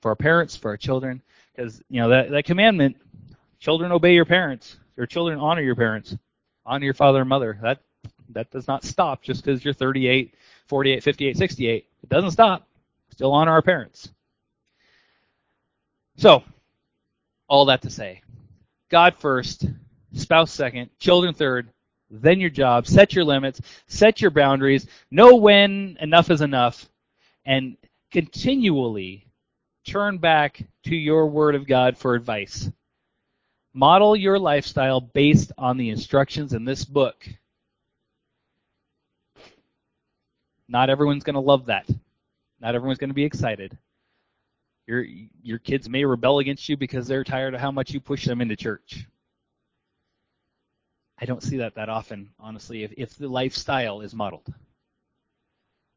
for 0.00 0.10
our 0.10 0.16
parents, 0.16 0.56
for 0.56 0.70
our 0.70 0.76
children, 0.76 1.22
because, 1.54 1.80
you 1.88 2.00
know, 2.00 2.08
that, 2.08 2.30
that 2.30 2.44
commandment, 2.44 2.96
children 3.58 3.92
obey 3.92 4.14
your 4.14 4.24
parents, 4.24 4.76
your 4.96 5.06
children 5.06 5.38
honor 5.38 5.62
your 5.62 5.76
parents, 5.76 6.16
honor 6.66 6.84
your 6.84 6.94
father 6.94 7.20
and 7.20 7.28
mother, 7.28 7.58
that, 7.62 7.80
that 8.34 8.50
does 8.50 8.66
not 8.66 8.84
stop 8.84 9.22
just 9.22 9.44
because 9.44 9.64
you're 9.64 9.74
38, 9.74 10.34
48, 10.66 11.02
58, 11.02 11.36
68. 11.36 11.86
It 12.02 12.08
doesn't 12.08 12.30
stop. 12.30 12.66
Still 13.10 13.32
honor 13.32 13.52
our 13.52 13.62
parents. 13.62 14.10
So, 16.16 16.42
all 17.48 17.66
that 17.66 17.82
to 17.82 17.90
say, 17.90 18.22
God 18.90 19.16
first, 19.16 19.66
spouse 20.12 20.52
second, 20.52 20.90
children 20.98 21.34
third, 21.34 21.70
then 22.10 22.40
your 22.40 22.50
job, 22.50 22.86
set 22.86 23.14
your 23.14 23.24
limits, 23.24 23.60
set 23.86 24.20
your 24.20 24.30
boundaries, 24.30 24.86
know 25.10 25.36
when 25.36 25.96
enough 26.00 26.30
is 26.30 26.40
enough, 26.40 26.88
and 27.44 27.76
continually 28.10 29.26
turn 29.86 30.18
back 30.18 30.62
to 30.84 30.94
your 30.96 31.26
Word 31.28 31.54
of 31.54 31.66
God 31.66 31.96
for 31.96 32.14
advice. 32.14 32.70
Model 33.72 34.16
your 34.16 34.38
lifestyle 34.38 35.00
based 35.00 35.52
on 35.56 35.76
the 35.76 35.90
instructions 35.90 36.52
in 36.52 36.64
this 36.64 36.84
book. 36.84 37.28
Not 40.70 40.88
everyone's 40.88 41.24
going 41.24 41.34
to 41.34 41.40
love 41.40 41.66
that. 41.66 41.88
Not 42.60 42.76
everyone's 42.76 42.98
going 42.98 43.10
to 43.10 43.14
be 43.14 43.24
excited. 43.24 43.76
Your 44.86 45.04
your 45.42 45.58
kids 45.58 45.88
may 45.88 46.04
rebel 46.04 46.38
against 46.38 46.68
you 46.68 46.76
because 46.76 47.08
they're 47.08 47.24
tired 47.24 47.54
of 47.54 47.60
how 47.60 47.72
much 47.72 47.90
you 47.90 48.00
push 48.00 48.24
them 48.24 48.40
into 48.40 48.54
church. 48.54 49.04
I 51.18 51.26
don't 51.26 51.42
see 51.42 51.58
that 51.58 51.74
that 51.74 51.88
often, 51.88 52.30
honestly, 52.38 52.84
if, 52.84 52.92
if 52.96 53.16
the 53.16 53.28
lifestyle 53.28 54.00
is 54.00 54.14
modeled. 54.14 54.46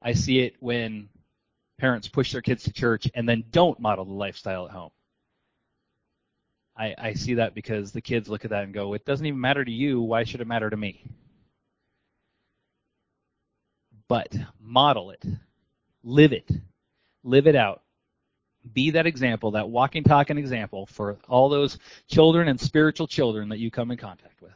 I 0.01 0.13
see 0.13 0.39
it 0.39 0.55
when 0.59 1.07
parents 1.77 2.07
push 2.07 2.33
their 2.33 2.41
kids 2.41 2.63
to 2.63 2.73
church 2.73 3.07
and 3.13 3.29
then 3.29 3.43
don't 3.51 3.79
model 3.79 4.05
the 4.05 4.13
lifestyle 4.13 4.65
at 4.65 4.71
home. 4.71 4.91
I, 6.75 6.95
I 6.97 7.13
see 7.13 7.35
that 7.35 7.53
because 7.53 7.91
the 7.91 8.01
kids 8.01 8.27
look 8.27 8.43
at 8.43 8.49
that 8.51 8.63
and 8.63 8.73
go, 8.73 8.93
it 8.95 9.05
doesn't 9.05 9.25
even 9.25 9.39
matter 9.39 9.63
to 9.63 9.71
you. 9.71 10.01
Why 10.01 10.23
should 10.23 10.41
it 10.41 10.47
matter 10.47 10.69
to 10.69 10.75
me? 10.75 11.05
But 14.07 14.35
model 14.59 15.11
it, 15.11 15.23
live 16.03 16.33
it, 16.33 16.49
live 17.23 17.47
it 17.47 17.55
out. 17.55 17.81
Be 18.73 18.91
that 18.91 19.05
example, 19.05 19.51
that 19.51 19.69
walking, 19.69 20.03
talking 20.03 20.37
example 20.37 20.85
for 20.85 21.17
all 21.27 21.49
those 21.49 21.77
children 22.07 22.47
and 22.47 22.59
spiritual 22.59 23.07
children 23.07 23.49
that 23.49 23.59
you 23.59 23.69
come 23.69 23.91
in 23.91 23.97
contact 23.97 24.41
with. 24.41 24.53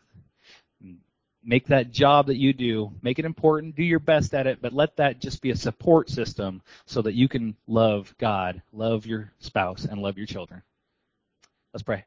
Make 1.44 1.68
that 1.68 1.92
job 1.92 2.28
that 2.28 2.38
you 2.38 2.52
do, 2.52 2.92
make 3.02 3.20
it 3.20 3.26
important, 3.26 3.76
do 3.76 3.84
your 3.84 4.00
best 4.00 4.34
at 4.34 4.48
it, 4.48 4.62
but 4.62 4.74
let 4.74 4.98
that 4.98 5.22
just 5.22 5.42
be 5.42 5.52
a 5.52 5.56
support 5.56 6.10
system 6.10 6.62
so 6.86 7.02
that 7.02 7.14
you 7.14 7.30
can 7.30 7.56
love 7.68 8.14
God, 8.18 8.62
love 8.74 9.06
your 9.06 9.32
spouse, 9.40 9.86
and 9.86 10.02
love 10.02 10.18
your 10.18 10.28
children. 10.28 10.62
Let's 11.74 11.84
pray. 11.84 12.04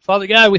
Father 0.00 0.26
God, 0.26 0.44
we 0.44 0.52